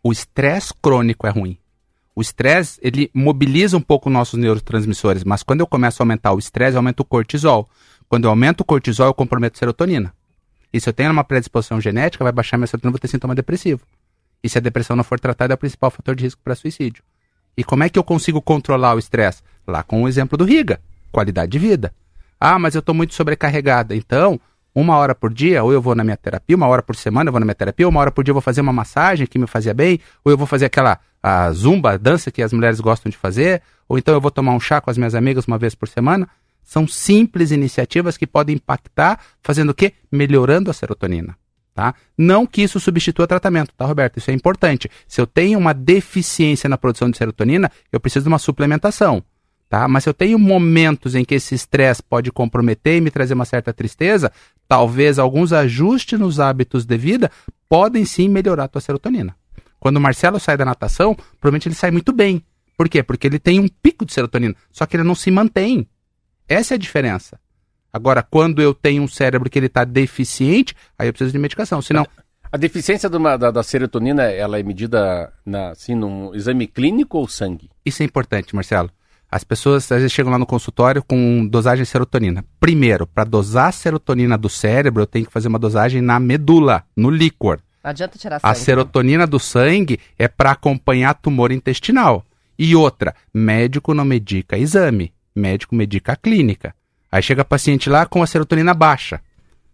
O 0.03 0.11
estresse 0.11 0.73
crônico 0.81 1.25
é 1.25 1.29
ruim. 1.29 1.57
O 2.13 2.19
estresse, 2.19 2.77
ele 2.83 3.09
mobiliza 3.13 3.77
um 3.77 3.81
pouco 3.81 4.09
nossos 4.09 4.37
neurotransmissores, 4.37 5.23
mas 5.23 5.41
quando 5.41 5.61
eu 5.61 5.67
começo 5.67 6.01
a 6.01 6.03
aumentar 6.03 6.33
o 6.33 6.37
estresse, 6.37 6.73
eu 6.73 6.79
aumento 6.79 6.99
o 6.99 7.05
cortisol. 7.05 7.69
Quando 8.09 8.25
eu 8.25 8.29
aumento 8.29 8.59
o 8.59 8.65
cortisol, 8.65 9.07
eu 9.07 9.13
comprometo 9.13 9.55
a 9.55 9.59
serotonina. 9.59 10.13
E 10.73 10.81
se 10.81 10.89
eu 10.89 10.93
tenho 10.93 11.09
uma 11.09 11.23
predisposição 11.23 11.79
genética, 11.79 12.25
vai 12.25 12.33
baixar 12.33 12.57
minha 12.57 12.67
serotonina, 12.67 12.91
vou 12.91 12.99
ter 12.99 13.07
sintoma 13.07 13.33
depressivo. 13.33 13.79
E 14.43 14.49
se 14.49 14.57
a 14.57 14.61
depressão 14.61 14.97
não 14.97 15.03
for 15.05 15.17
tratada, 15.17 15.53
é 15.53 15.55
o 15.55 15.57
principal 15.57 15.89
fator 15.89 16.13
de 16.13 16.25
risco 16.25 16.41
para 16.43 16.55
suicídio. 16.55 17.01
E 17.55 17.63
como 17.63 17.85
é 17.85 17.89
que 17.89 17.97
eu 17.97 18.03
consigo 18.03 18.41
controlar 18.41 18.95
o 18.95 18.99
estresse? 18.99 19.41
Lá 19.65 19.81
com 19.81 20.03
o 20.03 20.09
exemplo 20.09 20.37
do 20.37 20.43
Riga, 20.43 20.81
qualidade 21.09 21.53
de 21.53 21.57
vida. 21.57 21.93
Ah, 22.37 22.59
mas 22.59 22.75
eu 22.75 22.79
estou 22.79 22.93
muito 22.93 23.13
sobrecarregada. 23.13 23.95
Então, 23.95 24.37
uma 24.79 24.95
hora 24.95 25.15
por 25.15 25.33
dia, 25.33 25.63
ou 25.63 25.73
eu 25.73 25.81
vou 25.81 25.95
na 25.95 26.03
minha 26.03 26.15
terapia, 26.15 26.55
uma 26.55 26.67
hora 26.67 26.83
por 26.83 26.95
semana 26.95 27.29
eu 27.29 27.31
vou 27.31 27.39
na 27.39 27.45
minha 27.47 27.55
terapia, 27.55 27.89
uma 27.89 27.99
hora 27.99 28.11
por 28.11 28.23
dia 28.23 28.29
eu 28.29 28.35
vou 28.35 28.41
fazer 28.41 28.61
uma 28.61 28.71
massagem 28.71 29.25
que 29.25 29.39
me 29.39 29.47
fazia 29.47 29.73
bem, 29.73 29.99
ou 30.23 30.31
eu 30.31 30.37
vou 30.37 30.45
fazer 30.45 30.65
aquela 30.65 30.99
a 31.21 31.51
zumba, 31.51 31.93
a 31.93 31.97
dança 31.97 32.29
que 32.29 32.43
as 32.43 32.53
mulheres 32.53 32.79
gostam 32.79 33.09
de 33.09 33.17
fazer, 33.17 33.63
ou 33.89 33.97
então 33.97 34.13
eu 34.13 34.21
vou 34.21 34.29
tomar 34.29 34.53
um 34.53 34.59
chá 34.59 34.79
com 34.79 34.91
as 34.91 34.97
minhas 34.97 35.15
amigas 35.15 35.45
uma 35.45 35.57
vez 35.57 35.73
por 35.73 35.87
semana. 35.87 36.29
São 36.63 36.87
simples 36.87 37.49
iniciativas 37.49 38.17
que 38.17 38.27
podem 38.27 38.55
impactar, 38.55 39.19
fazendo 39.41 39.71
o 39.71 39.73
quê? 39.73 39.93
Melhorando 40.11 40.69
a 40.69 40.73
serotonina. 40.73 41.35
Tá? 41.73 41.95
Não 42.15 42.45
que 42.45 42.61
isso 42.61 42.79
substitua 42.79 43.25
tratamento, 43.25 43.73
tá, 43.75 43.83
Roberto? 43.85 44.17
Isso 44.17 44.29
é 44.29 44.33
importante. 44.33 44.91
Se 45.07 45.19
eu 45.19 45.25
tenho 45.25 45.57
uma 45.57 45.73
deficiência 45.73 46.69
na 46.69 46.77
produção 46.77 47.09
de 47.09 47.17
serotonina, 47.17 47.71
eu 47.91 47.99
preciso 47.99 48.23
de 48.23 48.29
uma 48.29 48.39
suplementação 48.39 49.23
tá? 49.69 49.87
Mas 49.87 50.03
se 50.03 50.09
eu 50.09 50.13
tenho 50.13 50.37
momentos 50.39 51.15
em 51.15 51.23
que 51.23 51.35
esse 51.35 51.55
estresse 51.55 52.01
pode 52.01 52.31
comprometer 52.31 52.97
e 52.97 53.01
me 53.01 53.11
trazer 53.11 53.33
uma 53.33 53.45
certa 53.45 53.73
tristeza, 53.73 54.31
talvez 54.67 55.19
alguns 55.19 55.53
ajustes 55.53 56.19
nos 56.19 56.39
hábitos 56.39 56.85
de 56.85 56.97
vida 56.97 57.31
podem 57.69 58.05
sim 58.05 58.29
melhorar 58.29 58.65
a 58.65 58.67
tua 58.67 58.81
serotonina. 58.81 59.35
Quando 59.79 59.97
o 59.97 60.01
Marcelo 60.01 60.39
sai 60.39 60.57
da 60.57 60.65
natação, 60.65 61.15
provavelmente 61.39 61.67
ele 61.67 61.75
sai 61.75 61.91
muito 61.91 62.11
bem. 62.11 62.43
Por 62.77 62.89
quê? 62.89 63.01
Porque 63.01 63.27
ele 63.27 63.39
tem 63.39 63.59
um 63.59 63.67
pico 63.67 64.05
de 64.05 64.13
serotonina, 64.13 64.55
só 64.71 64.85
que 64.85 64.95
ele 64.95 65.03
não 65.03 65.15
se 65.15 65.31
mantém. 65.31 65.87
Essa 66.47 66.73
é 66.73 66.75
a 66.75 66.79
diferença. 66.79 67.39
Agora, 67.91 68.21
quando 68.21 68.61
eu 68.61 68.73
tenho 68.73 69.01
um 69.01 69.07
cérebro 69.07 69.49
que 69.49 69.57
ele 69.57 69.65
está 69.67 69.83
deficiente, 69.83 70.75
aí 70.97 71.07
eu 71.07 71.13
preciso 71.13 71.31
de 71.31 71.39
medicação. 71.39 71.81
Senão, 71.81 72.05
a 72.51 72.57
deficiência 72.57 73.09
uma, 73.09 73.35
da, 73.35 73.51
da, 73.51 73.63
serotonina, 73.63 74.23
ela 74.23 74.59
é 74.59 74.63
medida 74.63 75.33
na, 75.45 75.71
assim, 75.71 75.95
num 75.95 76.33
exame 76.33 76.67
clínico 76.67 77.17
ou 77.17 77.27
sangue? 77.27 77.69
Isso 77.85 78.03
é 78.03 78.05
importante, 78.05 78.55
Marcelo. 78.55 78.89
As 79.29 79.43
pessoas 79.43 79.91
às 79.91 79.99
vezes 79.99 80.11
chegam 80.11 80.31
lá 80.31 80.39
no 80.39 80.45
consultório 80.45 81.03
com 81.03 81.45
dosagem 81.47 81.83
de 81.83 81.89
serotonina. 81.89 82.45
Primeiro, 82.59 83.05
para 83.05 83.25
dosar 83.25 83.67
a 83.67 83.71
serotonina 83.71 84.37
do 84.37 84.47
cérebro, 84.47 85.03
eu 85.03 85.07
tenho 85.07 85.25
que 85.25 85.31
fazer 85.31 85.49
uma 85.49 85.59
dosagem 85.59 86.01
na 86.01 86.19
medula, 86.19 86.83
no 86.95 87.09
líquor. 87.09 87.59
Não 87.83 87.91
adianta 87.91 88.17
tirar 88.17 88.39
sangue. 88.39 88.51
A 88.51 88.55
serotonina 88.55 89.27
do 89.27 89.39
sangue 89.39 89.99
é 90.17 90.27
para 90.27 90.51
acompanhar 90.51 91.13
tumor 91.15 91.51
intestinal. 91.51 92.25
E 92.57 92.75
outra, 92.75 93.13
médico 93.33 93.93
não 93.93 94.05
medica 94.05 94.57
exame, 94.57 95.13
médico 95.35 95.75
medica 95.75 96.13
a 96.13 96.15
clínica. 96.15 96.73
Aí 97.11 97.21
chega 97.21 97.45
paciente 97.45 97.89
lá 97.89 98.05
com 98.05 98.23
a 98.23 98.27
serotonina 98.27 98.73
baixa. 98.73 99.21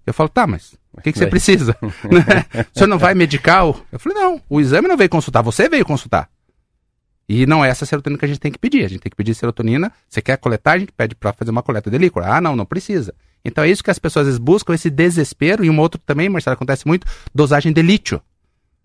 Eu 0.05 0.13
falo, 0.13 0.29
tá, 0.29 0.45
mas 0.45 0.73
o 0.91 1.01
que, 1.01 1.11
que 1.11 1.17
você 1.17 1.27
precisa? 1.27 1.77
o 1.81 2.77
senhor 2.77 2.87
não 2.87 2.97
vai 2.97 3.13
medicar? 3.13 3.65
Eu 3.65 3.99
falei, 3.99 4.17
não, 4.17 4.41
o 4.49 4.59
exame 4.59 4.87
não 4.87 4.97
veio 4.97 5.09
consultar, 5.09 5.41
você 5.41 5.69
veio 5.69 5.85
consultar. 5.85 6.29
E 7.27 7.45
não 7.45 7.63
é 7.63 7.69
essa 7.69 7.85
serotonina 7.85 8.19
que 8.19 8.25
a 8.25 8.27
gente 8.27 8.39
tem 8.39 8.51
que 8.51 8.59
pedir. 8.59 8.85
A 8.85 8.87
gente 8.87 8.99
tem 8.99 9.09
que 9.09 9.15
pedir 9.15 9.33
serotonina. 9.33 9.91
Você 10.09 10.21
quer 10.21 10.37
coletar, 10.37 10.73
a 10.73 10.79
gente 10.79 10.91
pede 10.91 11.15
para 11.15 11.31
fazer 11.33 11.51
uma 11.51 11.63
coleta 11.63 11.89
de 11.89 11.97
líquor. 11.97 12.23
Ah, 12.23 12.41
não, 12.41 12.55
não 12.55 12.65
precisa. 12.65 13.13
Então 13.45 13.63
é 13.63 13.69
isso 13.69 13.83
que 13.83 13.91
as 13.91 13.99
pessoas 13.99 14.25
vezes 14.25 14.39
buscam, 14.39 14.73
esse 14.73 14.89
desespero. 14.89 15.63
E 15.63 15.69
um 15.69 15.79
outro 15.79 15.99
também, 16.05 16.29
Marcelo, 16.29 16.53
acontece 16.53 16.85
muito, 16.87 17.07
dosagem 17.33 17.71
de 17.71 17.81
lítio. 17.81 18.21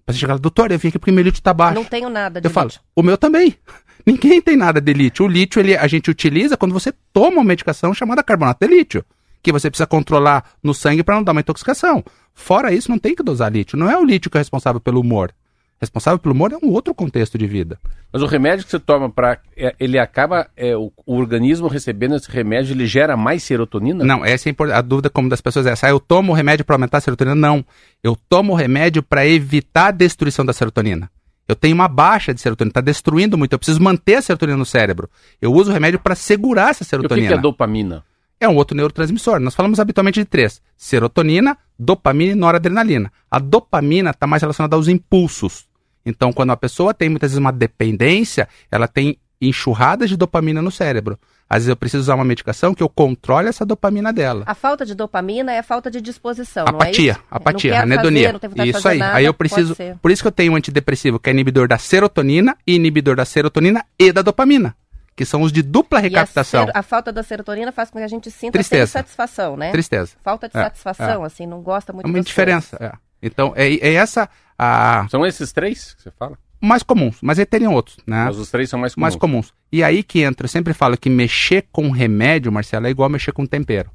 Pra 0.07 0.15
você 0.15 0.21
chegar, 0.21 0.39
doutor, 0.39 0.71
eu 0.71 0.79
vim 0.79 0.89
aqui 0.89 0.99
porque 0.99 1.13
meu 1.13 1.23
lítio 1.23 1.43
tá 1.43 1.53
baixo. 1.53 1.75
Não 1.75 1.85
tenho 1.85 2.09
nada 2.09 2.41
de 2.41 2.47
eu 2.47 2.49
lítio. 2.49 2.55
falo, 2.55 2.71
o 2.95 3.03
meu 3.03 3.19
também. 3.19 3.57
Ninguém 4.07 4.41
tem 4.41 4.57
nada 4.57 4.81
de 4.81 4.93
lítio. 4.93 5.25
O 5.27 5.29
lítio, 5.29 5.61
ele, 5.61 5.77
a 5.77 5.87
gente 5.87 6.11
utiliza 6.11 6.57
quando 6.57 6.73
você 6.73 6.93
toma 7.13 7.39
uma 7.39 7.45
medicação 7.45 7.93
chamada 7.93 8.23
carbonato 8.23 8.67
de 8.67 8.73
lítio. 8.75 9.05
Que 9.43 9.53
você 9.53 9.69
precisa 9.69 9.87
controlar 9.87 10.45
no 10.63 10.73
sangue 10.73 11.03
para 11.03 11.17
não 11.17 11.23
dar 11.23 11.33
uma 11.33 11.41
intoxicação. 11.41 12.05
Fora 12.33 12.73
isso, 12.73 12.91
não 12.91 12.99
tem 12.99 13.15
que 13.15 13.23
dosar 13.23 13.53
lítio. 13.53 13.77
Não 13.77 13.91
é 13.91 13.99
o 13.99 14.05
lítio 14.05 14.31
que 14.31 14.39
é 14.39 14.41
responsável 14.41 14.81
pelo 14.81 15.01
humor 15.01 15.33
responsável 15.81 16.19
pelo 16.19 16.35
humor 16.35 16.53
é 16.53 16.57
um 16.57 16.71
outro 16.71 16.95
contexto 16.95 17.39
de 17.39 17.47
vida. 17.47 17.79
Mas 18.13 18.23
o 18.23 18.27
remédio 18.27 18.65
que 18.65 18.71
você 18.71 18.79
toma 18.79 19.09
para 19.11 19.39
é, 19.57 19.75
ele 19.79 19.99
acaba 19.99 20.49
é, 20.57 20.77
o, 20.77 20.93
o, 21.07 21.17
organismo 21.17 21.69
recebendo 21.69 22.17
esse 22.17 22.31
remédio, 22.31 22.73
ele 22.73 22.87
gera 22.87 23.17
mais 23.17 23.43
serotonina? 23.43 24.05
Não, 24.05 24.25
essa 24.25 24.49
é 24.49 24.55
a 24.73 24.81
dúvida 24.81 25.11
como 25.11 25.29
das 25.29 25.41
pessoas 25.41 25.67
é 25.67 25.71
essa. 25.71 25.87
Ah, 25.87 25.91
eu 25.91 26.01
tomo 26.01 26.33
o 26.33 26.35
remédio 26.35 26.65
para 26.65 26.75
aumentar 26.75 26.99
a 26.99 27.01
serotonina? 27.01 27.35
Não. 27.35 27.65
Eu 28.03 28.17
tomo 28.29 28.53
o 28.53 28.57
remédio 28.57 29.03
para 29.03 29.27
evitar 29.27 29.89
a 29.89 29.93
destruição 29.93 30.45
da 30.45 30.53
serotonina. 30.53 31.11
Eu 31.47 31.57
tenho 31.57 31.75
uma 31.75 31.89
baixa 31.89 32.35
de 32.35 32.41
serotonina, 32.41 32.71
está 32.71 32.81
destruindo 32.81 33.39
muito. 33.39 33.53
Eu 33.55 33.59
preciso 33.59 33.83
manter 33.83 34.17
a 34.17 34.23
serotonina 34.23 34.59
no 34.59 34.67
cérebro. 34.67 35.09
Eu 35.41 35.53
uso 35.53 35.71
o 35.71 35.73
remédio 35.73 35.99
para 35.99 36.15
segurar 36.15 36.71
essa 36.71 36.85
serotonina. 36.85 37.27
E 37.27 37.31
o 37.31 37.33
que 37.33 37.39
é 37.39 37.41
dopamina? 37.41 38.05
É 38.41 38.49
um 38.49 38.55
outro 38.55 38.77
neurotransmissor. 38.77 39.41
Nós 39.41 39.55
falamos 39.55 39.81
habitualmente 39.81 40.21
de 40.21 40.27
três: 40.27 40.63
serotonina, 40.77 41.57
dopamina 41.79 42.33
e 42.33 42.35
noradrenalina. 42.35 43.13
A 43.31 43.39
dopamina 43.39 44.11
está 44.11 44.27
mais 44.27 44.43
relacionada 44.43 44.77
aos 44.77 44.89
impulsos. 44.89 45.67
Então, 46.05 46.33
quando 46.33 46.51
a 46.51 46.57
pessoa 46.57 46.95
tem 46.95 47.09
muitas 47.09 47.31
vezes 47.31 47.39
uma 47.39 47.53
dependência, 47.53 48.49
ela 48.71 48.89
tem 48.89 49.19
enxurradas 49.41 50.09
de 50.09 50.17
dopamina 50.17 50.61
no 50.61 50.71
cérebro. 50.71 51.19
Às 51.49 51.59
vezes 51.59 51.69
eu 51.69 51.77
preciso 51.77 52.03
usar 52.03 52.15
uma 52.15 52.25
medicação 52.25 52.75
que 52.75 52.83
eu 52.83 52.89
controle 52.89 53.49
essa 53.49 53.65
dopamina 53.65 54.13
dela. 54.13 54.45
A 54.47 54.55
falta 54.55 54.85
de 54.85 54.95
dopamina 54.95 55.51
é 55.51 55.61
a 55.61 55.63
falta 55.63 55.91
de 55.91 56.01
disposição, 56.01 56.67
apatia, 56.67 57.15
não 57.15 57.21
é 57.21 57.25
apatia, 57.31 57.83
anedonia. 57.83 58.39
Fazer, 58.39 58.69
isso 58.69 58.89
aí. 58.89 58.99
Nada, 58.99 59.17
aí 59.17 59.25
eu 59.25 59.33
preciso, 59.33 59.75
por 60.03 60.11
isso 60.11 60.23
que 60.23 60.29
eu 60.29 60.33
tenho 60.33 60.53
um 60.53 60.57
antidepressivo 60.57 61.19
que 61.19 61.31
é 61.31 61.33
inibidor 61.33 61.67
da 61.67 61.79
serotonina 61.79 62.55
e 62.67 62.75
inibidor 62.75 63.17
da 63.17 63.25
serotonina 63.25 63.83
e 63.99 64.13
da 64.13 64.21
dopamina, 64.21 64.77
que 65.17 65.25
são 65.25 65.41
os 65.41 65.51
de 65.51 65.63
dupla 65.63 66.01
recaptação. 66.01 66.69
A, 66.75 66.81
a, 66.81 66.83
falta 66.83 67.11
da 67.11 67.23
serotonina 67.23 67.73
faz 67.73 67.91
com 67.91 67.99
que 67.99 68.05
a 68.05 68.09
gente 68.09 68.31
sinta 68.31 68.63
satisfação, 68.87 69.57
né? 69.57 69.71
Tristeza. 69.71 70.13
Falta 70.23 70.51
de 70.51 70.57
é, 70.59 70.63
satisfação, 70.63 71.23
é. 71.23 71.27
assim, 71.27 71.47
não 71.47 71.63
gosta 71.63 71.95
muito. 71.95 72.05
É 72.05 72.11
uma 72.11 72.19
indiferença. 72.19 72.77
É. 72.79 72.93
Então 73.23 73.55
é, 73.57 73.73
é 73.73 73.95
essa 73.95 74.29
a... 74.59 75.07
São 75.11 75.25
esses 75.25 75.53
três 75.53 75.95
que 75.95 76.03
você 76.03 76.11
fala? 76.11 76.37
mais 76.61 76.83
comuns, 76.83 77.19
mas 77.23 77.39
aí 77.39 77.47
teriam 77.47 77.73
outros, 77.73 77.97
né? 78.07 78.25
Mas 78.25 78.37
os 78.37 78.51
três 78.51 78.69
são 78.69 78.79
mais 78.79 78.95
comuns. 78.95 79.03
mais 79.03 79.17
comuns. 79.17 79.55
E 79.71 79.83
aí 79.83 80.03
que 80.03 80.21
entra, 80.23 80.45
eu 80.45 80.49
sempre 80.49 80.75
falo 80.75 80.97
que 80.97 81.09
mexer 81.09 81.67
com 81.71 81.91
remédio, 81.91 82.51
Marcelo, 82.51 82.87
é 82.87 82.91
igual 82.91 83.09
mexer 83.09 83.33
com 83.33 83.47
tempero. 83.47 83.91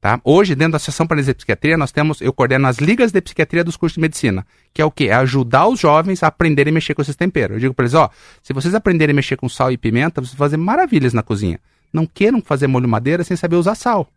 Tá? 0.00 0.20
Hoje, 0.22 0.54
dentro 0.54 0.72
da 0.72 0.76
Associação 0.76 1.08
Paranense 1.08 1.30
de 1.30 1.36
Psiquiatria, 1.36 1.76
nós 1.76 1.90
temos, 1.90 2.20
eu 2.20 2.32
coordeno 2.32 2.68
as 2.68 2.78
ligas 2.78 3.10
de 3.10 3.20
psiquiatria 3.20 3.64
dos 3.64 3.76
cursos 3.76 3.94
de 3.94 4.00
medicina, 4.00 4.46
que 4.72 4.80
é 4.80 4.84
o 4.84 4.92
quê? 4.92 5.06
É 5.06 5.14
ajudar 5.14 5.66
os 5.66 5.80
jovens 5.80 6.22
a 6.22 6.28
aprenderem 6.28 6.70
a 6.70 6.74
mexer 6.74 6.94
com 6.94 7.02
esses 7.02 7.16
temperos. 7.16 7.56
Eu 7.56 7.60
digo 7.60 7.74
para 7.74 7.84
eles, 7.84 7.94
ó, 7.94 8.08
se 8.40 8.52
vocês 8.52 8.76
aprenderem 8.76 9.12
a 9.12 9.16
mexer 9.16 9.36
com 9.36 9.48
sal 9.48 9.72
e 9.72 9.76
pimenta, 9.76 10.20
vocês 10.20 10.34
vão 10.34 10.46
fazer 10.46 10.56
maravilhas 10.56 11.12
na 11.12 11.22
cozinha. 11.22 11.58
Não 11.92 12.06
queiram 12.06 12.40
fazer 12.40 12.68
molho 12.68 12.88
madeira 12.88 13.24
sem 13.24 13.36
saber 13.36 13.56
usar 13.56 13.74
sal. 13.74 14.08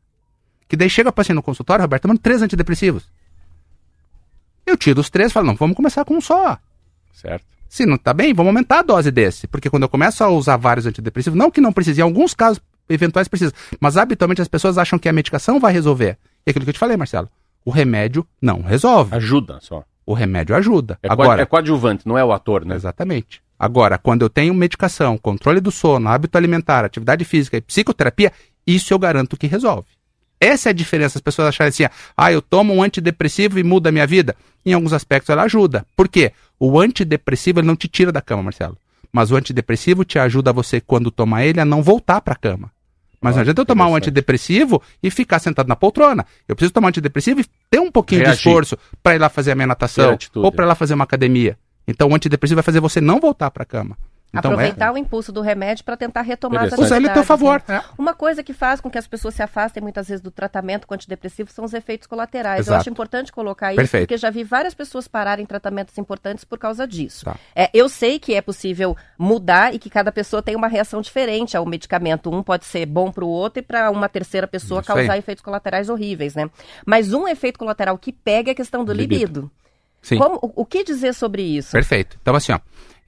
Que 0.68 0.78
daí 0.78 0.90
chega 0.90 1.10
o 1.10 1.14
paciente 1.14 1.38
no 1.38 1.44
consultório, 1.44 1.82
Roberto, 1.82 2.04
tomando 2.04 2.20
três 2.20 2.44
antidepressivos. 2.44 3.10
Eu 4.66 4.78
tiro 4.78 5.00
os 5.02 5.10
três 5.10 5.32
e 5.32 5.34
falo, 5.34 5.48
não, 5.48 5.56
vamos 5.56 5.76
começar 5.76 6.06
com 6.06 6.16
um 6.16 6.22
só. 6.22 6.58
Certo. 7.14 7.46
Se 7.68 7.86
não 7.86 7.98
tá 7.98 8.14
bem, 8.14 8.34
vamos 8.34 8.50
aumentar 8.50 8.80
a 8.80 8.84
dose 8.84 9.12
desse. 9.12 9.48
Porque 9.48 9.70
quando 9.70 9.84
eu 9.84 9.90
começo 9.90 10.24
a 10.24 10.30
usar 10.30 10.58
vários 10.58 10.86
antidepressivos, 10.86 11.38
não 11.38 11.50
que 11.50 11.62
não 11.62 11.72
precise, 11.72 12.02
em 12.02 12.04
alguns 12.04 12.34
casos 12.34 12.62
eventuais 12.90 13.28
precisa, 13.28 13.54
mas 13.80 13.96
habitualmente 13.96 14.42
as 14.42 14.48
pessoas 14.48 14.78
acham 14.78 15.00
que 15.00 15.08
a 15.08 15.14
medicação 15.14 15.60
vai 15.60 15.72
resolver. 15.72 16.18
E 16.46 16.50
aquilo 16.50 16.66
que 16.66 16.70
eu 16.70 16.74
te 16.74 16.80
falei, 16.80 16.98
Marcelo, 16.98 17.30
o 17.64 17.72
remédio 17.72 18.28
não 18.42 18.62
resolve. 18.62 19.16
Ajuda 19.16 19.60
só. 19.62 19.84
O 20.06 20.14
remédio 20.14 20.56
ajuda. 20.56 21.00
É, 21.02 21.10
Agora, 21.10 21.42
é 21.42 21.46
coadjuvante, 21.46 22.08
não 22.08 22.18
é 22.18 22.26
o 22.26 22.34
ator, 22.34 22.66
né? 22.66 22.76
Exatamente. 22.76 23.42
Agora, 23.58 23.98
quando 23.98 24.24
eu 24.24 24.30
tenho 24.30 24.54
medicação, 24.54 25.18
controle 25.18 25.62
do 25.62 25.72
sono, 25.72 26.10
hábito 26.10 26.38
alimentar, 26.38 26.84
atividade 26.84 27.24
física 27.24 27.58
e 27.58 27.62
psicoterapia, 27.62 28.34
isso 28.66 28.94
eu 28.94 29.00
garanto 29.00 29.38
que 29.38 29.48
resolve. 29.48 29.88
Essa 30.42 30.70
é 30.70 30.72
a 30.72 30.74
diferença. 30.74 31.20
As 31.20 31.22
pessoas 31.22 31.50
acharem 31.50 31.70
assim, 31.70 31.86
ah, 32.18 32.32
eu 32.32 32.42
tomo 32.42 32.74
um 32.74 32.82
antidepressivo 32.82 33.60
e 33.60 33.64
muda 33.64 33.90
a 33.90 33.92
minha 33.92 34.08
vida. 34.08 34.36
Em 34.66 34.74
alguns 34.74 34.92
aspectos 34.92 35.30
ela 35.30 35.44
ajuda. 35.44 35.86
Por 35.96 36.10
quê? 36.10 36.34
O 36.60 36.80
antidepressivo 36.80 37.60
ele 37.60 37.68
não 37.68 37.76
te 37.76 37.88
tira 37.88 38.12
da 38.12 38.22
cama, 38.22 38.42
Marcelo. 38.42 38.76
Mas 39.14 39.30
o 39.30 39.36
antidepressivo 39.36 40.04
te 40.04 40.18
ajuda 40.18 40.52
você, 40.52 40.82
quando 40.82 41.12
tomar 41.12 41.46
ele, 41.46 41.62
a 41.62 41.66
não 41.66 41.84
voltar 41.84 42.22
para 42.22 42.34
a 42.34 42.38
cama. 42.38 42.72
Mas 43.22 43.36
não 43.36 43.42
Olha, 43.42 43.42
adianta 43.44 43.62
eu 43.62 43.66
tomar 43.66 43.88
um 43.88 43.96
antidepressivo 43.96 44.82
e 45.04 45.12
ficar 45.12 45.38
sentado 45.38 45.68
na 45.68 45.76
poltrona. 45.76 46.26
Eu 46.48 46.56
preciso 46.56 46.74
tomar 46.74 46.88
um 46.88 46.90
antidepressivo 46.90 47.42
e 47.42 47.46
ter 47.70 47.80
um 47.80 47.92
pouquinho 47.92 48.22
de 48.22 48.28
Reagir. 48.28 48.48
esforço 48.48 48.78
para 49.04 49.16
ir 49.16 49.20
lá 49.20 49.30
fazer 49.30 49.52
a 49.52 49.56
minha 49.56 49.68
natação 49.68 50.18
ou 50.34 50.52
para 50.52 50.66
ir 50.66 50.68
lá 50.68 50.74
fazer 50.74 50.96
uma 50.96 51.04
academia. 51.04 51.56
Então 51.88 52.10
o 52.10 52.16
antidepressivo 52.16 52.56
vai 52.56 52.64
fazer 52.64 52.80
você 52.80 53.00
não 53.00 53.20
voltar 53.20 53.52
para 53.52 53.62
a 53.62 53.66
cama. 53.66 53.96
Então, 54.34 54.52
Aproveitar 54.54 54.94
o 54.94 54.98
impulso 54.98 55.30
do 55.30 55.42
remédio 55.42 55.84
para 55.84 55.98
tentar 55.98 56.22
retomar 56.22 56.62
as 56.64 56.68
Interessante. 56.68 56.86
Usar 56.86 56.96
ele 56.98 57.10
a 57.10 57.14
teu 57.14 57.22
atividades, 57.22 57.28
favor. 57.28 57.64
né? 57.68 57.84
Uma 57.98 58.14
coisa 58.14 58.42
que 58.42 58.54
faz 58.54 58.80
com 58.80 58.90
que 58.90 58.98
as 58.98 59.06
pessoas 59.06 59.36
se 59.36 59.44
afastem 59.44 59.84
muitas 59.84 60.08
vezes 60.08 60.22
do 60.22 60.32
tratamento 60.32 60.88
com 60.88 60.94
antidepressivo 60.94 61.52
são 61.52 61.66
os 61.66 61.74
efeitos 61.74 62.08
colaterais. 62.08 62.60
Eu 62.60 62.72
Exato. 62.72 62.80
acho 62.80 62.90
importante 62.90 63.30
colocar 63.30 63.74
isso, 63.74 63.76
Perfeito. 63.78 64.04
porque 64.04 64.18
já 64.18 64.30
vi 64.30 64.46
várias 64.46 64.74
pessoas 64.74 65.06
pararem 65.06 65.46
tratamentos 65.46 65.98
importantes 65.98 66.46
por 66.46 66.58
causa 66.58 66.88
disso. 66.88 67.26
Tá. 67.26 67.36
É, 67.54 67.70
eu 67.74 67.90
sei 67.90 68.20
que 68.20 68.34
é 68.34 68.42
possível 68.42 68.96
mudar 69.18 69.76
e 69.76 69.80
que 69.80 69.90
cada 69.90 70.14
pessoa 70.14 70.42
tem 70.42 70.56
uma 70.56 70.70
reação 70.70 71.02
diferente 71.02 71.58
ao 71.58 71.66
medicamento. 71.66 72.34
Um 72.34 72.42
pode 72.42 72.64
ser 72.64 72.86
bom 72.86 73.12
para 73.12 73.26
o 73.26 73.28
outro 73.28 73.60
e 73.60 73.62
para 73.62 73.92
uma 73.92 74.08
terceira 74.08 74.48
pessoa 74.48 74.80
Isso 74.80 74.92
aí. 74.94 74.98
causar 75.00 75.18
efeitos 75.18 75.44
colaterais 75.44 75.90
horríveis, 75.90 76.36
né? 76.36 76.50
Mas 76.86 77.12
um 77.12 77.28
efeito 77.28 77.60
colateral 77.60 77.98
que 77.98 78.14
pega 78.14 78.52
é 78.52 78.54
a 78.54 78.56
questão 78.56 78.86
do 78.86 78.94
Libido. 78.94 79.20
libido. 79.42 79.52
Sim. 80.02 80.18
Como- 80.18 80.40
o, 80.42 80.62
o 80.62 80.66
que 80.66 80.86
dizer 80.86 81.14
sobre 81.14 81.42
isso? 81.44 81.74
Perfeito. 81.74 82.18
Então, 82.22 82.34
assim, 82.34 82.54
ó, 82.54 82.60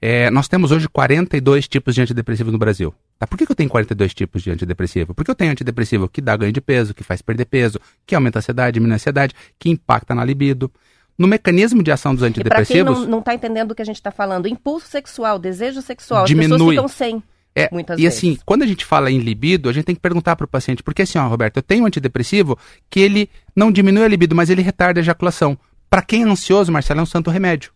é, 0.06 0.30
nós 0.30 0.46
temos 0.46 0.70
hoje 0.70 0.86
42 0.86 1.66
tipos 1.66 1.94
de 1.94 2.02
antidepressivo 2.02 2.52
no 2.52 2.58
Brasil. 2.58 2.94
Tá? 3.18 3.26
Por 3.26 3.38
que, 3.38 3.46
que 3.46 3.52
eu 3.52 3.56
tenho 3.56 3.70
42 3.70 4.12
tipos 4.12 4.42
de 4.42 4.50
antidepressivo? 4.50 5.14
Porque 5.14 5.30
eu 5.30 5.34
tenho 5.34 5.50
antidepressivo 5.50 6.10
que 6.10 6.20
dá 6.20 6.36
ganho 6.36 6.52
de 6.52 6.60
peso, 6.60 6.92
que 6.92 7.02
faz 7.02 7.22
perder 7.22 7.46
peso, 7.46 7.80
que 8.04 8.14
aumenta 8.14 8.38
a 8.38 8.40
ansiedade, 8.40 8.74
diminui 8.74 8.92
a 8.92 8.96
ansiedade, 8.96 9.34
que 9.58 9.70
impacta 9.70 10.14
na 10.14 10.22
libido. 10.22 10.70
No 11.16 11.26
mecanismo 11.26 11.82
de 11.82 11.90
ação 11.90 12.14
dos 12.14 12.22
E 12.22 12.28
para 12.28 12.32
quem 12.34 12.42
antidepressivos, 12.42 12.98
não, 12.98 13.06
não 13.06 13.22
tá 13.22 13.32
entendendo 13.32 13.68
do 13.68 13.74
que 13.74 13.80
a 13.80 13.84
gente 13.86 13.96
está 13.96 14.10
falando, 14.10 14.46
impulso 14.46 14.86
sexual, 14.88 15.38
desejo 15.38 15.80
sexual, 15.80 16.24
as 16.24 16.28
Diminui. 16.28 16.50
pessoas 16.50 16.70
ficam 16.70 16.88
sem. 16.88 17.22
É, 17.54 17.70
muitas 17.72 17.98
e 17.98 18.02
vezes. 18.02 18.18
assim, 18.18 18.38
quando 18.44 18.62
a 18.62 18.66
gente 18.66 18.84
fala 18.84 19.10
em 19.10 19.20
libido, 19.20 19.70
a 19.70 19.72
gente 19.72 19.86
tem 19.86 19.94
que 19.94 20.02
perguntar 20.02 20.36
para 20.36 20.44
o 20.44 20.48
paciente, 20.48 20.82
porque 20.82 21.00
assim, 21.00 21.16
ó, 21.16 21.26
Roberto, 21.26 21.56
eu 21.56 21.62
tenho 21.62 21.84
um 21.84 21.86
antidepressivo 21.86 22.58
que 22.90 23.00
ele 23.00 23.30
não 23.56 23.72
diminui 23.72 24.04
a 24.04 24.08
libido, 24.08 24.34
mas 24.34 24.50
ele 24.50 24.60
retarda 24.60 25.00
a 25.00 25.02
ejaculação. 25.02 25.56
Para 25.88 26.02
quem 26.02 26.24
é 26.24 26.26
ansioso, 26.26 26.70
Marcelo, 26.70 27.00
é 27.00 27.02
um 27.04 27.06
santo 27.06 27.30
remédio. 27.30 27.72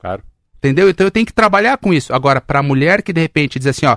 Claro. 0.00 0.24
Entendeu? 0.58 0.88
Então 0.88 1.06
eu 1.06 1.10
tenho 1.10 1.26
que 1.26 1.32
trabalhar 1.32 1.78
com 1.78 1.94
isso. 1.94 2.12
Agora, 2.12 2.40
para 2.40 2.58
a 2.58 2.62
mulher 2.62 3.02
que 3.02 3.12
de 3.12 3.20
repente 3.20 3.58
diz 3.58 3.68
assim, 3.68 3.86
ó, 3.86 3.96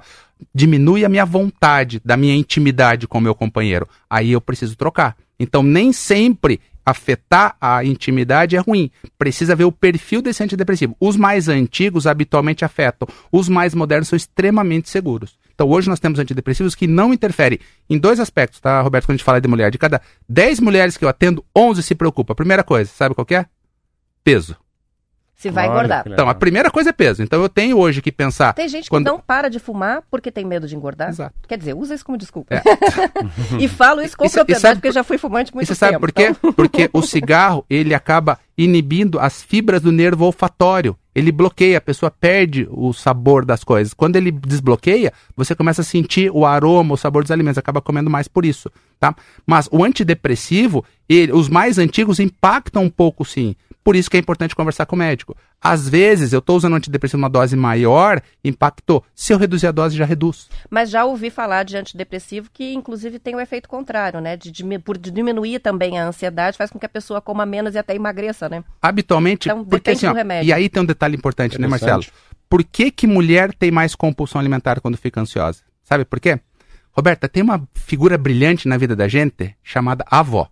diminui 0.54 1.04
a 1.04 1.10
minha 1.10 1.26
vontade 1.26 2.02
da 2.04 2.16
minha 2.16 2.36
intimidade 2.36 3.08
com 3.08 3.18
o 3.18 3.22
meu 3.22 3.36
companheiro, 3.36 3.88
aí 4.10 4.32
eu 4.32 4.42
preciso 4.42 4.76
trocar. 4.76 5.16
Então 5.40 5.64
nem 5.64 5.92
sempre 5.92 6.62
afetar 6.86 7.56
a 7.60 7.84
intimidade 7.84 8.56
é 8.56 8.60
ruim. 8.60 8.92
Precisa 9.18 9.56
ver 9.56 9.64
o 9.64 9.72
perfil 9.72 10.22
desse 10.22 10.44
antidepressivo. 10.44 10.96
Os 11.00 11.16
mais 11.16 11.48
antigos 11.48 12.08
habitualmente 12.08 12.66
afetam. 12.66 13.08
Os 13.32 13.48
mais 13.48 13.74
modernos 13.74 14.08
são 14.08 14.18
extremamente 14.18 14.90
seguros. 14.90 15.38
Então 15.54 15.70
hoje 15.70 15.90
nós 15.90 16.00
temos 16.00 16.20
antidepressivos 16.20 16.76
que 16.76 16.88
não 16.88 17.14
interferem 17.14 17.60
em 17.90 17.98
dois 17.98 18.20
aspectos, 18.20 18.60
tá, 18.60 18.82
Roberto? 18.82 19.06
Quando 19.06 19.16
a 19.16 19.18
gente 19.18 19.26
fala 19.26 19.42
de 19.42 19.48
mulher, 19.48 19.72
de 19.72 19.78
cada 19.78 20.02
10 20.28 20.60
mulheres 20.60 20.98
que 20.98 21.06
eu 21.06 21.10
atendo, 21.10 21.46
11 21.56 21.84
se 21.84 21.96
preocupam. 21.96 22.34
Primeira 22.34 22.64
coisa, 22.64 22.90
sabe 22.92 23.14
qual 23.16 23.28
é? 23.32 23.46
Peso. 24.24 24.56
Se 25.42 25.50
vai 25.50 25.66
Olha 25.68 25.74
engordar. 25.74 26.04
Então, 26.06 26.30
a 26.30 26.36
primeira 26.36 26.70
coisa 26.70 26.92
é 26.92 26.94
peso. 26.94 27.24
Então, 27.24 27.42
eu 27.42 27.50
tenho 27.50 27.76
hoje 27.80 28.00
que 28.00 28.12
pensar. 28.12 28.54
Tem 28.54 28.70
gente 28.70 28.88
Quando- 28.90 29.06
que 29.06 29.12
não 29.12 29.20
para 29.20 29.50
de 29.50 29.58
fumar 29.58 30.04
porque 30.12 30.32
tem 30.32 30.46
medo 30.46 30.68
de 30.68 30.76
engordar. 30.76 31.10
Exato. 31.10 31.34
Quer 31.48 31.58
dizer, 31.58 31.74
usa 31.76 31.96
isso 31.96 32.06
como 32.06 32.16
desculpa. 32.16 32.54
É. 32.56 32.62
e 33.60 33.68
falo 33.68 34.02
isso 34.04 34.16
com 34.16 34.24
e 34.26 34.30
propriedade 34.30 34.62
sabe 34.62 34.76
porque 34.76 34.88
eu 34.90 34.94
já 34.94 35.04
fui 35.04 35.18
fumante 35.18 35.52
muito 35.52 35.64
e 35.66 35.68
você 35.68 35.74
sabe 35.74 35.98
por 35.98 36.12
quê? 36.12 36.28
então- 36.30 36.54
Porque 36.54 36.90
o 36.94 37.02
cigarro, 37.02 37.66
ele 37.68 37.96
acaba 37.96 38.38
inibindo 38.56 39.20
as 39.20 39.42
fibras 39.42 39.82
do 39.82 39.92
nervo 39.92 40.26
olfatório. 40.26 40.96
Ele 41.16 41.32
bloqueia, 41.32 41.80
a 41.80 41.82
pessoa 41.82 42.12
perde 42.12 42.68
o 42.70 42.94
sabor 42.94 43.44
das 43.44 43.64
coisas. 43.64 43.94
Quando 43.96 44.16
ele 44.18 44.32
desbloqueia, 44.32 45.12
você 45.36 45.56
começa 45.56 45.82
a 45.82 45.84
sentir 45.84 46.30
o 46.32 46.46
aroma, 46.46 46.94
o 46.94 46.98
sabor 46.98 47.24
dos 47.24 47.32
alimentos, 47.32 47.58
acaba 47.58 47.82
comendo 47.82 48.10
mais 48.12 48.28
por 48.28 48.46
isso, 48.46 48.72
tá? 49.00 49.14
Mas 49.46 49.68
o 49.72 49.84
antidepressivo, 49.84 50.86
ele- 51.10 51.34
os 51.34 51.50
mais 51.50 51.78
antigos 51.80 52.20
impactam 52.20 52.84
um 52.84 52.90
pouco 52.90 53.26
sim. 53.26 53.56
Por 53.84 53.96
isso 53.96 54.10
que 54.12 54.18
é 54.18 54.20
importante 54.20 54.56
conversar 54.56 54.86
com 54.86 54.96
o 54.96 55.00
médico. 55.00 55.36
Às 55.60 55.90
vezes, 55.90 56.34
eu 56.34 56.40
estou 56.40 56.56
usando 56.56 56.74
um 56.74 56.76
antidepressivo 56.76 57.20
numa 57.20 57.30
dose 57.30 57.56
maior, 57.56 58.22
impactou. 58.44 59.04
Se 59.16 59.34
eu 59.34 59.38
reduzir 59.40 59.66
a 59.68 59.72
dose, 59.72 59.98
já 59.98 60.06
reduz. 60.06 60.50
Mas 60.70 60.90
já 60.92 61.04
ouvi 61.04 61.30
falar 61.32 61.64
de 61.64 61.76
antidepressivo 61.78 62.50
que, 62.54 62.74
inclusive, 62.74 63.18
tem 63.18 63.34
o 63.36 63.40
efeito 63.40 63.68
contrário, 63.68 64.22
né? 64.22 64.38
De, 64.38 64.52
dimi- 64.52 64.78
por 64.78 64.98
diminuir 64.98 65.60
também 65.60 65.98
a 66.00 66.06
ansiedade, 66.06 66.58
faz 66.58 66.70
com 66.70 66.78
que 66.78 66.86
a 66.86 66.90
pessoa 66.90 67.20
coma 67.22 67.44
menos 67.46 67.74
e 67.74 67.80
até 67.80 67.96
emagreça, 67.96 68.48
né? 68.48 68.64
Habitualmente, 68.82 69.48
Então, 69.50 69.64
porque 69.64 69.78
depende 69.78 69.98
assim, 69.98 70.06
ó, 70.08 70.12
do 70.12 70.16
remédio. 70.18 70.48
e 70.50 70.54
aí 70.54 70.70
tem 70.70 70.84
um 70.84 70.86
detalhe 70.86 71.16
importante, 71.16 71.60
né, 71.60 71.68
Marcelo? 71.68 72.04
Por 72.48 72.64
que 72.64 72.92
que 72.92 73.08
mulher 73.08 73.54
tem 73.54 73.72
mais 73.72 73.96
compulsão 73.96 74.40
alimentar 74.40 74.80
quando 74.80 74.98
fica 74.98 75.20
ansiosa? 75.22 75.62
Sabe 75.84 76.06
por 76.06 76.20
quê? 76.20 76.40
Roberta, 76.92 77.28
tem 77.30 77.42
uma 77.42 77.68
figura 77.74 78.18
brilhante 78.18 78.68
na 78.68 78.78
vida 78.78 78.96
da 78.96 79.08
gente 79.08 79.56
chamada 79.64 80.06
avó. 80.12 80.50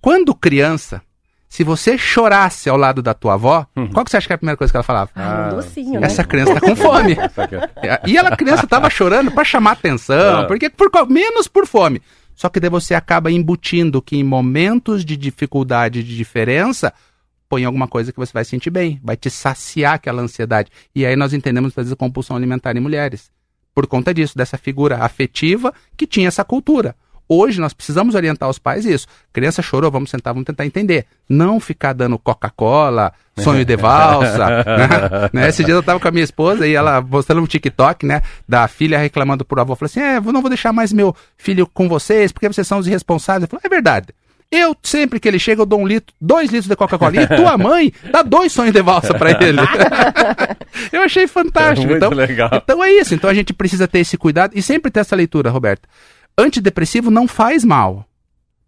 Quando 0.00 0.34
criança, 0.34 1.00
se 1.52 1.62
você 1.64 1.98
chorasse 1.98 2.70
ao 2.70 2.78
lado 2.78 3.02
da 3.02 3.12
tua 3.12 3.34
avó, 3.34 3.66
qual 3.92 4.04
que 4.06 4.10
você 4.10 4.16
acha 4.16 4.26
que 4.26 4.32
é 4.32 4.36
a 4.36 4.38
primeira 4.38 4.56
coisa 4.56 4.72
que 4.72 4.76
ela 4.78 4.82
falava? 4.82 5.10
Ah, 5.14 5.48
Ah, 5.48 5.52
um 5.52 5.56
docinho, 5.56 5.86
sim. 5.92 5.98
né? 5.98 6.06
Essa 6.06 6.24
criança 6.24 6.54
tá 6.54 6.60
com 6.62 6.74
fome. 6.74 7.12
É- 7.82 8.00
E 8.06 8.16
ela, 8.16 8.30
a 8.30 8.36
criança, 8.36 8.66
tava 8.66 8.88
chorando 8.88 9.30
para 9.30 9.44
chamar 9.44 9.72
atenção, 9.72 10.40
Ah. 10.40 10.44
porque 10.46 10.70
por, 10.70 10.90
menos 11.10 11.46
por 11.48 11.66
fome. 11.66 12.00
Só 12.34 12.48
que 12.48 12.58
daí 12.58 12.70
você 12.70 12.94
acaba 12.94 13.30
embutindo 13.30 14.00
que 14.00 14.16
em 14.16 14.24
momentos 14.24 15.04
de 15.04 15.14
dificuldade, 15.14 16.02
de 16.02 16.16
diferença, 16.16 16.90
põe 17.50 17.66
alguma 17.66 17.86
coisa 17.86 18.10
que 18.12 18.18
você 18.18 18.32
vai 18.32 18.46
sentir 18.46 18.70
bem, 18.70 18.98
vai 19.04 19.14
te 19.18 19.28
saciar 19.28 19.94
aquela 19.96 20.22
ansiedade. 20.22 20.70
E 20.94 21.04
aí 21.04 21.14
nós 21.16 21.34
entendemos, 21.34 21.72
às 21.72 21.76
vezes, 21.76 21.92
a 21.92 21.96
compulsão 21.96 22.34
alimentar 22.34 22.74
em 22.76 22.80
mulheres. 22.80 23.30
Por 23.74 23.86
conta 23.86 24.14
disso, 24.14 24.38
dessa 24.38 24.56
figura 24.56 25.04
afetiva 25.04 25.72
que 25.98 26.06
tinha 26.06 26.28
essa 26.28 26.42
cultura. 26.44 26.96
Hoje 27.34 27.62
nós 27.62 27.72
precisamos 27.72 28.14
orientar 28.14 28.46
os 28.46 28.58
pais 28.58 28.84
isso. 28.84 29.06
Criança 29.32 29.62
chorou, 29.62 29.90
vamos 29.90 30.10
sentar, 30.10 30.34
vamos 30.34 30.44
tentar 30.44 30.66
entender. 30.66 31.06
Não 31.26 31.58
ficar 31.58 31.94
dando 31.94 32.18
Coca-Cola, 32.18 33.10
sonho 33.38 33.64
de 33.64 33.74
valsa. 33.74 34.46
né? 34.66 35.30
Né? 35.32 35.48
Esse 35.48 35.64
dia 35.64 35.72
eu 35.72 35.82
tava 35.82 35.98
com 35.98 36.06
a 36.06 36.10
minha 36.10 36.22
esposa 36.22 36.66
e 36.66 36.74
ela 36.74 37.00
mostrando 37.00 37.40
um 37.40 37.46
TikTok, 37.46 38.04
né? 38.04 38.20
Da 38.46 38.68
filha 38.68 38.98
reclamando 38.98 39.46
pro 39.46 39.58
avô. 39.58 39.74
Falou 39.74 39.86
assim: 39.86 40.00
é, 40.00 40.18
eu 40.18 40.30
não 40.30 40.42
vou 40.42 40.50
deixar 40.50 40.74
mais 40.74 40.92
meu 40.92 41.16
filho 41.38 41.66
com 41.66 41.88
vocês, 41.88 42.32
porque 42.32 42.46
vocês 42.46 42.66
são 42.66 42.78
os 42.78 42.86
irresponsáveis. 42.86 43.44
Eu 43.44 43.48
falei, 43.48 43.62
é 43.64 43.68
verdade. 43.70 44.08
Eu, 44.50 44.76
sempre 44.82 45.18
que 45.18 45.26
ele 45.26 45.38
chega, 45.38 45.62
eu 45.62 45.66
dou 45.66 45.80
um 45.80 45.86
litro, 45.86 46.14
dois 46.20 46.50
litros 46.50 46.68
de 46.68 46.76
Coca-Cola. 46.76 47.22
E 47.22 47.26
tua 47.26 47.56
mãe 47.56 47.90
dá 48.10 48.20
dois 48.20 48.52
sonhos 48.52 48.74
de 48.74 48.82
valsa 48.82 49.14
pra 49.14 49.30
ele. 49.30 49.58
eu 50.92 51.00
achei 51.00 51.26
fantástico. 51.26 51.88
Muito 51.88 52.04
então, 52.04 52.10
legal. 52.10 52.50
então 52.52 52.84
é 52.84 52.92
isso. 52.92 53.14
Então 53.14 53.30
a 53.30 53.34
gente 53.34 53.54
precisa 53.54 53.88
ter 53.88 54.00
esse 54.00 54.18
cuidado 54.18 54.52
e 54.54 54.60
sempre 54.60 54.90
ter 54.90 55.00
essa 55.00 55.16
leitura, 55.16 55.48
Roberto. 55.48 55.88
Antidepressivo 56.36 57.10
não 57.10 57.28
faz 57.28 57.64
mal. 57.64 58.06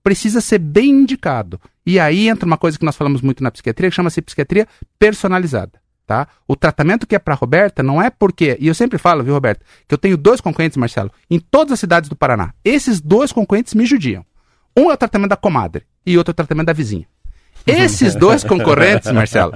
Precisa 0.02 0.40
ser 0.40 0.58
bem 0.58 0.90
indicado. 0.90 1.60
E 1.86 1.98
aí 1.98 2.28
entra 2.28 2.46
uma 2.46 2.58
coisa 2.58 2.78
que 2.78 2.84
nós 2.84 2.96
falamos 2.96 3.22
muito 3.22 3.42
na 3.42 3.50
psiquiatria, 3.50 3.90
que 3.90 3.96
chama-se 3.96 4.20
psiquiatria 4.22 4.66
personalizada. 4.98 5.82
Tá? 6.06 6.28
O 6.46 6.54
tratamento 6.54 7.06
que 7.06 7.14
é 7.14 7.18
para 7.18 7.34
Roberta 7.34 7.82
não 7.82 8.00
é 8.00 8.10
porque, 8.10 8.58
e 8.60 8.66
eu 8.66 8.74
sempre 8.74 8.98
falo, 8.98 9.24
viu, 9.24 9.32
Roberto, 9.32 9.64
que 9.88 9.94
eu 9.94 9.98
tenho 9.98 10.18
dois 10.18 10.38
concorrentes, 10.38 10.76
Marcelo, 10.76 11.10
em 11.30 11.38
todas 11.38 11.72
as 11.72 11.80
cidades 11.80 12.10
do 12.10 12.16
Paraná. 12.16 12.52
Esses 12.62 13.00
dois 13.00 13.32
concorrentes 13.32 13.72
me 13.72 13.86
judiam. 13.86 14.24
Um 14.76 14.90
é 14.90 14.94
o 14.94 14.96
tratamento 14.98 15.30
da 15.30 15.36
comadre 15.36 15.84
e 16.04 16.18
outro 16.18 16.32
é 16.32 16.34
o 16.34 16.36
tratamento 16.36 16.66
da 16.66 16.74
vizinha. 16.74 17.06
Esses 17.66 18.14
dois 18.16 18.44
concorrentes, 18.44 19.10
Marcelo, 19.10 19.52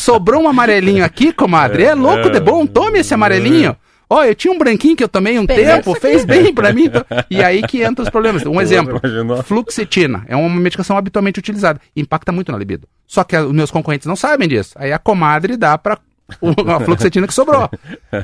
sobrou 0.00 0.42
um 0.42 0.48
amarelinho 0.48 1.04
aqui, 1.04 1.32
comadre. 1.32 1.84
É 1.84 1.94
louco 1.94 2.30
de 2.30 2.40
bom, 2.40 2.66
tome 2.66 2.98
esse 2.98 3.14
amarelinho. 3.14 3.76
Ó, 4.12 4.18
oh, 4.18 4.24
eu 4.24 4.34
tinha 4.34 4.52
um 4.52 4.58
branquinho 4.58 4.94
que 4.94 5.02
eu 5.02 5.08
tomei 5.08 5.38
um 5.38 5.46
tempo, 5.46 5.94
fez 5.94 6.22
bem 6.22 6.52
para 6.52 6.70
mim. 6.70 6.84
Então... 6.84 7.02
E 7.30 7.42
aí 7.42 7.62
que 7.62 7.82
entra 7.82 8.02
os 8.02 8.10
problemas. 8.10 8.44
Um 8.44 8.60
exemplo, 8.60 9.00
fluoxetina 9.42 10.22
é 10.28 10.36
uma 10.36 10.50
medicação 10.50 10.98
habitualmente 10.98 11.38
utilizada. 11.38 11.80
Impacta 11.96 12.30
muito 12.30 12.52
na 12.52 12.58
libido. 12.58 12.86
Só 13.06 13.24
que 13.24 13.34
os 13.34 13.52
meus 13.52 13.70
concorrentes 13.70 14.06
não 14.06 14.14
sabem 14.14 14.46
disso. 14.46 14.74
Aí 14.76 14.92
a 14.92 14.98
comadre 14.98 15.56
dá 15.56 15.78
para 15.78 15.98
a 16.28 16.80
fluoxetina 16.80 17.26
que 17.26 17.32
sobrou. 17.32 17.70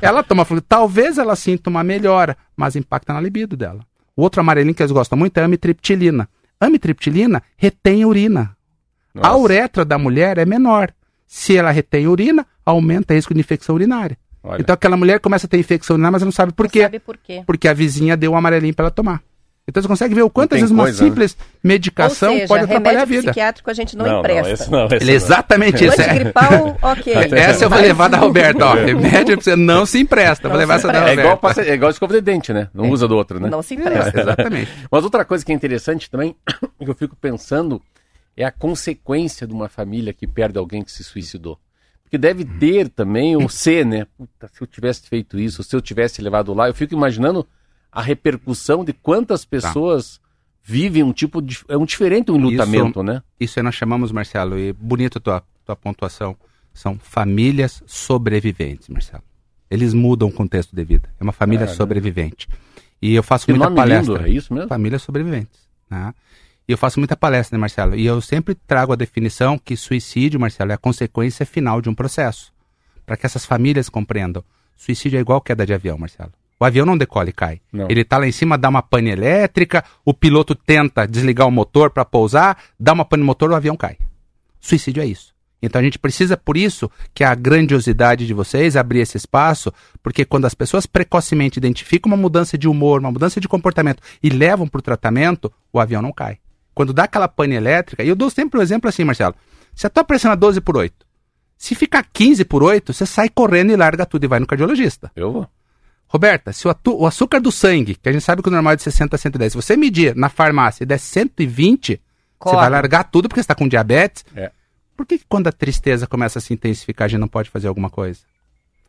Ela 0.03 0.23
toma 0.23 0.47
talvez 0.69 1.17
ela 1.17 1.35
sinta 1.35 1.71
uma 1.71 1.83
melhora, 1.83 2.37
mas 2.55 2.77
impacta 2.77 3.15
na 3.15 3.21
libido 3.23 3.57
dela. 3.57 3.81
O 4.15 4.21
outro 4.21 4.43
amarelinho 4.43 4.75
que 4.75 4.83
eles 4.83 4.93
gostam 4.93 5.19
muito 5.19 5.39
é 5.39 5.41
a 5.41 5.47
amitriptilina. 5.47 6.29
Amitriptilina 6.61 7.43
retém 7.57 8.05
urina. 8.05 8.55
Nossa. 9.15 9.27
A 9.27 9.39
uretra 9.39 9.87
da 9.87 9.97
mulher 9.97 10.37
é 10.37 10.45
menor. 10.45 10.93
Se 11.27 11.57
ela 11.57 11.71
retém 11.71 12.07
urina, 12.07 12.47
aumenta 12.63 13.15
o 13.15 13.17
risco 13.17 13.33
de 13.33 13.41
infecção 13.41 13.75
urinária. 13.75 14.19
Olha. 14.43 14.61
Então 14.61 14.75
aquela 14.75 14.97
mulher 14.97 15.21
começa 15.21 15.47
a 15.47 15.49
ter 15.49 15.59
infecção 15.59 15.95
urinária, 15.95 16.13
mas 16.13 16.23
não 16.23 16.33
sabe 16.33 16.53
por 16.53 16.65
não 16.65 16.71
quê. 16.71 16.83
Sabe 16.83 16.99
por 16.99 17.17
quê. 17.17 17.43
Porque 17.47 17.69
a 17.69 17.73
vizinha 17.73 18.17
deu 18.17 18.33
um 18.33 18.37
amarelinho 18.37 18.75
para 18.75 18.85
ela 18.85 18.91
tomar. 18.91 19.23
Então 19.69 19.83
você 19.83 19.89
consegue 19.89 20.15
ver 20.15 20.23
o 20.23 20.31
quanto 20.31 20.55
às 20.55 20.61
vezes 20.61 20.73
uma 20.73 20.85
coisa, 20.85 21.03
né? 21.03 21.11
simples 21.11 21.37
né? 21.37 21.45
medicação 21.63 22.33
seja, 22.33 22.49
pode 22.49 22.65
atrapalhar 22.65 23.03
a 23.03 23.05
vida. 23.05 23.25
psiquiátrico 23.25 23.71
a 23.71 23.75
gente 23.75 23.99
não, 23.99 24.07
não 24.07 24.19
empresta. 24.21 24.49
Não, 24.49 24.55
esse 24.55 24.71
não, 24.71 24.97
esse 24.97 25.11
Exatamente 25.13 25.85
isso. 25.85 26.01
É. 26.01 26.15
Gripal, 26.15 26.79
ok. 26.81 27.13
Essa 27.37 27.67
eu 27.67 27.71
vou 27.71 27.79
levar 27.79 28.09
da 28.09 28.17
Roberta, 28.17 28.65
ó. 28.65 28.73
Remédio 28.81 29.37
você 29.37 29.55
não 29.55 29.85
se 29.85 29.99
empresta. 29.99 30.45
Não 30.45 30.53
vou 30.53 30.59
levar 30.59 30.77
essa 30.77 30.89
da 30.89 31.01
Roberta. 31.01 31.21
É 31.21 31.25
igual, 31.25 31.53
é 31.59 31.75
igual 31.75 31.91
escova 31.91 32.15
de 32.15 32.23
dente, 32.23 32.51
né? 32.51 32.69
Não 32.73 32.87
é. 32.87 32.89
usa 32.89 33.07
do 33.07 33.15
outro, 33.15 33.39
né? 33.39 33.51
Não 33.51 33.61
se 33.61 33.75
empresta. 33.75 34.19
É, 34.19 34.23
exatamente. 34.23 34.73
Mas 34.91 35.05
outra 35.05 35.23
coisa 35.23 35.45
que 35.45 35.53
é 35.53 35.55
interessante 35.55 36.11
também, 36.11 36.35
que 36.83 36.89
eu 36.89 36.95
fico 36.95 37.15
pensando, 37.15 37.83
é 38.35 38.47
a 38.47 38.51
consequência 38.51 39.47
de 39.47 39.53
uma 39.53 39.69
família 39.69 40.15
que 40.15 40.27
perde 40.27 40.59
alguém 40.59 40.83
que 40.83 40.91
se 40.91 41.05
suicidou. 41.05 41.59
Porque 42.09 42.17
deve 42.17 42.43
ter 42.43 42.89
também 42.89 43.37
o 43.37 43.51
ser, 43.51 43.85
né? 43.85 44.07
Puta, 44.17 44.49
se 44.49 44.63
eu 44.63 44.67
tivesse 44.67 45.07
feito 45.07 45.39
isso, 45.39 45.63
se 45.63 45.77
eu 45.77 45.81
tivesse 45.83 46.23
levado 46.23 46.55
lá, 46.55 46.67
eu 46.67 46.75
fico 46.75 46.95
imaginando 46.95 47.47
a 47.93 48.01
repercussão 48.01 48.83
de 48.83 48.95
quantas 48.95 49.43
tá. 49.43 49.49
pessoas 49.51 50.17
tá. 50.17 50.23
vivem 50.63 51.03
um 51.03 51.13
tipo 51.13 51.43
de. 51.43 51.59
É 51.69 51.77
um 51.77 51.85
diferente 51.85 52.33
um 52.33 52.37
enlutamento, 52.37 53.01
isso, 53.01 53.03
né? 53.03 53.23
Isso 53.39 53.59
aí 53.59 53.63
nós 53.63 53.75
chamamos, 53.75 54.11
Marcelo, 54.11 54.59
e 54.59 54.73
bonito 54.73 55.19
a 55.19 55.21
tua, 55.21 55.43
tua 55.67 55.77
pontuação. 55.77 56.35
São 56.73 56.99
famílias 56.99 57.83
sobreviventes, 57.87 58.89
Marcelo. 58.89 59.25
Eles 59.71 59.93
mudam 59.93 60.29
o 60.29 60.33
contexto 60.33 60.75
de 60.75 60.83
vida. 60.83 61.11
É 61.21 61.23
uma 61.23 61.33
família 61.33 61.65
é, 61.65 61.69
sobrevivente. 61.69 62.49
Né? 62.49 62.57
E 63.03 63.15
eu 63.15 63.23
faço 63.23 63.51
muita 63.51 63.71
palestra. 63.71 64.15
Lindo, 64.15 64.27
é 64.27 64.31
isso 64.31 64.55
mesmo? 64.55 64.69
Famílias 64.69 65.03
sobreviventes. 65.03 65.61
Né? 65.91 66.15
E 66.69 66.73
eu 66.73 66.77
faço 66.77 67.01
muita 67.01 67.17
palestra, 67.17 67.57
né, 67.57 67.61
Marcelo? 67.61 67.97
E 67.97 68.05
eu 68.05 68.21
sempre 68.21 68.55
trago 68.55 68.93
a 68.93 68.97
definição 68.97 69.59
que 69.59 69.75
suicídio, 69.75 70.39
Marcelo, 70.39 70.71
é 70.71 70.75
a 70.75 70.79
consequência 70.79 71.47
final 71.47 71.81
de 71.81 71.89
um 71.89 71.95
processo. 71.95 72.53
Para 73.07 73.17
que 73.17 73.25
essas 73.25 73.47
famílias 73.47 73.89
compreendam. 73.89 74.45
Suicídio 74.77 75.17
é 75.17 75.21
igual 75.21 75.41
queda 75.41 75.65
de 75.65 75.73
avião, 75.73 75.97
Marcelo. 75.97 76.31
O 76.61 76.65
avião 76.67 76.85
não 76.85 76.99
decola 76.99 77.31
e 77.31 77.33
cai. 77.33 77.63
Não. 77.73 77.89
Ele 77.89 78.03
está 78.03 78.19
lá 78.19 78.27
em 78.27 78.33
cima, 78.33 78.59
dá 78.59 78.69
uma 78.69 78.83
pane 78.83 79.09
elétrica, 79.09 79.83
o 80.05 80.13
piloto 80.13 80.55
tenta 80.55 81.07
desligar 81.07 81.49
o 81.49 81.51
motor 81.51 81.91
para 81.91 82.05
pousar, 82.05 82.59
dá 82.79 82.93
uma 82.93 83.05
pane 83.05 83.23
no 83.23 83.27
motor, 83.27 83.51
o 83.51 83.55
avião 83.55 83.77
cai. 83.77 83.97
Suicídio 84.61 85.03
é 85.03 85.07
isso. 85.07 85.33
Então 85.63 85.81
a 85.81 85.85
gente 85.85 85.99
precisa, 85.99 86.37
por 86.37 86.57
isso, 86.57 86.91
que 87.15 87.25
a 87.25 87.35
grandiosidade 87.35 88.27
de 88.27 88.35
vocês 88.35 88.77
abrir 88.77 89.01
esse 89.01 89.17
espaço, 89.17 89.73
porque 90.03 90.25
quando 90.25 90.45
as 90.45 90.55
pessoas 90.55 90.85
precocemente 90.85 91.59
identificam 91.59 92.11
uma 92.11 92.17
mudança 92.17 92.59
de 92.59 92.69
humor, 92.69 93.01
uma 93.01 93.11
mudança 93.11 93.41
de 93.41 93.49
comportamento 93.49 94.03
e 94.23 94.29
levam 94.29 94.69
para 94.69 94.81
o 94.81 94.83
tratamento, 94.83 95.51
o 95.73 95.81
avião 95.81 96.03
não 96.03 96.13
cai. 96.13 96.39
Quando 96.79 96.93
dá 96.93 97.03
aquela 97.03 97.27
pane 97.27 97.57
elétrica, 97.57 98.05
e 98.05 98.09
eu 98.09 98.15
dou 98.15 98.31
sempre 98.31 98.61
um 98.61 98.63
exemplo 98.63 98.89
assim, 98.89 99.03
Marcelo. 99.03 99.35
Se 99.75 99.85
a 99.85 99.91
tua 99.91 100.05
pressão 100.05 100.31
é 100.31 100.37
12 100.37 100.61
por 100.61 100.77
8, 100.77 100.95
se 101.57 101.75
ficar 101.75 102.05
15 102.05 102.45
por 102.45 102.63
8, 102.63 102.93
você 102.93 103.05
sai 103.05 103.29
correndo 103.29 103.73
e 103.73 103.77
larga 103.77 104.07
tudo 104.07 104.23
e 104.23 104.29
vai 104.29 104.39
no 104.39 104.47
cardiologista. 104.47 105.11
Eu 105.17 105.33
vou. 105.33 105.49
Roberta, 106.07 106.53
se 106.53 106.69
o, 106.69 106.77
o, 106.91 107.05
açúcar 107.05 107.41
do 107.41 107.51
sangue, 107.51 107.97
que 107.97 108.09
a 108.09 108.13
gente 108.13 108.23
sabe 108.23 108.43
que 108.43 108.49
o 108.49 108.53
normal 108.53 108.75
é 108.75 108.77
de 108.77 108.85
60 108.85 109.17
a 109.17 109.19
110, 109.19 109.53
se 109.55 109.57
você 109.57 109.77
medir 109.77 110.15
na 110.15 110.29
farmácia 110.29 110.85
e 110.85 110.87
der 110.87 110.99
120, 111.01 112.01
Corre. 112.39 112.55
você 112.55 112.61
vai 112.61 112.71
largar 112.71 113.03
tudo 113.11 113.29
porque 113.29 113.41
você 113.41 113.45
está 113.45 113.57
com 113.57 113.67
diabetes. 113.67 114.25
É. 114.37 114.53
Por 114.97 115.05
que 115.05 115.21
quando 115.29 115.49
a 115.49 115.53
tristeza 115.53 116.07
começa 116.07 116.39
a 116.39 116.41
se 116.41 116.55
intensificar, 116.55 117.07
a 117.07 117.09
gente 117.09 117.21
não 117.21 117.27
pode 117.27 117.51
fazer 117.51 117.67
alguma 117.67 117.91
coisa? 117.91 118.21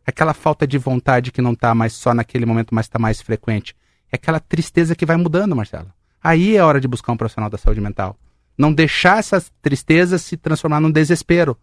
Aquela 0.06 0.36
falta 0.36 0.68
de 0.68 0.78
vontade 0.78 1.32
que 1.32 1.42
não 1.42 1.54
está 1.54 1.74
mais 1.74 1.94
só 1.94 2.14
naquele 2.14 2.46
momento, 2.46 2.76
mas 2.76 2.86
está 2.86 3.00
mais 3.00 3.20
frequente. 3.20 3.76
É 4.12 4.16
aquela 4.16 4.40
tristeza 4.40 4.94
que 4.94 5.08
vai 5.08 5.18
mudando, 5.18 5.56
Marcelo. 5.56 5.92
Aí 6.24 6.56
é 6.56 6.64
hora 6.64 6.80
de 6.80 6.88
buscar 6.88 7.12
um 7.12 7.18
profissional 7.18 7.50
da 7.50 7.58
saúde 7.58 7.82
mental. 7.82 8.18
Não 8.58 8.74
deixar 8.74 9.20
essas 9.20 9.52
tristezas 9.62 10.22
se 10.22 10.36
transformar 10.36 10.80
num 10.80 10.92
desespero. 10.92 11.58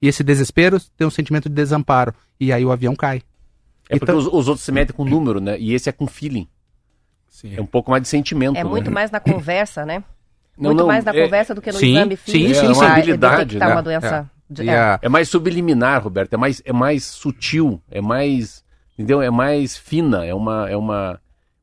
E 0.00 0.08
esse 0.08 0.22
desespero 0.22 0.78
tem 0.96 1.06
um 1.06 1.10
sentimento 1.10 1.48
de 1.48 1.54
desamparo. 1.54 2.14
E 2.38 2.52
aí 2.52 2.64
o 2.64 2.72
avião 2.72 2.94
cai. 2.94 3.22
É 3.88 3.98
porque 3.98 4.04
então... 4.04 4.16
os, 4.16 4.26
os, 4.26 4.48
outros 4.48 4.64
se 4.64 4.72
metem 4.72 4.94
com 4.94 5.04
número, 5.04 5.40
né? 5.40 5.58
E 5.58 5.72
esse 5.72 5.88
é 5.88 5.92
com 5.92 6.06
feeling. 6.06 6.48
Sim. 7.28 7.54
É 7.56 7.60
um 7.60 7.66
pouco 7.66 7.90
mais 7.90 8.02
de 8.02 8.08
sentimento. 8.08 8.56
É 8.56 8.64
né? 8.64 8.68
muito 8.68 8.90
mais 8.90 9.10
na 9.10 9.20
conversa, 9.20 9.86
né? 9.86 10.04
Não, 10.54 10.68
muito 10.68 10.80
não, 10.80 10.86
mais 10.86 11.02
na 11.02 11.12
é... 11.14 11.24
conversa 11.24 11.54
do 11.54 11.62
que 11.62 11.72
no 11.72 11.78
sim, 11.78 11.92
exame 11.92 12.14
físico. 12.14 12.44
Sim, 12.46 12.54
sim, 12.54 12.66
é 12.70 12.74
sim. 12.74 12.78
uma 12.78 12.92
habilidade, 12.92 13.58
né? 13.58 13.66
uma 13.68 13.82
doença. 13.82 14.30
É. 14.58 14.66
É. 14.66 14.98
é 15.00 15.08
mais 15.08 15.30
subliminar, 15.30 16.04
Roberto. 16.04 16.34
É 16.34 16.36
mais, 16.36 16.60
é 16.62 16.72
mais 16.74 17.04
sutil. 17.04 17.80
É 17.90 18.02
mais, 18.02 18.62
entendeu? 18.92 19.22
É 19.22 19.30
mais 19.30 19.78
fina. 19.78 20.26
É 20.26 20.34
uma, 20.34 20.68
é 20.68 20.76
uma 20.76 21.18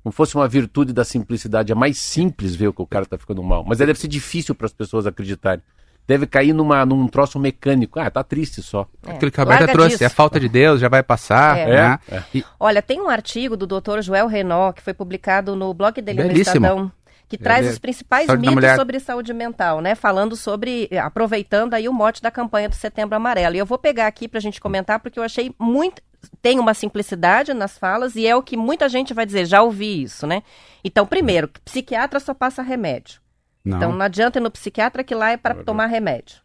como 0.09 0.11
fosse 0.11 0.35
uma 0.35 0.47
virtude 0.47 0.91
da 0.91 1.05
simplicidade. 1.05 1.71
É 1.71 1.75
mais 1.75 1.97
simples 1.97 2.55
ver 2.55 2.73
que 2.73 2.81
o 2.81 2.87
cara 2.87 3.03
está 3.03 3.17
ficando 3.17 3.43
mal. 3.43 3.63
Mas 3.65 3.77
deve 3.77 3.95
ser 3.95 4.07
difícil 4.07 4.55
para 4.55 4.65
as 4.65 4.73
pessoas 4.73 5.05
acreditarem. 5.05 5.63
Deve 6.07 6.25
cair 6.25 6.53
numa, 6.53 6.83
num 6.83 7.07
troço 7.07 7.37
mecânico. 7.39 7.99
Ah, 7.99 8.09
tá 8.09 8.23
triste 8.23 8.63
só. 8.63 8.87
É. 9.05 9.11
Aquilo 9.11 9.29
que 9.29 9.39
a 9.39 9.43
Roberta 9.43 9.67
trouxe, 9.71 9.91
disso. 9.91 10.03
é 10.03 10.07
a 10.07 10.09
falta 10.09 10.39
de 10.39 10.49
Deus, 10.49 10.81
já 10.81 10.89
vai 10.89 11.03
passar. 11.03 11.59
É. 11.59 11.67
Né? 11.67 11.99
É. 12.11 12.23
E... 12.33 12.43
Olha, 12.59 12.81
tem 12.81 12.99
um 12.99 13.07
artigo 13.07 13.55
do 13.55 13.67
Dr. 13.67 14.01
Joel 14.01 14.25
Renault 14.25 14.75
que 14.75 14.81
foi 14.81 14.93
publicado 14.93 15.55
no 15.55 15.71
blog 15.71 16.01
dele 16.01 16.23
no 16.23 16.31
Estadão 16.31 16.91
que 17.29 17.37
traz 17.37 17.69
os 17.69 17.77
principais 17.77 18.25
saúde 18.25 18.49
mitos 18.49 18.75
sobre 18.75 18.99
saúde 18.99 19.33
mental, 19.33 19.81
né? 19.81 19.93
Falando 19.93 20.35
sobre, 20.35 20.89
aproveitando 20.99 21.75
aí 21.75 21.87
o 21.87 21.93
mote 21.93 22.23
da 22.23 22.31
campanha 22.31 22.67
do 22.67 22.73
Setembro 22.73 23.15
Amarelo. 23.15 23.55
E 23.55 23.59
eu 23.59 23.67
vou 23.67 23.77
pegar 23.77 24.07
aqui 24.07 24.27
para 24.27 24.39
a 24.39 24.41
gente 24.41 24.59
comentar, 24.59 24.99
porque 24.99 25.19
eu 25.19 25.23
achei 25.23 25.53
muito, 25.59 26.01
tem 26.41 26.57
uma 26.57 26.73
simplicidade 26.73 27.53
nas 27.53 27.77
falas 27.77 28.15
e 28.15 28.25
é 28.25 28.35
o 28.35 28.41
que 28.41 28.57
muita 28.57 28.89
gente 28.89 29.13
vai 29.13 29.27
dizer, 29.27 29.45
já 29.45 29.61
ouvi 29.61 30.01
isso, 30.01 30.25
né? 30.25 30.41
Então, 30.83 31.05
primeiro, 31.05 31.47
psiquiatra 31.63 32.19
só 32.19 32.33
passa 32.33 32.63
remédio. 32.63 33.21
Não. 33.63 33.77
Então, 33.77 33.91
não 33.91 34.01
adianta 34.01 34.39
ir 34.39 34.41
no 34.41 34.49
psiquiatra 34.49 35.03
que 35.03 35.13
lá 35.13 35.29
é 35.29 35.37
para 35.37 35.53
tomar 35.53 35.85
remédio. 35.85 36.37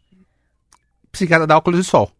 Psiquiatra 1.10 1.46
dá 1.46 1.56
óculos 1.56 1.80
de 1.80 1.86
sol. 1.90 2.10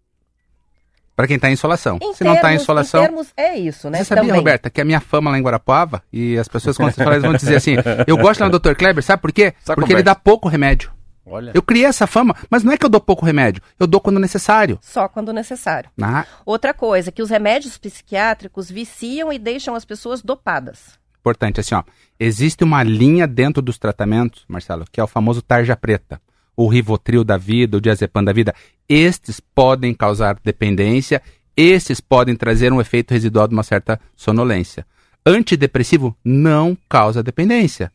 Para 1.16 1.26
quem 1.28 1.36
está 1.36 1.48
em 1.48 1.52
insolação. 1.52 1.98
Em 2.02 2.12
Se 2.12 2.18
tá 2.24 2.24
termos, 2.24 2.26
não 2.26 2.34
está 2.34 2.52
em 2.52 2.56
insolação. 2.56 3.00
Em 3.00 3.06
termos, 3.06 3.28
é 3.36 3.56
isso, 3.56 3.88
né? 3.88 3.98
Você 3.98 4.04
sabia, 4.04 4.24
Também. 4.24 4.36
Roberta, 4.36 4.68
que 4.68 4.80
a 4.80 4.84
minha 4.84 5.00
fama 5.00 5.30
lá 5.30 5.38
em 5.38 5.42
Guarapuava, 5.42 6.02
e 6.12 6.36
as 6.36 6.48
pessoas 6.48 6.76
quando 6.76 6.92
você 6.92 7.04
fala, 7.04 7.16
eles 7.16 7.24
vão 7.24 7.34
dizer 7.34 7.56
assim: 7.56 7.76
eu 8.06 8.16
gosto 8.16 8.40
lá 8.40 8.48
do 8.48 8.58
Dr. 8.58 8.74
Kleber, 8.74 9.02
sabe 9.02 9.22
por 9.22 9.32
quê? 9.32 9.52
Porque 9.52 9.74
conversa. 9.74 9.92
ele 9.92 10.02
dá 10.02 10.14
pouco 10.14 10.48
remédio. 10.48 10.92
Olha. 11.26 11.52
Eu 11.54 11.62
criei 11.62 11.86
essa 11.86 12.06
fama, 12.06 12.36
mas 12.50 12.62
não 12.62 12.72
é 12.72 12.76
que 12.76 12.84
eu 12.84 12.90
dou 12.90 13.00
pouco 13.00 13.24
remédio, 13.24 13.62
eu 13.78 13.86
dou 13.86 14.00
quando 14.00 14.20
necessário. 14.20 14.78
Só 14.82 15.08
quando 15.08 15.32
necessário. 15.32 15.88
Ah. 16.00 16.26
Outra 16.44 16.74
coisa, 16.74 17.10
que 17.10 17.22
os 17.22 17.30
remédios 17.30 17.78
psiquiátricos 17.78 18.70
viciam 18.70 19.32
e 19.32 19.38
deixam 19.38 19.74
as 19.74 19.84
pessoas 19.84 20.20
dopadas. 20.20 20.98
Importante, 21.20 21.60
assim, 21.60 21.74
ó. 21.74 21.82
Existe 22.20 22.62
uma 22.62 22.82
linha 22.82 23.26
dentro 23.26 23.62
dos 23.62 23.78
tratamentos, 23.78 24.44
Marcelo, 24.46 24.84
que 24.92 25.00
é 25.00 25.04
o 25.04 25.06
famoso 25.06 25.40
tarja 25.40 25.74
preta. 25.74 26.20
O 26.56 26.68
Rivotril 26.68 27.24
da 27.24 27.36
vida, 27.36 27.76
o 27.76 27.80
Diazepam 27.80 28.22
da 28.22 28.32
vida. 28.32 28.54
Estes 28.88 29.40
podem 29.40 29.94
causar 29.94 30.38
dependência, 30.42 31.22
estes 31.56 32.00
podem 32.00 32.36
trazer 32.36 32.72
um 32.72 32.80
efeito 32.80 33.12
residual 33.12 33.48
de 33.48 33.54
uma 33.54 33.62
certa 33.62 34.00
sonolência. 34.16 34.86
Antidepressivo 35.26 36.16
não 36.24 36.76
causa 36.88 37.22
dependência. 37.22 37.90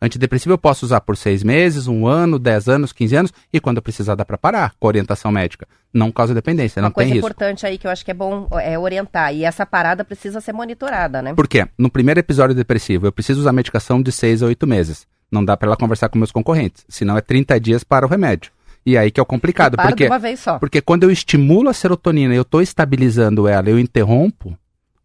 Antidepressivo 0.00 0.52
eu 0.52 0.58
posso 0.58 0.84
usar 0.84 1.00
por 1.00 1.16
seis 1.16 1.42
meses, 1.42 1.86
um 1.86 2.06
ano, 2.06 2.38
dez 2.38 2.68
anos, 2.68 2.92
quinze 2.92 3.16
anos, 3.16 3.32
e 3.50 3.58
quando 3.58 3.80
precisar 3.80 4.14
dá 4.14 4.26
para 4.26 4.36
parar, 4.36 4.74
com 4.78 4.86
orientação 4.86 5.32
médica. 5.32 5.66
Não 5.92 6.12
causa 6.12 6.34
dependência, 6.34 6.82
não 6.82 6.90
tem 6.90 7.06
risco. 7.06 7.16
Uma 7.16 7.22
coisa 7.22 7.34
importante 7.34 7.66
aí 7.66 7.78
que 7.78 7.86
eu 7.86 7.90
acho 7.90 8.04
que 8.04 8.10
é 8.10 8.14
bom 8.14 8.46
é 8.60 8.78
orientar, 8.78 9.34
e 9.34 9.42
essa 9.42 9.64
parada 9.64 10.04
precisa 10.04 10.38
ser 10.42 10.52
monitorada, 10.52 11.22
né? 11.22 11.32
Por 11.32 11.48
quê? 11.48 11.66
No 11.78 11.90
primeiro 11.90 12.20
episódio 12.20 12.54
depressivo, 12.54 13.06
eu 13.06 13.12
preciso 13.12 13.40
usar 13.40 13.52
medicação 13.52 14.02
de 14.02 14.12
seis 14.12 14.42
a 14.42 14.46
oito 14.46 14.66
meses. 14.66 15.06
Não 15.30 15.44
dá 15.44 15.56
para 15.56 15.68
ela 15.68 15.76
conversar 15.76 16.08
com 16.08 16.18
meus 16.18 16.32
concorrentes, 16.32 16.84
senão 16.88 17.16
é 17.16 17.20
30 17.20 17.58
dias 17.60 17.84
para 17.84 18.06
o 18.06 18.08
remédio. 18.08 18.52
E 18.84 18.96
aí 18.96 19.10
que 19.10 19.18
é 19.18 19.22
o 19.22 19.26
complicado, 19.26 19.76
para 19.76 19.88
porque, 19.88 20.04
de 20.04 20.10
uma 20.10 20.18
vez 20.18 20.38
só. 20.38 20.58
porque 20.58 20.80
quando 20.80 21.02
eu 21.02 21.10
estimulo 21.10 21.68
a 21.68 21.72
serotonina 21.72 22.32
e 22.32 22.36
eu 22.36 22.42
estou 22.42 22.62
estabilizando 22.62 23.48
ela, 23.48 23.68
eu 23.68 23.78
interrompo, 23.80 24.56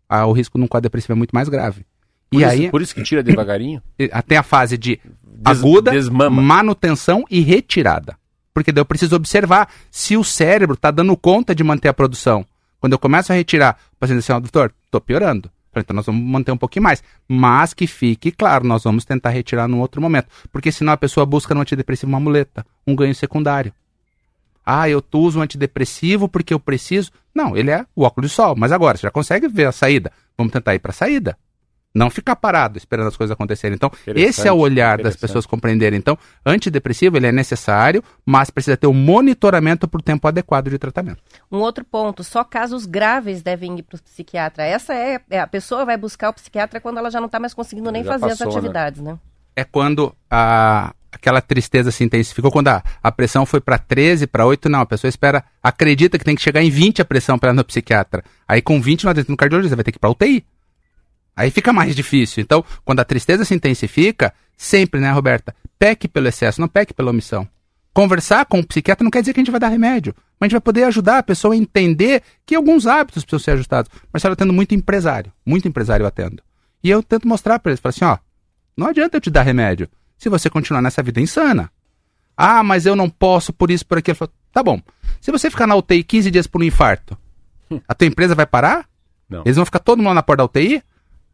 ah, 0.08 0.26
o 0.28 0.32
risco 0.32 0.58
num 0.58 0.68
quadro 0.68 0.84
depressivo 0.84 1.14
é 1.14 1.16
muito 1.16 1.32
mais 1.34 1.50
grave. 1.50 1.84
Por 2.30 2.40
e 2.40 2.44
isso, 2.44 2.52
aí, 2.52 2.70
por 2.70 2.82
isso 2.82 2.94
que 2.94 3.02
tira 3.02 3.24
devagarinho? 3.24 3.82
Até 4.12 4.38
a 4.38 4.44
fase 4.44 4.78
de 4.78 5.00
Des, 5.24 5.60
aguda, 5.60 5.92
desmama. 5.92 6.42
manutenção 6.42 7.26
e 7.30 7.42
retirada. 7.42 8.16
Porque 8.54 8.72
daí 8.72 8.82
eu 8.82 8.86
preciso 8.86 9.16
observar 9.16 9.70
se 9.90 10.16
o 10.16 10.24
cérebro 10.24 10.76
está 10.76 10.92
dando 10.92 11.16
conta 11.18 11.56
de 11.56 11.64
manter 11.64 11.90
a 11.90 11.94
produção. 11.94 12.46
Quando 12.80 12.94
eu 12.94 13.00
começo 13.00 13.32
a 13.32 13.36
retirar, 13.36 13.78
o 13.94 13.98
paciente 13.98 14.20
diz 14.20 14.30
assim, 14.30 14.38
oh, 14.38 14.42
doutor, 14.42 14.74
estou 14.86 15.02
piorando. 15.02 15.50
Então 15.80 15.96
nós 15.96 16.06
vamos 16.06 16.22
manter 16.22 16.52
um 16.52 16.58
pouquinho 16.58 16.84
mais. 16.84 17.04
Mas 17.28 17.74
que 17.74 17.88
fique 17.88 18.32
claro, 18.32 18.66
nós 18.66 18.84
vamos 18.84 19.06
tentar 19.06 19.30
retirar 19.30 19.68
num 19.68 19.80
outro 19.80 20.02
momento. 20.02 20.28
Porque 20.52 20.72
senão 20.72 20.94
a 20.94 20.98
pessoa 20.98 21.26
busca 21.26 21.56
no 21.56 21.62
antidepressivo 21.62 22.12
uma 22.12 22.20
muleta, 22.20 22.66
um 22.86 22.96
ganho 22.96 23.16
secundário. 23.16 23.74
Ah, 24.66 24.88
eu 24.90 25.04
uso 25.14 25.40
um 25.40 25.42
antidepressivo 25.42 26.28
porque 26.28 26.54
eu 26.54 26.60
preciso. 26.60 27.12
Não, 27.34 27.58
ele 27.58 27.72
é 27.72 27.86
o 27.96 28.04
óculos 28.04 28.30
de 28.30 28.36
sol. 28.36 28.56
Mas 28.56 28.72
agora, 28.72 28.98
você 28.98 29.04
já 29.04 29.12
consegue 29.12 29.48
ver 29.48 29.66
a 29.66 29.72
saída. 29.72 30.12
Vamos 30.38 30.54
tentar 30.54 30.76
ir 30.76 30.80
para 30.80 30.92
a 30.92 30.94
saída. 30.94 31.38
Não 31.94 32.10
ficar 32.10 32.38
parado 32.38 32.78
esperando 32.78 33.08
as 33.08 33.18
coisas 33.18 33.34
acontecerem. 33.34 33.76
Então, 33.76 33.92
esse 34.16 34.48
é 34.48 34.52
o 34.52 34.58
olhar 34.58 35.02
das 35.02 35.16
pessoas 35.16 35.46
compreenderem. 35.46 36.00
Então, 36.00 36.18
antidepressivo 36.46 37.18
ele 37.18 37.28
é 37.28 37.32
necessário, 37.32 38.02
mas 38.26 38.50
precisa 38.50 38.78
ter 38.78 38.88
um 38.88 38.94
monitoramento 38.94 39.88
por 39.88 40.02
tempo 40.02 40.26
adequado 40.28 40.70
de 40.70 40.78
tratamento. 40.78 41.22
Um 41.52 41.58
outro 41.58 41.84
ponto, 41.84 42.24
só 42.24 42.44
casos 42.44 42.86
graves 42.86 43.42
devem 43.42 43.80
ir 43.80 43.84
para 43.84 43.98
o 43.98 44.02
psiquiatra. 44.02 44.64
Essa 44.64 44.94
é, 44.94 45.20
é, 45.30 45.40
a 45.42 45.48
pessoa 45.48 45.84
vai 45.84 45.98
buscar 45.98 46.30
o 46.30 46.34
psiquiatra 46.34 46.80
quando 46.80 46.98
ela 46.98 47.12
já 47.12 47.20
não 47.20 47.28
está 47.28 47.40
mais 47.40 47.54
conseguindo 47.54 47.92
nem 47.92 48.04
fazer 48.04 48.30
passou, 48.30 48.48
as 48.48 48.54
né? 48.54 48.60
atividades, 48.60 49.02
né? 49.02 49.12
né? 49.12 49.20
É 49.54 49.66
quando 49.66 50.16
a, 50.30 50.94
aquela 51.12 51.42
tristeza 51.42 51.92
se 51.92 52.04
intensificou, 52.04 52.52
quando 52.52 52.70
a, 52.70 52.82
a 53.04 53.12
pressão 53.12 53.46
foi 53.46 53.60
para 53.60 53.78
13, 53.78 54.28
para 54.28 54.46
8, 54.46 54.70
não. 54.70 54.80
A 54.80 54.86
pessoa 54.86 55.10
espera, 55.10 55.44
acredita 55.62 56.18
que 56.18 56.24
tem 56.24 56.36
que 56.36 56.42
chegar 56.42 56.64
em 56.64 56.70
20 56.70 57.02
a 57.02 57.06
pressão 57.06 57.38
para 57.38 57.52
ir 57.52 57.56
no 57.56 57.66
psiquiatra. 57.66 58.24
Aí 58.48 58.62
com 58.62 58.82
20 58.82 59.04
não 59.04 59.12
adianta 59.12 59.32
no 59.32 59.38
cardiologista, 59.38 59.76
vai 59.76 59.84
ter 59.84 59.92
que 59.92 59.98
ir 59.98 60.00
para 60.00 60.10
UTI. 60.10 60.46
Aí 61.36 61.50
fica 61.50 61.72
mais 61.72 61.96
difícil. 61.96 62.42
Então, 62.42 62.64
quando 62.84 63.00
a 63.00 63.06
tristeza 63.06 63.46
se 63.46 63.54
intensifica, 63.54 64.34
sempre, 64.58 65.00
né, 65.00 65.12
Roberta? 65.12 65.56
Peque 65.80 66.08
pelo 66.08 66.28
excesso, 66.28 66.62
não 66.62 66.68
peque 66.68 66.94
pela 66.94 67.12
omissão. 67.12 67.48
Conversar 67.94 68.46
com 68.46 68.60
o 68.60 68.66
psiquiatra 68.66 69.04
não 69.04 69.12
quer 69.12 69.22
dizer 69.22 69.34
que 69.34 69.40
a 69.40 69.44
gente 69.44 69.52
vai 69.52 69.60
dar 69.60 69.68
remédio, 69.68 70.16
mas 70.40 70.46
a 70.46 70.46
gente 70.46 70.54
vai 70.54 70.62
poder 70.62 70.84
ajudar 70.86 71.18
a 71.18 71.24
pessoa 71.24 71.54
a 71.54 71.58
entender 71.58 72.24
que 72.46 72.56
alguns 72.56 72.88
hábitos 72.88 73.24
precisam 73.24 73.44
ser 73.44 73.52
ajustados. 73.52 73.92
Marcelo, 74.14 74.32
eu 74.32 74.34
atendo 74.34 74.54
muito 74.54 74.74
empresário, 74.74 75.32
muito 75.46 75.68
empresário 75.68 76.04
eu 76.04 76.08
atendo. 76.08 76.42
E 76.84 76.90
eu 76.90 77.04
tento 77.04 77.28
mostrar 77.28 77.60
para 77.60 77.72
eles, 77.72 77.82
falo 77.82 77.90
assim, 77.90 78.06
ó, 78.06 78.18
não 78.78 78.88
adianta 78.88 79.18
eu 79.18 79.22
te 79.22 79.30
dar 79.30 79.42
remédio 79.42 79.90
se 80.18 80.30
você 80.30 80.50
continuar 80.50 80.82
nessa 80.82 81.04
vida 81.04 81.20
insana. 81.20 81.70
Ah, 82.38 82.64
mas 82.64 82.86
eu 82.86 82.96
não 82.96 83.10
posso 83.10 83.52
por 83.52 83.70
isso, 83.70 83.86
por 83.86 83.98
aquilo. 83.98 84.16
Falo, 84.16 84.32
tá 84.52 84.64
bom. 84.64 84.82
Se 85.20 85.32
você 85.32 85.50
ficar 85.50 85.68
na 85.68 85.76
UTI 85.76 86.04
15 86.04 86.32
dias 86.32 86.48
por 86.48 86.62
um 86.62 86.64
infarto, 86.64 87.18
a 87.88 87.94
tua 87.94 88.08
empresa 88.08 88.34
vai 88.34 88.46
parar? 88.46 88.88
Não. 89.30 89.42
Eles 89.46 89.58
vão 89.58 89.66
ficar 89.66 89.80
todo 89.80 90.02
mundo 90.02 90.14
na 90.14 90.24
porta 90.24 90.38
da 90.38 90.46
UTI? 90.46 90.82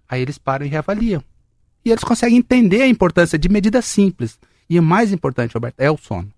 Aí 0.08 0.22
eles 0.22 0.38
param 0.38 0.66
e 0.66 0.70
reavaliam. 0.70 1.24
E 1.84 1.92
eles 1.92 2.04
conseguem 2.04 2.38
entender 2.38 2.82
a 2.82 2.88
importância 2.88 3.38
de 3.38 3.50
medidas 3.50 3.86
simples. 3.86 4.40
E 4.70 4.80
o 4.80 4.84
mais 4.84 5.12
importante, 5.12 5.54
Roberto, 5.54 5.80
é 5.80 5.90
o 5.90 5.98
sono. 5.98 6.30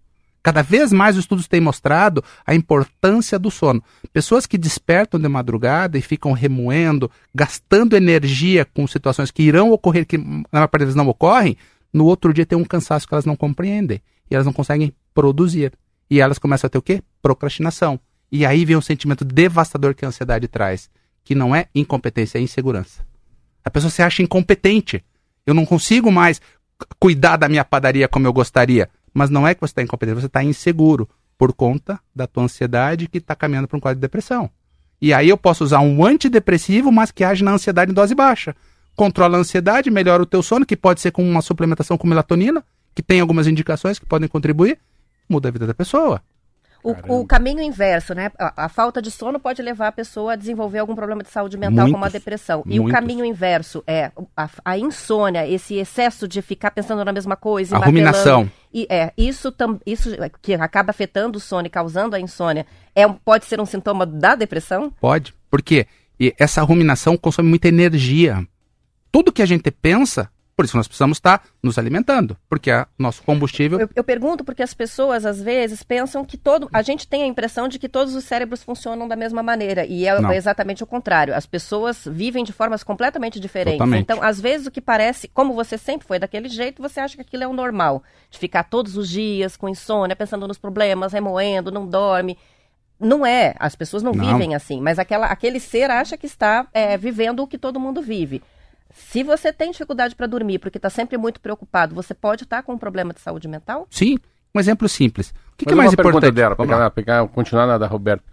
Cada 0.42 0.62
vez 0.62 0.94
mais 0.94 1.18
os 1.18 1.24
estudos 1.24 1.48
têm 1.48 1.60
mostrado 1.60 2.24
a 2.46 2.56
importância 2.56 3.38
do 3.38 3.52
sono. 3.52 3.84
Pessoas 4.14 4.46
que 4.46 4.58
despertam 4.58 5.20
de 5.20 5.28
madrugada 5.28 5.98
e 5.98 6.02
ficam 6.02 6.32
remoendo, 6.32 7.12
gastando 7.36 7.96
energia 7.96 8.64
com 8.64 8.88
situações 8.88 9.32
que 9.32 9.44
irão 9.44 9.72
ocorrer, 9.72 10.06
que 10.06 10.18
na 10.18 10.46
maior 10.54 10.68
parte 10.68 10.84
vezes 10.84 10.96
não 10.96 11.08
ocorrem, 11.08 11.58
no 11.92 12.06
outro 12.06 12.34
dia 12.34 12.46
tem 12.46 12.58
um 12.58 12.64
cansaço 12.64 13.08
que 13.08 13.14
elas 13.14 13.26
não 13.26 13.36
compreendem. 13.36 14.02
E 14.30 14.36
elas 14.36 14.46
não 14.46 14.54
conseguem 14.54 14.94
produzir. 15.14 15.74
E 16.10 16.22
elas 16.22 16.40
começam 16.40 16.68
a 16.68 16.70
ter 16.70 16.78
o 16.78 16.82
quê? 16.82 17.04
Procrastinação. 17.22 18.00
E 18.32 18.46
aí 18.46 18.64
vem 18.64 18.76
um 18.76 18.82
sentimento 18.82 19.26
devastador 19.26 19.96
que 19.96 20.06
a 20.06 20.08
ansiedade 20.08 20.48
traz, 20.48 20.90
que 21.24 21.34
não 21.34 21.56
é 21.56 21.68
incompetência, 21.74 22.38
é 22.38 22.42
insegurança. 22.42 23.09
A 23.64 23.70
pessoa 23.70 23.92
se 23.92 24.02
acha 24.02 24.22
incompetente. 24.22 25.04
Eu 25.46 25.54
não 25.54 25.66
consigo 25.66 26.12
mais 26.12 26.42
cuidar 27.00 27.38
da 27.38 27.50
minha 27.50 27.66
padaria 27.66 28.08
como 28.08 28.28
eu 28.28 28.34
gostaria. 28.34 28.90
Mas 29.14 29.30
não 29.30 29.48
é 29.48 29.54
que 29.54 29.62
você 29.62 29.72
está 29.72 29.82
incompetente, 29.82 30.22
você 30.22 30.28
está 30.28 30.44
inseguro 30.44 31.10
por 31.38 31.54
conta 31.54 32.00
da 32.14 32.28
tua 32.28 32.44
ansiedade 32.44 33.08
que 33.08 33.18
está 33.18 33.36
caminhando 33.36 33.68
para 33.68 33.78
um 33.78 33.80
quadro 33.80 33.98
de 33.98 34.02
depressão. 34.02 34.50
E 35.02 35.14
aí 35.14 35.30
eu 35.30 35.38
posso 35.38 35.64
usar 35.64 35.80
um 35.80 36.06
antidepressivo, 36.06 36.92
mas 36.92 37.12
que 37.12 37.24
age 37.24 37.44
na 37.44 37.52
ansiedade 37.52 37.92
em 37.92 37.94
dose 37.94 38.14
baixa. 38.14 38.56
Controla 38.96 39.38
a 39.38 39.40
ansiedade, 39.40 39.90
melhora 39.90 40.22
o 40.22 40.26
teu 40.26 40.44
sono, 40.44 40.66
que 40.66 40.76
pode 40.76 41.00
ser 41.00 41.12
com 41.12 41.24
uma 41.24 41.42
suplementação 41.42 41.98
com 41.98 42.06
melatonina, 42.06 42.64
que 42.94 43.02
tem 43.02 43.22
algumas 43.22 43.48
indicações 43.48 43.98
que 43.98 44.06
podem 44.06 44.28
contribuir, 44.28 44.78
muda 45.30 45.48
a 45.48 45.52
vida 45.52 45.66
da 45.66 45.74
pessoa. 45.74 46.22
O, 46.84 47.20
o, 47.20 47.26
caminho 47.26 47.62
inverso, 47.62 48.14
né? 48.14 48.32
A, 48.38 48.66
a, 48.66 48.70
falta 48.70 49.02
de 49.02 49.12
sono 49.12 49.40
pode 49.40 49.62
levar 49.62 49.88
a 49.88 49.92
pessoa 49.92 50.34
a 50.34 50.36
desenvolver 50.36 50.80
algum 50.80 50.96
problema 50.96 51.22
de 51.22 51.30
saúde 51.30 51.58
mental, 51.58 51.86
muitos, 51.86 51.92
como 51.92 52.06
a 52.06 52.10
depressão. 52.10 52.64
E 52.66 52.80
muitos. 52.80 52.90
o 52.90 52.94
caminho 52.94 53.26
inverso 53.26 53.84
é 53.86 54.12
a, 54.36 54.50
a, 54.64 54.78
insônia, 54.78 55.48
esse 55.48 55.76
excesso 55.76 56.28
de 56.28 56.42
ficar 56.42 56.72
pensando 56.72 57.04
na 57.04 57.12
mesma 57.12 57.36
coisa. 57.36 57.76
A 57.76 57.80
ruminação. 57.80 58.50
E, 58.74 58.88
é, 58.90 59.12
isso, 59.18 59.52
tam, 59.52 59.80
isso 59.86 60.10
que 60.42 60.54
acaba 60.54 60.92
afetando 60.92 61.38
o 61.38 61.42
sono 61.42 61.68
e 61.68 61.70
causando 61.70 62.16
a 62.16 62.20
insônia, 62.20 62.66
é, 62.96 63.08
pode 63.08 63.46
ser 63.46 63.60
um 63.60 63.66
sintoma 63.66 64.06
da 64.06 64.36
depressão? 64.36 64.92
Pode, 65.02 65.34
porque 65.50 65.86
essa 66.38 66.62
ruminação 66.62 67.18
consome 67.18 67.50
muita 67.50 67.68
energia. 67.68 68.48
Tudo 69.12 69.32
que 69.34 69.42
a 69.42 69.46
gente 69.46 69.70
pensa 69.72 70.30
por 70.60 70.66
isso 70.66 70.76
nós 70.76 70.90
precisamos 70.90 71.20
estar 71.20 71.42
nos 71.64 71.78
alimentando, 71.78 72.36
porque 72.50 72.70
é 72.70 72.86
nosso 72.98 73.24
combustível. 73.24 73.80
Eu, 73.80 73.90
eu, 73.96 74.04
pergunto 74.04 74.44
porque 74.44 74.62
as 74.62 74.74
pessoas 74.74 75.26
às 75.26 75.42
vezes 75.42 75.84
pensam 75.84 76.26
que 76.26 76.36
todo, 76.36 76.68
a 76.74 76.82
gente 76.82 77.08
tem 77.08 77.24
a 77.24 77.26
impressão 77.26 77.70
de 77.70 77.80
que 77.80 77.88
todos 77.88 78.14
os 78.14 78.26
cérebros 78.26 78.62
funcionam 78.62 79.08
da 79.08 79.16
mesma 79.16 79.42
maneira 79.42 79.86
e 79.86 80.06
é 80.06 80.20
Não. 80.20 80.34
exatamente 80.34 80.84
o 80.84 80.86
contrário. 80.86 81.34
As 81.34 81.46
pessoas 81.46 82.06
vivem 82.06 82.44
de 82.44 82.52
formas 82.52 82.84
completamente 82.84 83.40
diferentes. 83.40 83.78
Totalmente. 83.78 84.02
Então, 84.02 84.22
às 84.22 84.42
vezes 84.42 84.68
o 84.68 84.72
que 84.72 84.82
parece, 84.82 85.30
como 85.30 85.54
você 85.54 85.78
sempre 85.78 86.06
foi 86.06 86.20
daquele 86.20 86.50
jeito, 86.50 86.82
você 86.82 87.00
acha 87.00 87.16
que 87.16 87.22
aquilo 87.22 87.44
é 87.44 87.48
o 87.48 87.54
normal, 87.54 88.04
de 88.30 88.38
ficar 88.38 88.64
todos 88.64 88.98
os 88.98 89.08
dias 89.08 89.56
com 89.56 89.70
insônia, 89.70 90.14
pensando 90.14 90.46
nos 90.46 90.58
problemas, 90.58 91.14
remoendo, 91.14 91.72
não 91.72 91.88
dorme. 91.88 92.38
Não 93.00 93.26
é, 93.26 93.56
as 93.60 93.78
pessoas 93.78 94.04
não, 94.04 94.12
não. 94.12 94.26
vivem 94.26 94.56
assim, 94.56 94.82
mas 94.82 95.00
aquela, 95.00 95.28
aquele 95.28 95.58
ser 95.58 95.90
acha 95.90 96.18
que 96.18 96.26
está 96.26 96.68
é, 96.74 96.98
vivendo 96.98 97.40
o 97.40 97.48
que 97.48 97.58
todo 97.58 97.80
mundo 97.80 98.02
vive. 98.02 98.44
Se 98.94 99.24
você 99.24 99.54
tem 99.54 99.72
dificuldade 99.72 100.16
para 100.16 100.28
dormir 100.28 100.60
porque 100.60 100.78
está 100.78 100.90
sempre 100.90 101.18
muito 101.18 101.40
preocupado, 101.40 101.94
você 101.94 102.14
pode 102.14 102.44
estar 102.44 102.58
tá 102.58 102.64
com 102.64 102.74
um 102.74 102.78
problema 102.78 103.14
de 103.14 103.20
saúde 103.20 103.48
mental? 103.48 103.88
Sim, 103.90 104.18
um 104.54 104.60
exemplo 104.60 104.90
simples. 104.90 105.34
O 105.54 105.58
que, 105.58 105.66
que 105.66 105.74
é 105.74 105.76
mais 105.76 105.94
importante? 105.94 106.34
dela, 106.34 106.56
pegar, 106.56 106.90
pegar, 106.92 107.28
continuar 107.28 107.68
na 107.68 107.78
da 107.78 107.88
Roberta. 107.88 108.24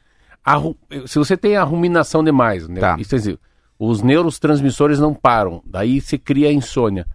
se 1.07 1.19
você 1.19 1.37
tem 1.37 1.57
a 1.57 1.63
ruminação 1.63 2.25
demais, 2.25 2.67
né? 2.69 2.81
Tá. 2.81 2.97
Isso 2.99 3.15
dizer, 3.15 3.39
os 3.79 4.03
neurotransmissores 4.03 4.99
não 4.99 5.13
param, 5.13 5.63
daí 5.65 6.01
você 6.01 6.17
cria 6.17 6.49
a 6.49 6.53
insônia. 6.53 7.07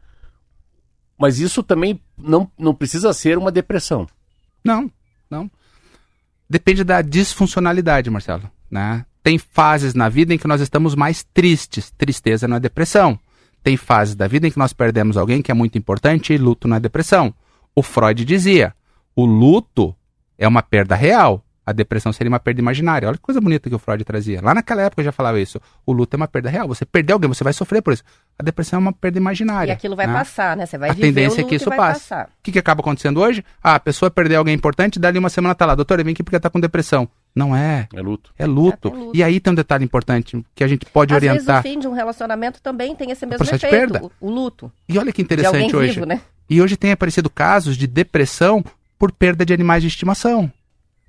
Mas 1.17 1.39
isso 1.39 1.61
também 1.61 2.01
não, 2.17 2.49
não 2.57 2.73
precisa 2.73 3.13
ser 3.13 3.37
uma 3.37 3.51
depressão. 3.51 4.07
Não, 4.63 4.91
não. 5.29 5.49
Depende 6.49 6.83
da 6.83 7.01
disfuncionalidade, 7.01 8.09
Marcelo. 8.09 8.49
Né? 8.69 9.05
Tem 9.23 9.37
fases 9.37 9.93
na 9.93 10.09
vida 10.09 10.33
em 10.33 10.37
que 10.37 10.47
nós 10.47 10.61
estamos 10.61 10.95
mais 10.95 11.23
tristes. 11.23 11.91
Tristeza 11.91 12.47
não 12.47 12.57
é 12.57 12.59
depressão. 12.59 13.19
Tem 13.63 13.77
fases 13.77 14.15
da 14.15 14.27
vida 14.27 14.47
em 14.47 14.51
que 14.51 14.57
nós 14.57 14.73
perdemos 14.73 15.17
alguém 15.17 15.41
que 15.41 15.51
é 15.51 15.53
muito 15.53 15.77
importante 15.77 16.33
e 16.33 16.37
luto 16.37 16.71
é 16.73 16.79
depressão. 16.79 17.33
O 17.75 17.83
Freud 17.83 18.25
dizia: 18.25 18.73
o 19.15 19.25
luto 19.25 19.95
é 20.37 20.47
uma 20.47 20.61
perda 20.61 20.95
real. 20.95 21.43
A 21.63 21.71
depressão 21.71 22.11
seria 22.11 22.29
uma 22.29 22.39
perda 22.39 22.59
imaginária. 22.59 23.07
Olha 23.07 23.17
que 23.17 23.21
coisa 23.21 23.39
bonita 23.39 23.69
que 23.69 23.75
o 23.75 23.79
Freud 23.79 24.03
trazia. 24.03 24.41
Lá 24.41 24.53
naquela 24.53 24.81
época 24.81 25.01
eu 25.01 25.05
já 25.05 25.11
falava 25.11 25.39
isso. 25.39 25.61
O 25.85 25.93
luto 25.93 26.15
é 26.15 26.17
uma 26.17 26.27
perda 26.27 26.49
real. 26.49 26.67
Você 26.67 26.83
perdeu 26.85 27.15
alguém, 27.15 27.27
você 27.27 27.43
vai 27.43 27.53
sofrer 27.53 27.83
por 27.83 27.93
isso. 27.93 28.03
A 28.37 28.41
depressão 28.41 28.77
é 28.77 28.81
uma 28.81 28.91
perda 28.91 29.19
imaginária. 29.19 29.71
E 29.71 29.73
aquilo 29.73 29.95
vai 29.95 30.07
né? 30.07 30.13
passar, 30.13 30.57
né? 30.57 30.65
Você 30.65 30.77
vai 30.77 30.89
a 30.89 30.93
viver 30.93 31.07
tendência 31.07 31.41
é 31.41 31.43
que 31.43 31.55
isso 31.55 31.69
passe. 31.69 32.13
O 32.13 32.27
que, 32.41 32.51
que 32.51 32.59
acaba 32.59 32.81
acontecendo 32.81 33.21
hoje? 33.21 33.45
Ah, 33.63 33.75
a 33.75 33.79
pessoa 33.79 34.09
perdeu 34.09 34.39
alguém 34.39 34.55
importante, 34.55 34.99
dali 34.99 35.19
uma 35.19 35.29
semana 35.29 35.53
tá 35.53 35.67
lá. 35.67 35.75
Doutor, 35.75 36.03
vim 36.03 36.11
aqui 36.11 36.23
porque 36.23 36.39
tá 36.39 36.49
com 36.49 36.59
depressão. 36.59 37.07
Não 37.35 37.55
é. 37.55 37.87
É 37.93 38.01
luto. 38.01 38.33
É 38.37 38.45
luto. 38.45 38.87
É, 38.87 38.91
luto. 38.91 39.11
E 39.17 39.23
aí 39.23 39.39
tem 39.39 39.51
um 39.51 39.55
detalhe 39.55 39.85
importante 39.85 40.43
que 40.53 40.63
a 40.63 40.67
gente 40.67 40.85
pode 40.85 41.13
Às 41.13 41.17
orientar. 41.17 41.37
Vezes 41.39 41.59
o 41.59 41.61
fim 41.61 41.79
de 41.79 41.87
um 41.87 41.93
relacionamento 41.93 42.61
também 42.61 42.95
tem 42.95 43.11
esse 43.11 43.25
mesmo 43.25 43.43
efeito, 43.43 43.69
perda. 43.69 44.01
O, 44.19 44.29
luto. 44.29 44.71
E 44.87 44.97
olha 44.97 45.11
que 45.11 45.21
interessante 45.21 45.75
hoje. 45.75 45.93
Vivo, 45.93 46.05
né? 46.05 46.21
E 46.49 46.61
hoje 46.61 46.75
tem 46.75 46.91
aparecido 46.91 47.29
casos 47.29 47.77
de 47.77 47.87
depressão 47.87 48.63
por 48.99 49.11
perda 49.11 49.45
de 49.45 49.53
animais 49.53 49.81
de 49.81 49.87
estimação. 49.87 50.51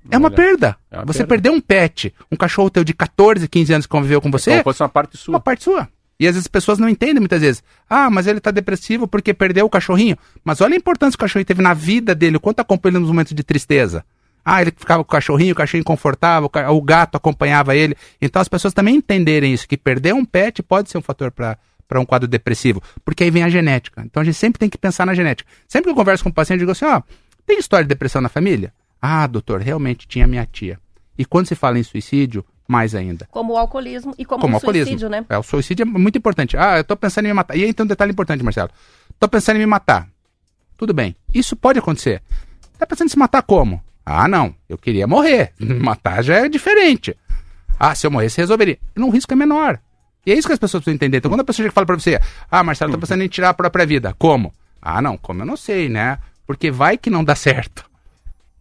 É 0.09 0.17
uma 0.17 0.31
perda. 0.31 0.77
É 0.89 0.97
uma 0.97 1.05
você 1.05 1.19
perda. 1.19 1.29
perdeu 1.29 1.53
um 1.53 1.61
pet, 1.61 2.13
um 2.31 2.35
cachorro 2.35 2.69
teu 2.69 2.83
de 2.83 2.93
14, 2.93 3.47
15 3.47 3.73
anos 3.73 3.85
que 3.85 3.91
conviveu 3.91 4.21
com 4.21 4.31
você. 4.31 4.51
Então, 4.51 4.63
fosse 4.63 4.81
uma 4.81 4.89
parte 4.89 5.17
sua. 5.17 5.33
Uma 5.33 5.39
parte 5.39 5.63
sua. 5.63 5.89
E 6.19 6.27
às 6.27 6.35
vezes 6.35 6.45
as 6.45 6.47
pessoas 6.47 6.79
não 6.79 6.87
entendem 6.87 7.19
muitas 7.19 7.41
vezes. 7.41 7.63
Ah, 7.89 8.09
mas 8.09 8.27
ele 8.27 8.37
está 8.37 8.51
depressivo 8.51 9.07
porque 9.07 9.33
perdeu 9.33 9.65
o 9.65 9.69
cachorrinho. 9.69 10.17
Mas 10.43 10.61
olha 10.61 10.73
a 10.73 10.77
importância 10.77 11.17
que 11.17 11.23
o 11.23 11.25
cachorrinho 11.25 11.45
teve 11.45 11.61
na 11.61 11.73
vida 11.73 12.13
dele, 12.15 12.37
o 12.37 12.39
quanto 12.39 12.59
acompanhou 12.59 12.99
nos 12.99 13.09
momentos 13.09 13.33
de 13.33 13.43
tristeza. 13.43 14.05
Ah, 14.45 14.61
ele 14.61 14.71
ficava 14.75 15.03
com 15.03 15.09
o 15.09 15.11
cachorrinho, 15.11 15.53
o 15.53 15.55
cachorrinho 15.55 15.85
confortável, 15.85 16.49
o 16.69 16.81
gato 16.81 17.15
acompanhava 17.15 17.75
ele. 17.75 17.95
Então 18.21 18.41
as 18.41 18.47
pessoas 18.47 18.73
também 18.73 18.95
entenderem 18.95 19.53
isso, 19.53 19.67
que 19.67 19.77
perder 19.77 20.13
um 20.13 20.25
pet 20.25 20.61
pode 20.61 20.89
ser 20.89 20.97
um 20.97 21.01
fator 21.01 21.31
para 21.31 21.57
para 21.85 21.99
um 21.99 22.05
quadro 22.05 22.27
depressivo, 22.27 22.81
porque 23.05 23.23
aí 23.23 23.29
vem 23.29 23.43
a 23.43 23.49
genética. 23.49 24.01
Então 24.03 24.21
a 24.21 24.23
gente 24.23 24.35
sempre 24.35 24.57
tem 24.57 24.69
que 24.69 24.77
pensar 24.77 25.05
na 25.05 25.13
genética. 25.13 25.47
Sempre 25.67 25.83
que 25.83 25.89
eu 25.91 25.95
converso 25.95 26.23
com 26.23 26.29
um 26.29 26.33
paciente, 26.33 26.61
eu 26.61 26.65
digo 26.65 26.71
assim, 26.71 26.85
ó, 26.85 27.01
tem 27.45 27.59
história 27.59 27.83
de 27.83 27.89
depressão 27.89 28.21
na 28.21 28.29
família? 28.29 28.73
Ah, 28.99 29.27
doutor, 29.27 29.61
realmente 29.61 30.07
tinha 30.07 30.25
minha 30.25 30.45
tia. 30.45 30.79
E 31.17 31.25
quando 31.25 31.45
se 31.45 31.55
fala 31.55 31.77
em 31.77 31.83
suicídio, 31.83 32.43
mais 32.67 32.95
ainda. 32.95 33.27
Como 33.29 33.53
o 33.53 33.57
alcoolismo 33.57 34.15
e 34.17 34.25
como, 34.25 34.41
como 34.41 34.57
o 34.57 34.59
suicídio, 34.59 35.09
né? 35.09 35.25
É, 35.29 35.37
o 35.37 35.43
suicídio 35.43 35.83
é 35.83 35.85
muito 35.85 36.17
importante. 36.17 36.57
Ah, 36.57 36.77
eu 36.77 36.83
tô 36.83 36.95
pensando 36.95 37.25
em 37.25 37.27
me 37.27 37.33
matar. 37.33 37.55
E 37.55 37.63
aí 37.63 37.73
tem 37.73 37.83
um 37.83 37.87
detalhe 37.87 38.11
importante, 38.11 38.43
Marcelo. 38.43 38.69
Tô 39.19 39.27
pensando 39.27 39.57
em 39.57 39.59
me 39.59 39.65
matar. 39.65 40.07
Tudo 40.77 40.93
bem. 40.93 41.15
Isso 41.33 41.55
pode 41.55 41.77
acontecer. 41.77 42.21
Tá 42.79 42.87
pensando 42.87 43.07
em 43.07 43.11
se 43.11 43.19
matar 43.19 43.43
como? 43.43 43.83
Ah, 44.05 44.27
não, 44.27 44.53
eu 44.67 44.77
queria 44.77 45.07
morrer. 45.07 45.53
Matar 45.59 46.23
já 46.23 46.35
é 46.45 46.49
diferente. 46.49 47.15
Ah, 47.79 47.95
se 47.95 48.05
eu 48.05 48.11
morresse, 48.11 48.39
resolveria. 48.39 48.77
Um 48.97 49.09
risco 49.09 49.33
é 49.33 49.35
menor. 49.35 49.79
E 50.25 50.31
é 50.31 50.35
isso 50.35 50.47
que 50.47 50.53
as 50.53 50.59
pessoas 50.59 50.83
precisam 50.83 50.95
entender. 50.95 51.17
Então, 51.17 51.29
quando 51.29 51.41
a 51.41 51.43
pessoa 51.43 51.63
chega 51.65 51.73
fala 51.73 51.85
pra 51.85 51.97
você, 51.97 52.19
ah, 52.49 52.63
Marcelo, 52.63 52.93
tô 52.93 52.97
pensando 52.99 53.23
em 53.23 53.27
tirar 53.27 53.49
a 53.49 53.53
própria 53.53 53.85
vida. 53.85 54.13
Como? 54.17 54.53
Ah, 54.81 55.01
não, 55.01 55.17
como 55.17 55.41
eu 55.41 55.45
não 55.45 55.57
sei, 55.57 55.89
né? 55.89 56.17
Porque 56.45 56.71
vai 56.71 56.97
que 56.97 57.09
não 57.09 57.23
dá 57.23 57.35
certo. 57.35 57.85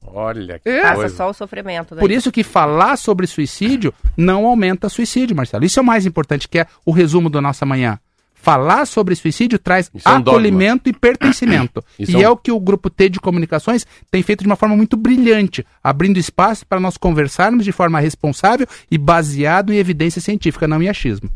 Olha 0.05 0.59
que 0.59 0.69
É. 0.69 0.83
Passa 0.83 1.09
só 1.11 1.31
o 1.31 1.33
sofrimento. 1.33 1.95
daí. 1.95 2.01
Por 2.01 2.11
isso 2.11 2.33
que 2.33 2.43
falar 2.43 2.97
sobre 2.97 3.27
suicídio 3.27 3.95
não 4.17 4.47
aumenta 4.47 4.89
suicídio, 4.89 5.37
Marcelo. 5.37 5.65
Isso 5.65 5.79
é 5.79 5.83
o 5.83 5.87
mais 5.87 6.05
importante, 6.05 6.49
que 6.49 6.59
é 6.59 6.67
o 6.85 6.91
resumo 6.91 7.31
da 7.31 7.41
nossa 7.41 7.65
manhã. 7.65 7.99
Falar 8.43 8.87
sobre 8.87 9.15
suicídio 9.15 9.57
traz 9.57 9.89
é 9.95 10.11
um 10.11 10.21
dogma. 10.21 10.33
acolhimento 10.33 10.91
e 10.91 10.93
pertencimento. 10.93 11.83
Isso 11.97 12.11
e 12.11 12.15
é 12.17 12.19
um- 12.19 12.23
é 12.23 12.29
o 12.29 12.37
que 12.37 12.51
o 12.51 12.59
Grupo 12.59 12.91
T 12.91 13.09
de 13.09 13.21
Comunicações 13.21 13.87
tem 14.11 14.21
feito 14.21 14.41
de 14.41 14.47
uma 14.49 14.57
forma 14.57 14.77
muito 14.77 14.97
brilhante, 14.97 15.65
abrindo 15.83 16.19
espaço 16.19 16.67
para 16.67 16.81
nós 16.81 16.97
conversarmos 16.97 17.65
de 17.65 17.71
forma 17.71 18.01
responsável 18.01 18.67
e 18.91 18.99
baseado 18.99 19.73
em 19.73 19.77
evidência 19.77 20.21
científica, 20.21 20.67
não 20.67 20.83
em 20.83 20.89
achismo. 20.89 21.31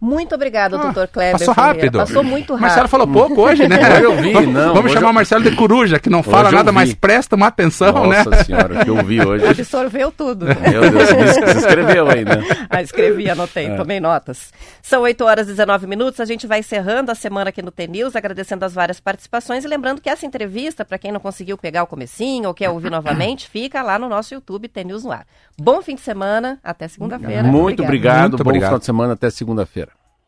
Muito 0.00 0.34
obrigado, 0.34 0.76
Ah, 0.76 0.82
doutor 0.82 1.08
Kleber. 1.08 1.38
Passou 1.38 1.54
Ferreira. 1.54 1.76
rápido. 1.78 1.98
Passou 1.98 2.22
muito 2.22 2.50
O 2.52 2.56
rápido. 2.56 2.60
Marcelo 2.66 2.88
falou 2.88 3.06
pouco 3.08 3.40
hoje, 3.40 3.66
né? 3.66 3.76
Hoje 3.96 4.02
eu 4.04 4.16
vi, 4.16 4.46
não, 4.46 4.74
Vamos 4.74 4.92
chamar 4.92 5.06
eu- 5.06 5.10
o 5.10 5.14
Marcelo 5.14 5.42
de 5.44 5.56
Coruja, 5.56 5.98
que 5.98 6.10
não 6.10 6.22
fala 6.22 6.50
nada, 6.52 6.70
mas 6.70 6.92
presta 6.92 7.34
uma 7.34 7.46
atenção, 7.46 8.06
né? 8.06 8.22
Nossa 8.22 8.44
senhora, 8.44 8.74
o 8.80 8.84
que 8.84 8.90
eu 8.90 8.96
vi 9.04 9.24
hoje. 9.24 9.46
Absorveu 9.46 10.12
tudo. 10.12 10.44
Meu 10.46 10.90
Deus, 10.90 11.56
escreveu 11.56 12.10
ainda. 12.10 12.42
Ah, 12.68 12.82
escrevi, 12.82 13.30
anotei, 13.30 13.66
É. 13.68 13.76
tomei 13.76 13.98
notas. 13.98 14.52
São 14.82 15.02
8 15.02 15.24
horas 15.24 15.46
e 15.48 15.50
19 15.52 15.86
minutos, 15.86 16.20
a 16.20 16.24
gente 16.26 16.46
vai 16.46 16.58
encerrando 16.60 17.10
a 17.10 17.14
semana 17.14 17.48
aqui 17.48 17.62
no 17.62 17.70
TNews, 17.70 18.14
agradecendo 18.14 18.64
as 18.64 18.74
várias 18.74 19.00
participações 19.00 19.64
e 19.64 19.68
lembrando 19.68 20.00
que 20.00 20.10
essa 20.10 20.26
entrevista, 20.26 20.84
para 20.84 20.98
quem 20.98 21.10
não 21.10 21.20
conseguiu 21.20 21.56
pegar 21.56 21.82
o 21.82 21.86
comecinho 21.86 22.48
ou 22.48 22.54
quer 22.54 22.68
ouvir 22.68 22.90
novamente, 22.90 23.48
fica 23.50 23.82
lá 23.82 23.98
no 23.98 24.08
nosso 24.08 24.34
YouTube 24.34 24.68
TNews 24.68 25.04
no 25.04 25.12
ar. 25.12 25.24
Bom 25.58 25.80
fim 25.80 25.94
de 25.94 26.02
semana, 26.02 26.58
até 26.62 26.86
segunda-feira. 26.86 27.42
Muito 27.44 27.82
obrigado, 27.82 28.32
Muito 28.32 28.44
bom 28.44 28.50
obrigado. 28.50 28.68
final 28.68 28.78
de 28.78 28.84
semana, 28.84 29.12
até 29.14 29.30
segunda-feira. 29.30 29.85